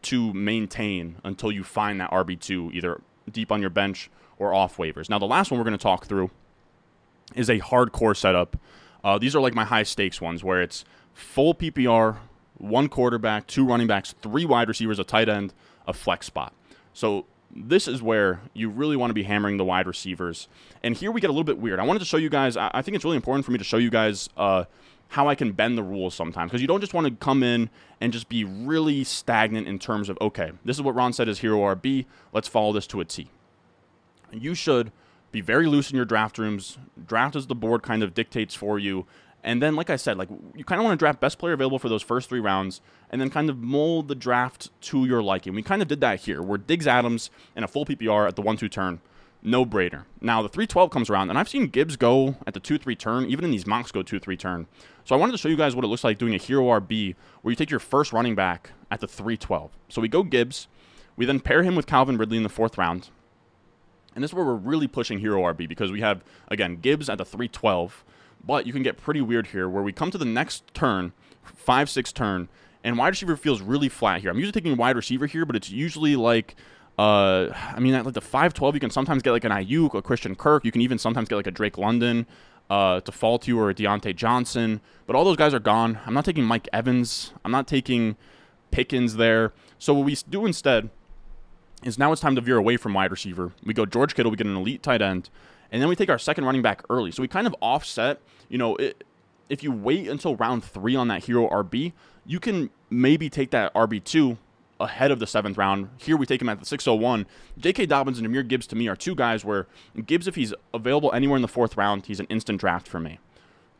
to 0.03 0.33
maintain 0.33 1.17
until 1.23 1.51
you 1.51 1.63
find 1.63 1.99
that 2.01 2.11
RB2 2.11 2.73
either 2.73 3.01
deep 3.31 3.51
on 3.51 3.61
your 3.61 3.69
bench 3.69 4.09
or 4.37 4.53
off 4.53 4.77
waivers. 4.77 5.09
Now, 5.09 5.19
the 5.19 5.25
last 5.25 5.51
one 5.51 5.59
we're 5.59 5.65
going 5.65 5.77
to 5.77 5.83
talk 5.83 6.05
through 6.05 6.31
is 7.35 7.49
a 7.49 7.59
hardcore 7.59 8.15
setup. 8.15 8.57
Uh, 9.03 9.17
these 9.17 9.35
are 9.35 9.41
like 9.41 9.53
my 9.53 9.65
high 9.65 9.83
stakes 9.83 10.21
ones 10.21 10.43
where 10.43 10.61
it's 10.61 10.85
full 11.13 11.53
PPR, 11.53 12.17
one 12.57 12.89
quarterback, 12.89 13.47
two 13.47 13.65
running 13.65 13.87
backs, 13.87 14.13
three 14.21 14.45
wide 14.45 14.67
receivers, 14.67 14.99
a 14.99 15.03
tight 15.03 15.29
end, 15.29 15.53
a 15.87 15.93
flex 15.93 16.25
spot. 16.25 16.53
So 16.93 17.25
this 17.55 17.87
is 17.87 18.01
where 18.01 18.41
you 18.53 18.69
really 18.69 18.95
want 18.95 19.09
to 19.09 19.13
be 19.13 19.23
hammering 19.23 19.57
the 19.57 19.65
wide 19.65 19.87
receivers. 19.87 20.47
And 20.83 20.95
here 20.95 21.11
we 21.11 21.21
get 21.21 21.29
a 21.29 21.33
little 21.33 21.43
bit 21.43 21.57
weird. 21.57 21.79
I 21.79 21.83
wanted 21.83 21.99
to 21.99 22.05
show 22.05 22.17
you 22.17 22.29
guys, 22.29 22.57
I 22.57 22.81
think 22.81 22.95
it's 22.95 23.05
really 23.05 23.15
important 23.15 23.45
for 23.45 23.51
me 23.51 23.57
to 23.57 23.63
show 23.63 23.77
you 23.77 23.89
guys 23.89 24.29
uh, 24.37 24.65
how 25.09 25.27
I 25.27 25.35
can 25.35 25.51
bend 25.51 25.77
the 25.77 25.83
rules 25.83 26.13
sometimes 26.13 26.51
because 26.51 26.61
you 26.61 26.67
don't 26.67 26.81
just 26.81 26.93
want 26.93 27.07
to 27.07 27.15
come 27.15 27.43
in 27.43 27.69
and 28.01 28.11
just 28.11 28.29
be 28.29 28.43
really 28.43 29.03
stagnant 29.03 29.67
in 29.67 29.79
terms 29.79 30.09
of 30.09 30.17
okay, 30.21 30.51
this 30.65 30.77
is 30.77 30.81
what 30.81 30.95
Ron 30.95 31.13
said 31.13 31.27
is 31.27 31.39
hero 31.39 31.59
RB. 31.59 32.05
Let's 32.33 32.47
follow 32.47 32.73
this 32.73 32.87
to 32.87 32.99
a 32.99 33.05
T. 33.05 33.29
You 34.31 34.55
should 34.55 34.91
be 35.31 35.41
very 35.41 35.67
loose 35.67 35.89
in 35.89 35.95
your 35.95 36.05
draft 36.05 36.37
rooms. 36.37 36.77
Draft 37.05 37.35
as 37.35 37.47
the 37.47 37.55
board 37.55 37.83
kind 37.83 38.03
of 38.03 38.13
dictates 38.13 38.55
for 38.55 38.79
you. 38.79 39.05
And 39.43 39.61
then, 39.61 39.75
like 39.75 39.89
I 39.89 39.95
said, 39.95 40.17
like 40.17 40.29
you 40.55 40.65
kind 40.65 40.79
of 40.79 40.85
want 40.85 40.99
to 40.99 41.01
draft 41.01 41.21
best 41.21 41.37
player 41.37 41.53
available 41.53 41.79
for 41.79 41.89
those 41.89 42.01
first 42.01 42.27
three 42.27 42.39
rounds, 42.39 42.81
and 43.09 43.21
then 43.21 43.29
kind 43.29 43.49
of 43.49 43.59
mold 43.59 44.09
the 44.09 44.15
draft 44.15 44.69
to 44.81 45.05
your 45.05 45.23
liking. 45.23 45.53
We 45.53 45.61
kind 45.61 45.81
of 45.81 45.87
did 45.87 46.01
that 46.01 46.21
here, 46.21 46.41
where 46.41 46.57
Diggs 46.57 46.87
Adams 46.87 47.29
and 47.55 47.63
a 47.63 47.67
full 47.67 47.85
PPR 47.85 48.27
at 48.27 48.35
the 48.35 48.41
one-two 48.41 48.67
turn 48.67 48.99
no 49.47 49.65
brainer. 49.65 50.03
Now 50.21 50.41
the 50.41 50.49
312 50.49 50.89
comes 50.91 51.09
around, 51.09 51.29
and 51.29 51.39
I've 51.39 51.49
seen 51.49 51.67
Gibbs 51.67 51.95
go 51.95 52.35
at 52.45 52.53
the 52.53 52.59
2 52.59 52.77
3 52.77 52.95
turn, 52.95 53.25
even 53.25 53.45
in 53.45 53.51
these 53.51 53.65
mocks 53.65 53.91
go 53.91 54.03
2 54.03 54.19
3 54.19 54.37
turn. 54.37 54.67
So 55.05 55.15
I 55.15 55.17
wanted 55.17 55.31
to 55.31 55.37
show 55.37 55.49
you 55.49 55.55
guys 55.55 55.75
what 55.75 55.85
it 55.85 55.87
looks 55.87 56.03
like 56.03 56.17
doing 56.17 56.35
a 56.35 56.37
hero 56.37 56.65
RB 56.65 57.15
where 57.41 57.51
you 57.51 57.55
take 57.55 57.71
your 57.71 57.79
first 57.79 58.13
running 58.13 58.35
back 58.35 58.71
at 58.91 58.99
the 58.99 59.07
312. 59.07 59.71
So 59.89 60.01
we 60.01 60.07
go 60.07 60.23
Gibbs, 60.23 60.67
we 61.15 61.25
then 61.25 61.39
pair 61.39 61.63
him 61.63 61.75
with 61.75 61.87
Calvin 61.87 62.17
Ridley 62.17 62.37
in 62.37 62.43
the 62.43 62.49
fourth 62.49 62.77
round. 62.77 63.09
And 64.13 64.23
this 64.23 64.31
is 64.31 64.35
where 64.35 64.45
we're 64.45 64.55
really 64.55 64.87
pushing 64.87 65.19
hero 65.19 65.41
RB 65.41 65.69
because 65.69 65.91
we 65.91 66.01
have, 66.01 66.23
again, 66.47 66.77
Gibbs 66.77 67.09
at 67.09 67.17
the 67.17 67.25
312. 67.25 68.03
But 68.43 68.65
you 68.65 68.73
can 68.73 68.83
get 68.83 68.97
pretty 68.97 69.21
weird 69.21 69.47
here 69.47 69.69
where 69.69 69.83
we 69.83 69.91
come 69.91 70.11
to 70.11 70.17
the 70.17 70.25
next 70.25 70.73
turn, 70.73 71.13
5 71.43 71.89
6 71.89 72.11
turn, 72.13 72.49
and 72.83 72.97
wide 72.97 73.09
receiver 73.09 73.35
feels 73.37 73.61
really 73.61 73.89
flat 73.89 74.21
here. 74.21 74.29
I'm 74.29 74.37
usually 74.37 74.53
taking 74.53 74.77
wide 74.77 74.95
receiver 74.95 75.25
here, 75.25 75.45
but 75.45 75.55
it's 75.55 75.69
usually 75.69 76.15
like 76.15 76.55
uh, 76.97 77.49
I 77.53 77.79
mean, 77.79 77.93
at 77.93 78.05
like 78.05 78.15
the 78.15 78.21
512, 78.21 78.75
you 78.75 78.79
can 78.79 78.89
sometimes 78.89 79.21
get 79.21 79.31
like 79.31 79.43
an 79.43 79.51
Aiyuk, 79.51 79.93
a 79.93 80.01
Christian 80.01 80.35
Kirk. 80.35 80.65
You 80.65 80.71
can 80.71 80.81
even 80.81 80.97
sometimes 80.97 81.29
get 81.29 81.35
like 81.35 81.47
a 81.47 81.51
Drake 81.51 81.77
London 81.77 82.25
uh, 82.69 83.01
to 83.01 83.11
fall 83.11 83.37
to 83.39 83.59
or 83.59 83.69
a 83.69 83.75
Diontae 83.75 84.15
Johnson. 84.15 84.81
But 85.05 85.15
all 85.15 85.23
those 85.23 85.37
guys 85.37 85.53
are 85.53 85.59
gone. 85.59 85.99
I'm 86.05 86.13
not 86.13 86.25
taking 86.25 86.43
Mike 86.43 86.67
Evans. 86.73 87.33
I'm 87.45 87.51
not 87.51 87.67
taking 87.67 88.15
Pickens 88.71 89.15
there. 89.15 89.53
So 89.77 89.93
what 89.93 90.05
we 90.05 90.17
do 90.27 90.45
instead 90.45 90.89
is 91.83 91.99
now 91.99 92.11
it's 92.11 92.21
time 92.21 92.35
to 92.35 92.41
veer 92.41 92.57
away 92.57 92.77
from 92.77 92.93
wide 92.93 93.11
receiver. 93.11 93.51
We 93.63 93.73
go 93.73 93.85
George 93.85 94.15
Kittle. 94.15 94.31
We 94.31 94.37
get 94.37 94.47
an 94.47 94.55
elite 94.55 94.81
tight 94.81 95.01
end, 95.01 95.29
and 95.71 95.81
then 95.81 95.89
we 95.89 95.95
take 95.95 96.09
our 96.09 96.17
second 96.17 96.45
running 96.45 96.63
back 96.63 96.81
early. 96.89 97.11
So 97.11 97.21
we 97.21 97.27
kind 97.27 97.45
of 97.45 97.55
offset. 97.61 98.19
You 98.49 98.57
know, 98.57 98.75
it, 98.77 99.03
if 99.49 99.61
you 99.61 99.71
wait 99.71 100.07
until 100.07 100.35
round 100.35 100.63
three 100.63 100.95
on 100.95 101.07
that 101.09 101.25
hero 101.25 101.47
RB, 101.49 101.93
you 102.25 102.39
can 102.39 102.71
maybe 102.89 103.29
take 103.29 103.51
that 103.51 103.73
RB 103.75 104.03
two 104.03 104.37
ahead 104.79 105.11
of 105.11 105.19
the 105.19 105.27
seventh 105.27 105.57
round. 105.57 105.89
Here 105.97 106.17
we 106.17 106.25
take 106.25 106.41
him 106.41 106.49
at 106.49 106.59
the 106.59 106.65
601. 106.65 107.25
J.K. 107.57 107.85
Dobbins 107.87 108.19
and 108.19 108.27
Jahmyr 108.27 108.47
Gibbs 108.47 108.67
to 108.67 108.75
me 108.75 108.87
are 108.87 108.95
two 108.95 109.15
guys 109.15 109.43
where 109.43 109.67
Gibbs, 110.05 110.27
if 110.27 110.35
he's 110.35 110.53
available 110.73 111.11
anywhere 111.13 111.35
in 111.35 111.41
the 111.41 111.47
fourth 111.47 111.77
round, 111.77 112.05
he's 112.05 112.19
an 112.19 112.27
instant 112.27 112.59
draft 112.59 112.87
for 112.87 112.99
me. 112.99 113.19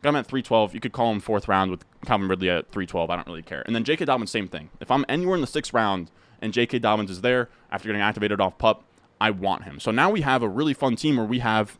Got 0.02 0.10
him 0.10 0.16
at 0.16 0.26
312. 0.26 0.74
You 0.74 0.80
could 0.80 0.92
call 0.92 1.10
him 1.10 1.20
fourth 1.20 1.48
round 1.48 1.70
with 1.70 1.84
Calvin 2.04 2.28
Ridley 2.28 2.50
at 2.50 2.70
312. 2.70 3.10
I 3.10 3.16
don't 3.16 3.26
really 3.26 3.42
care. 3.42 3.62
And 3.66 3.74
then 3.74 3.84
J.K. 3.84 4.04
Dobbins, 4.04 4.30
same 4.30 4.48
thing. 4.48 4.70
If 4.80 4.90
I'm 4.90 5.04
anywhere 5.08 5.34
in 5.34 5.40
the 5.40 5.46
sixth 5.46 5.72
round 5.72 6.10
and 6.40 6.52
J.K. 6.52 6.78
Dobbins 6.78 7.10
is 7.10 7.20
there 7.20 7.48
after 7.70 7.88
getting 7.88 8.02
activated 8.02 8.40
off 8.40 8.58
pup, 8.58 8.84
I 9.20 9.30
want 9.30 9.64
him. 9.64 9.80
So 9.80 9.90
now 9.90 10.10
we 10.10 10.20
have 10.20 10.42
a 10.42 10.48
really 10.48 10.74
fun 10.74 10.96
team 10.96 11.16
where 11.16 11.26
we 11.26 11.40
have 11.40 11.78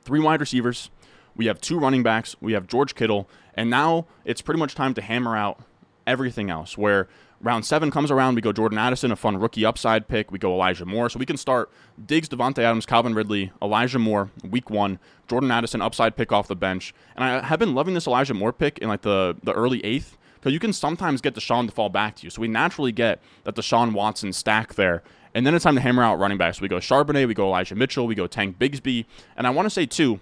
three 0.00 0.20
wide 0.20 0.40
receivers, 0.40 0.90
we 1.36 1.46
have 1.46 1.60
two 1.60 1.78
running 1.78 2.02
backs, 2.02 2.34
we 2.40 2.52
have 2.52 2.66
George 2.66 2.94
Kittle, 2.94 3.28
and 3.54 3.70
now 3.70 4.06
it's 4.24 4.42
pretty 4.42 4.58
much 4.58 4.74
time 4.74 4.94
to 4.94 5.02
hammer 5.02 5.36
out 5.36 5.60
everything 6.06 6.50
else. 6.50 6.76
Where 6.76 7.08
round 7.42 7.66
seven 7.66 7.90
comes 7.90 8.10
around, 8.10 8.36
we 8.36 8.40
go 8.40 8.52
Jordan 8.52 8.78
Addison, 8.78 9.12
a 9.12 9.16
fun 9.16 9.36
rookie 9.36 9.64
upside 9.64 10.08
pick. 10.08 10.30
We 10.30 10.38
go 10.38 10.52
Elijah 10.52 10.86
Moore. 10.86 11.10
So 11.10 11.18
we 11.18 11.26
can 11.26 11.36
start 11.36 11.70
Diggs, 12.04 12.28
Davante 12.28 12.58
Adams, 12.58 12.86
Calvin 12.86 13.14
Ridley, 13.14 13.52
Elijah 13.60 13.98
Moore, 13.98 14.30
week 14.48 14.70
one, 14.70 14.98
Jordan 15.28 15.50
Addison, 15.50 15.82
upside 15.82 16.16
pick 16.16 16.32
off 16.32 16.48
the 16.48 16.56
bench. 16.56 16.94
And 17.16 17.24
I 17.24 17.44
have 17.44 17.58
been 17.58 17.74
loving 17.74 17.94
this 17.94 18.06
Elijah 18.06 18.34
Moore 18.34 18.52
pick 18.52 18.78
in 18.78 18.88
like 18.88 19.02
the, 19.02 19.36
the 19.42 19.52
early 19.52 19.84
eighth 19.84 20.16
because 20.36 20.52
you 20.52 20.58
can 20.58 20.72
sometimes 20.72 21.20
get 21.20 21.34
Deshaun 21.34 21.66
to 21.66 21.72
fall 21.72 21.88
back 21.88 22.16
to 22.16 22.24
you. 22.24 22.30
So 22.30 22.40
we 22.40 22.48
naturally 22.48 22.92
get 22.92 23.20
that 23.44 23.54
Deshaun 23.54 23.92
Watson 23.92 24.32
stack 24.32 24.74
there. 24.74 25.02
And 25.34 25.46
then 25.46 25.54
it's 25.54 25.64
time 25.64 25.76
to 25.76 25.80
hammer 25.80 26.02
out 26.02 26.18
running 26.18 26.38
backs. 26.38 26.58
So 26.58 26.62
We 26.62 26.68
go 26.68 26.76
Charbonnet, 26.76 27.26
we 27.26 27.34
go 27.34 27.46
Elijah 27.46 27.74
Mitchell, 27.74 28.06
we 28.06 28.14
go 28.14 28.26
Tank 28.26 28.58
Bigsby. 28.58 29.06
And 29.36 29.46
I 29.46 29.50
want 29.50 29.66
to 29.66 29.70
say, 29.70 29.86
too, 29.86 30.20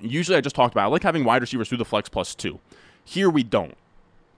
usually 0.00 0.38
I 0.38 0.40
just 0.40 0.56
talked 0.56 0.72
about, 0.72 0.84
I 0.84 0.86
like 0.86 1.02
having 1.02 1.24
wide 1.24 1.42
receivers 1.42 1.68
through 1.68 1.78
the 1.78 1.84
flex 1.84 2.08
plus 2.08 2.34
two. 2.34 2.60
Here 3.04 3.28
we 3.28 3.42
don't. 3.42 3.76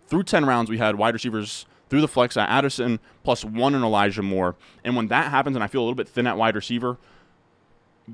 Through 0.09 0.25
10 0.25 0.45
rounds, 0.45 0.71
we 0.71 0.79
had 0.79 0.97
wide 0.97 1.15
receivers 1.15 1.67
through 1.89 2.01
the 2.01 2.09
flex 2.09 2.37
at 2.37 2.49
Addison 2.49 2.99
plus 3.23 3.45
one 3.45 3.75
and 3.75 3.85
Elijah 3.85 4.23
Moore. 4.23 4.57
And 4.85 4.97
when 4.97 5.09
that 5.09 5.31
happens 5.31 5.57
and 5.57 5.63
I 5.63 5.67
feel 5.67 5.81
a 5.81 5.85
little 5.85 5.95
bit 5.95 6.09
thin 6.09 6.27
at 6.27 6.37
wide 6.37 6.55
receiver, 6.55 6.99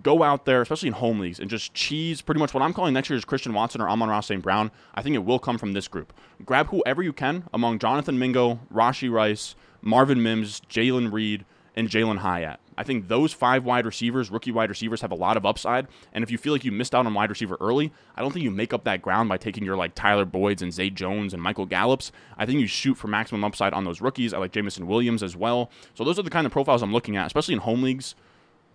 go 0.02 0.22
out 0.22 0.44
there, 0.44 0.62
especially 0.62 0.88
in 0.88 0.94
home 0.94 1.20
leagues, 1.20 1.38
and 1.38 1.50
just 1.50 1.74
cheese 1.74 2.22
pretty 2.22 2.38
much 2.38 2.54
what 2.54 2.62
I'm 2.62 2.72
calling 2.72 2.94
next 2.94 3.10
year's 3.10 3.24
Christian 3.24 3.52
Watson 3.52 3.80
or 3.80 3.88
Amon-Ra 3.88 4.20
St. 4.20 4.42
Brown. 4.42 4.70
I 4.94 5.02
think 5.02 5.14
it 5.14 5.24
will 5.24 5.38
come 5.38 5.58
from 5.58 5.72
this 5.72 5.88
group. 5.88 6.12
Grab 6.44 6.68
whoever 6.68 7.02
you 7.02 7.12
can 7.12 7.44
among 7.52 7.78
Jonathan 7.78 8.18
Mingo, 8.18 8.60
Rashee 8.72 9.10
Rice, 9.10 9.54
Marvin 9.82 10.22
Mims, 10.22 10.60
Jayden 10.68 11.12
Reed, 11.12 11.44
and 11.76 11.88
Jalin 11.88 12.18
Hyatt. 12.18 12.60
I 12.82 12.84
think 12.84 13.06
those 13.06 13.32
five 13.32 13.64
wide 13.64 13.86
receivers, 13.86 14.28
rookie 14.28 14.50
wide 14.50 14.68
receivers, 14.68 15.02
have 15.02 15.12
a 15.12 15.14
lot 15.14 15.36
of 15.36 15.46
upside. 15.46 15.86
And 16.12 16.24
if 16.24 16.32
you 16.32 16.36
feel 16.36 16.52
like 16.52 16.64
you 16.64 16.72
missed 16.72 16.96
out 16.96 17.06
on 17.06 17.14
wide 17.14 17.30
receiver 17.30 17.56
early, 17.60 17.92
I 18.16 18.22
don't 18.22 18.32
think 18.32 18.42
you 18.42 18.50
make 18.50 18.72
up 18.72 18.82
that 18.82 19.02
ground 19.02 19.28
by 19.28 19.36
taking 19.36 19.64
your 19.64 19.76
like 19.76 19.94
Tyler 19.94 20.26
Boyds 20.26 20.62
and 20.62 20.72
Zay 20.72 20.90
Jones 20.90 21.32
and 21.32 21.40
Michael 21.40 21.64
Gallups. 21.64 22.10
I 22.36 22.44
think 22.44 22.58
you 22.58 22.66
shoot 22.66 22.96
for 22.96 23.06
maximum 23.06 23.44
upside 23.44 23.72
on 23.72 23.84
those 23.84 24.00
rookies. 24.00 24.34
I 24.34 24.38
like 24.38 24.50
Jameson 24.50 24.88
Williams 24.88 25.22
as 25.22 25.36
well. 25.36 25.70
So 25.94 26.02
those 26.02 26.18
are 26.18 26.24
the 26.24 26.30
kind 26.30 26.44
of 26.44 26.52
profiles 26.52 26.82
I'm 26.82 26.92
looking 26.92 27.16
at, 27.16 27.24
especially 27.26 27.54
in 27.54 27.60
home 27.60 27.84
leagues. 27.84 28.16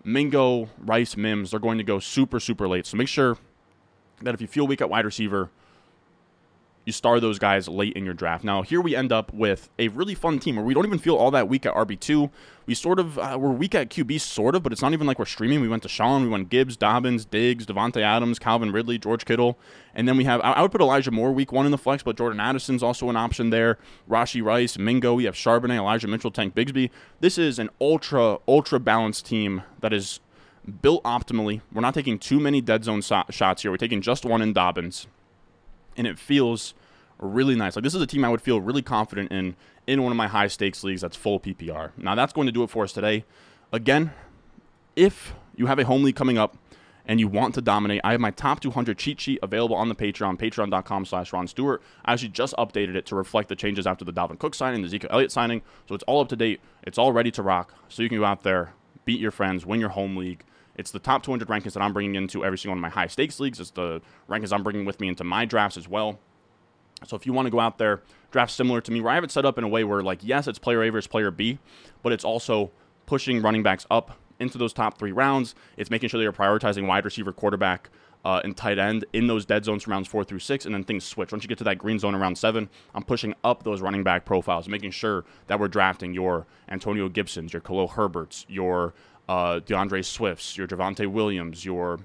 Mingo, 0.05 0.69
Rice, 0.77 1.17
Mims, 1.17 1.51
they're 1.51 1.59
going 1.59 1.77
to 1.77 1.83
go 1.83 1.99
super, 1.99 2.39
super 2.39 2.65
late. 2.65 2.85
So 2.85 2.95
make 2.95 3.09
sure 3.09 3.37
that 4.21 4.33
if 4.33 4.39
you 4.39 4.47
feel 4.47 4.65
weak 4.65 4.79
at 4.79 4.89
wide 4.89 5.03
receiver, 5.03 5.49
you 6.87 6.93
star 6.93 7.19
those 7.19 7.37
guys 7.37 7.67
late 7.67 7.93
in 7.97 8.05
your 8.05 8.13
draft. 8.13 8.45
Now, 8.45 8.61
here 8.61 8.79
we 8.79 8.95
end 8.95 9.11
up 9.11 9.33
with 9.33 9.69
a 9.77 9.89
really 9.89 10.15
fun 10.15 10.39
team 10.39 10.55
where 10.55 10.63
we 10.63 10.73
don't 10.73 10.85
even 10.85 10.99
feel 10.99 11.15
all 11.17 11.31
that 11.31 11.49
weak 11.49 11.65
at 11.65 11.73
RB2. 11.73 12.31
We 12.65 12.75
sort 12.75 12.97
of, 12.97 13.19
uh, 13.19 13.37
we're 13.37 13.51
weak 13.51 13.75
at 13.75 13.89
QB, 13.89 14.21
sort 14.21 14.55
of, 14.55 14.63
but 14.63 14.71
it's 14.71 14.81
not 14.81 14.93
even 14.93 15.05
like 15.05 15.19
we're 15.19 15.25
streaming. 15.25 15.59
We 15.59 15.67
went 15.67 15.83
Deshaun, 15.83 16.23
we 16.23 16.29
went 16.29 16.47
Gibbs, 16.49 16.77
Dobbins, 16.77 17.25
Diggs, 17.25 17.65
Davante 17.65 18.01
Adams, 18.01 18.39
Calvin 18.39 18.71
Ridley, 18.71 18.97
George 18.97 19.25
Kittle. 19.25 19.59
And 19.93 20.07
then 20.07 20.15
we 20.15 20.23
have, 20.23 20.39
I 20.39 20.61
would 20.61 20.71
put 20.71 20.79
Elijah 20.79 21.11
Moore 21.11 21.33
week 21.33 21.51
one 21.51 21.65
in 21.65 21.73
the 21.73 21.77
flex, 21.77 22.03
but 22.03 22.15
Jordan 22.15 22.39
Addison's 22.39 22.81
also 22.81 23.09
an 23.09 23.17
option 23.17 23.49
there. 23.49 23.77
Rashee 24.09 24.41
Rice, 24.41 24.77
Mingo, 24.77 25.13
we 25.13 25.25
have 25.25 25.35
Charbonnet, 25.35 25.75
Elijah 25.75 26.07
Mitchell, 26.07 26.31
Tank 26.31 26.55
Bigsby. 26.55 26.89
This 27.19 27.37
is 27.37 27.59
an 27.59 27.69
ultra, 27.81 28.37
ultra 28.47 28.79
balanced 28.79 29.25
team 29.25 29.63
that 29.81 29.91
is 29.91 30.21
built 30.81 31.03
optimally. 31.03 31.59
We're 31.73 31.81
not 31.81 31.93
taking 31.93 32.17
too 32.17 32.39
many 32.39 32.61
dead 32.61 32.85
zone 32.85 33.01
so- 33.01 33.23
shots 33.29 33.63
here. 33.63 33.71
We're 33.71 33.77
taking 33.77 34.01
just 34.01 34.23
one 34.25 34.41
in 34.41 34.53
Dobbins. 34.53 35.07
And 35.97 36.07
it 36.07 36.17
feels 36.17 36.73
really 37.19 37.55
nice. 37.55 37.75
Like 37.75 37.83
this 37.83 37.95
is 37.95 38.01
a 38.01 38.07
team 38.07 38.23
I 38.23 38.29
would 38.29 38.41
feel 38.41 38.61
really 38.61 38.81
confident 38.81 39.31
in 39.31 39.55
in 39.85 40.03
one 40.03 40.11
of 40.11 40.17
my 40.17 40.27
high 40.27 40.47
stakes 40.47 40.83
leagues 40.83 41.01
that's 41.01 41.15
full 41.15 41.39
PPR. 41.39 41.91
Now 41.97 42.15
that's 42.15 42.33
going 42.33 42.45
to 42.47 42.51
do 42.51 42.63
it 42.63 42.69
for 42.69 42.83
us 42.83 42.93
today. 42.93 43.25
Again, 43.71 44.11
if 44.95 45.33
you 45.55 45.67
have 45.67 45.79
a 45.79 45.85
home 45.85 46.03
league 46.03 46.15
coming 46.15 46.37
up 46.37 46.57
and 47.05 47.19
you 47.21 47.27
want 47.27 47.55
to 47.55 47.61
dominate, 47.61 48.01
I 48.03 48.11
have 48.11 48.19
my 48.19 48.31
top 48.31 48.59
200 48.59 48.97
cheat 48.97 49.21
sheet 49.21 49.39
available 49.41 49.75
on 49.75 49.87
the 49.87 49.95
Patreon, 49.95 50.37
patreon.com 50.37 51.05
slash 51.05 51.31
Ron 51.31 51.47
Stewart. 51.47 51.81
I 52.03 52.13
actually 52.13 52.29
just 52.29 52.53
updated 52.57 52.95
it 52.95 53.05
to 53.07 53.15
reflect 53.15 53.47
the 53.47 53.55
changes 53.55 53.87
after 53.87 54.03
the 54.03 54.11
Dalvin 54.11 54.37
Cook 54.37 54.53
signing, 54.53 54.81
the 54.81 54.89
Zeke 54.89 55.05
Elliott 55.09 55.31
signing. 55.31 55.61
So 55.87 55.95
it's 55.95 56.03
all 56.03 56.19
up 56.21 56.29
to 56.29 56.35
date. 56.35 56.59
It's 56.83 56.97
all 56.97 57.13
ready 57.13 57.31
to 57.31 57.41
rock. 57.41 57.73
So 57.87 58.03
you 58.03 58.09
can 58.09 58.17
go 58.17 58.25
out 58.25 58.43
there, 58.43 58.73
beat 59.05 59.21
your 59.21 59.31
friends, 59.31 59.65
win 59.65 59.79
your 59.79 59.89
home 59.89 60.17
league. 60.17 60.43
It's 60.77 60.91
the 60.91 60.99
top 60.99 61.23
200 61.23 61.47
rankings 61.47 61.73
that 61.73 61.81
I'm 61.81 61.93
bringing 61.93 62.15
into 62.15 62.45
every 62.45 62.57
single 62.57 62.73
one 62.73 62.77
of 62.79 62.81
my 62.81 62.89
high 62.89 63.07
stakes 63.07 63.39
leagues. 63.39 63.59
It's 63.59 63.71
the 63.71 64.01
rankings 64.29 64.53
I'm 64.53 64.63
bringing 64.63 64.85
with 64.85 64.99
me 64.99 65.07
into 65.07 65.23
my 65.23 65.45
drafts 65.45 65.77
as 65.77 65.87
well. 65.87 66.19
So 67.05 67.15
if 67.15 67.25
you 67.25 67.33
want 67.33 67.45
to 67.45 67.51
go 67.51 67.59
out 67.59 67.77
there, 67.77 68.01
draft 68.31 68.51
similar 68.51 68.81
to 68.81 68.91
me, 68.91 69.01
where 69.01 69.11
I 69.11 69.15
have 69.15 69.23
it 69.23 69.31
set 69.31 69.45
up 69.45 69.57
in 69.57 69.63
a 69.63 69.67
way 69.67 69.83
where, 69.83 70.01
like, 70.01 70.19
yes, 70.23 70.47
it's 70.47 70.59
player 70.59 70.83
A 70.83 70.89
versus 70.89 71.07
player 71.07 71.31
B, 71.31 71.59
but 72.01 72.11
it's 72.11 72.23
also 72.23 72.71
pushing 73.05 73.41
running 73.41 73.63
backs 73.63 73.85
up 73.91 74.17
into 74.39 74.57
those 74.57 74.73
top 74.73 74.97
three 74.97 75.11
rounds. 75.11 75.55
It's 75.77 75.89
making 75.89 76.09
sure 76.09 76.19
that 76.19 76.23
you're 76.23 76.33
prioritizing 76.33 76.87
wide 76.87 77.05
receiver, 77.05 77.31
quarterback, 77.31 77.89
uh, 78.25 78.41
and 78.43 78.57
tight 78.57 78.77
end 78.77 79.05
in 79.13 79.27
those 79.27 79.45
dead 79.45 79.63
zones 79.63 79.83
from 79.83 79.91
rounds 79.91 80.07
four 80.07 80.23
through 80.23 80.39
six, 80.39 80.65
and 80.65 80.73
then 80.73 80.83
things 80.83 81.05
switch. 81.05 81.31
Once 81.31 81.43
you 81.43 81.47
get 81.47 81.57
to 81.59 81.63
that 81.63 81.77
green 81.77 81.99
zone 81.99 82.15
around 82.15 82.37
seven, 82.37 82.67
I'm 82.93 83.03
pushing 83.03 83.33
up 83.43 83.63
those 83.63 83.79
running 83.79 84.03
back 84.03 84.25
profiles, 84.25 84.67
making 84.67 84.91
sure 84.91 85.23
that 85.47 85.59
we're 85.59 85.67
drafting 85.67 86.13
your 86.13 86.45
Antonio 86.67 87.09
Gibsons, 87.09 87.53
your 87.53 87.61
Khalil 87.61 87.89
Herberts, 87.89 88.45
your 88.49 88.93
uh, 89.27 89.59
D'Andre 89.59 90.01
Swifts, 90.01 90.57
your 90.57 90.67
Javonte 90.67 91.07
Williams, 91.07 91.65
your 91.65 91.99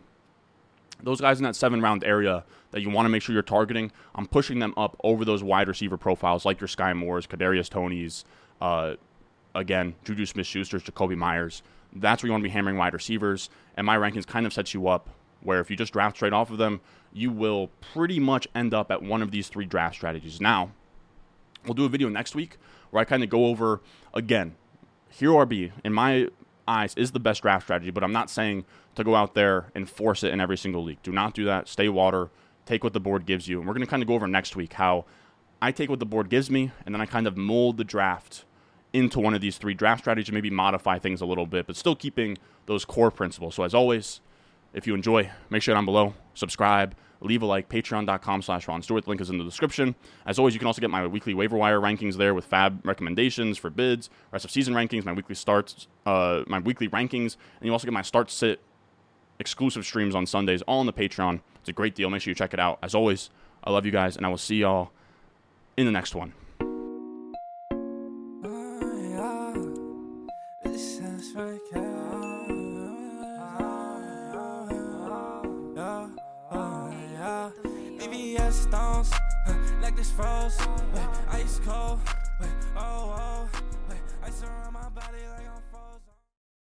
those 1.02 1.20
guys 1.20 1.38
in 1.38 1.44
that 1.44 1.56
seven 1.56 1.80
round 1.80 2.04
area 2.04 2.44
that 2.70 2.80
you 2.80 2.90
want 2.90 3.06
to 3.06 3.10
make 3.10 3.22
sure 3.22 3.32
you're 3.32 3.42
targeting, 3.42 3.90
I'm 4.14 4.26
pushing 4.26 4.58
them 4.58 4.72
up 4.76 4.96
over 5.02 5.24
those 5.24 5.42
wide 5.42 5.68
receiver 5.68 5.96
profiles 5.96 6.44
like 6.44 6.60
your 6.60 6.68
Skyy 6.68 6.96
Moores, 6.96 7.26
Kadarius 7.26 7.68
Toney's, 7.68 8.24
uh, 8.60 8.94
again, 9.54 9.94
Juju 10.04 10.26
Smith 10.26 10.46
Schuster's, 10.46 10.82
Jakobi 10.82 11.16
Meyers. 11.16 11.62
That's 11.92 12.22
where 12.22 12.28
you 12.28 12.32
want 12.32 12.42
to 12.42 12.48
be 12.48 12.52
hammering 12.52 12.76
wide 12.76 12.94
receivers. 12.94 13.50
And 13.76 13.84
my 13.84 13.96
rankings 13.96 14.26
kind 14.26 14.46
of 14.46 14.52
sets 14.52 14.72
you 14.72 14.88
up 14.88 15.10
where 15.42 15.60
if 15.60 15.70
you 15.70 15.76
just 15.76 15.92
draft 15.92 16.16
straight 16.16 16.32
off 16.32 16.50
of 16.50 16.58
them, 16.58 16.80
you 17.12 17.30
will 17.30 17.68
pretty 17.92 18.18
much 18.18 18.46
end 18.54 18.72
up 18.72 18.90
at 18.90 19.02
one 19.02 19.22
of 19.22 19.30
these 19.30 19.48
three 19.48 19.66
draft 19.66 19.96
strategies. 19.96 20.40
Now, 20.40 20.70
we'll 21.64 21.74
do 21.74 21.84
a 21.84 21.88
video 21.88 22.08
next 22.08 22.34
week 22.34 22.56
where 22.90 23.00
I 23.00 23.04
kind 23.04 23.22
of 23.22 23.28
go 23.28 23.46
over, 23.46 23.80
again, 24.14 24.54
Hero 25.10 25.44
RB, 25.44 25.72
in 25.84 25.92
my 25.92 26.28
eyes, 26.66 26.94
is 26.96 27.12
the 27.12 27.20
best 27.20 27.42
draft 27.42 27.64
strategy, 27.64 27.90
but 27.90 28.04
I'm 28.04 28.12
not 28.12 28.30
saying 28.30 28.64
to 28.94 29.04
go 29.04 29.14
out 29.14 29.34
there 29.34 29.70
and 29.74 29.88
force 29.88 30.22
it 30.22 30.32
in 30.32 30.40
every 30.40 30.56
single 30.56 30.84
league. 30.84 31.02
Do 31.02 31.12
not 31.12 31.34
do 31.34 31.44
that. 31.44 31.68
Stay 31.68 31.88
water. 31.88 32.30
Take 32.66 32.84
what 32.84 32.92
the 32.92 33.00
board 33.00 33.26
gives 33.26 33.48
you. 33.48 33.58
And 33.58 33.66
we're 33.66 33.74
going 33.74 33.86
to 33.86 33.90
kind 33.90 34.02
of 34.02 34.06
go 34.06 34.14
over 34.14 34.28
next 34.28 34.54
week 34.56 34.74
how 34.74 35.04
I 35.60 35.72
take 35.72 35.90
what 35.90 35.98
the 35.98 36.06
board 36.06 36.28
gives 36.28 36.50
me 36.50 36.72
and 36.84 36.94
then 36.94 37.00
I 37.00 37.06
kind 37.06 37.26
of 37.26 37.36
mold 37.36 37.76
the 37.76 37.84
draft 37.84 38.44
into 38.92 39.20
one 39.20 39.34
of 39.34 39.40
these 39.40 39.58
three 39.58 39.74
draft 39.74 40.02
strategies 40.02 40.32
maybe 40.32 40.50
modify 40.50 40.98
things 40.98 41.20
a 41.20 41.26
little 41.26 41.46
bit, 41.46 41.66
but 41.66 41.76
still 41.76 41.96
keeping 41.96 42.38
those 42.66 42.84
core 42.84 43.10
principles. 43.10 43.54
So, 43.54 43.62
as 43.62 43.74
always, 43.74 44.20
If 44.74 44.86
you 44.86 44.94
enjoy, 44.94 45.30
make 45.50 45.62
sure 45.62 45.74
down 45.74 45.84
below, 45.84 46.14
subscribe, 46.34 46.94
leave 47.20 47.42
a 47.42 47.46
like, 47.46 47.68
patreon.com 47.68 48.42
slash 48.42 48.66
Ron 48.66 48.82
Stewart. 48.82 49.04
The 49.04 49.10
link 49.10 49.20
is 49.20 49.30
in 49.30 49.38
the 49.38 49.44
description. 49.44 49.94
As 50.26 50.38
always, 50.38 50.54
you 50.54 50.60
can 50.60 50.66
also 50.66 50.80
get 50.80 50.90
my 50.90 51.06
weekly 51.06 51.34
waiver 51.34 51.56
wire 51.56 51.80
rankings 51.80 52.16
there 52.16 52.34
with 52.34 52.48
FAAB 52.48 52.84
recommendations 52.84 53.58
for 53.58 53.70
bids, 53.70 54.10
rest 54.32 54.44
of 54.44 54.50
season 54.50 54.74
rankings, 54.74 55.04
my 55.04 55.12
weekly 55.12 55.34
starts, 55.34 55.86
uh, 56.06 56.42
my 56.46 56.58
weekly 56.58 56.88
rankings, 56.88 57.36
and 57.60 57.66
you 57.66 57.72
also 57.72 57.84
get 57.84 57.92
my 57.92 58.02
start 58.02 58.30
sit 58.30 58.60
exclusive 59.38 59.84
streams 59.84 60.14
on 60.14 60.26
Sundays, 60.26 60.62
all 60.62 60.80
on 60.80 60.86
the 60.86 60.92
Patreon. 60.92 61.40
It's 61.60 61.68
a 61.68 61.72
great 61.72 61.94
deal. 61.94 62.10
Make 62.10 62.22
sure 62.22 62.30
you 62.30 62.34
check 62.34 62.54
it 62.54 62.60
out. 62.60 62.78
As 62.82 62.94
always, 62.94 63.30
I 63.64 63.70
love 63.70 63.84
you 63.86 63.92
guys, 63.92 64.16
and 64.16 64.24
I 64.24 64.28
will 64.28 64.38
see 64.38 64.56
y'all 64.56 64.90
in 65.76 65.86
the 65.86 65.92
next 65.92 66.14
one. 66.14 66.32
Like 79.92 79.98
this 79.98 80.10
froze, 80.12 80.56
ice 81.30 81.60
cold, 81.64 81.98
oh, 82.76 83.14
oh, 83.18 83.48
ice 84.24 84.42
around 84.42 84.72
my 84.72 84.88
body 84.88 85.31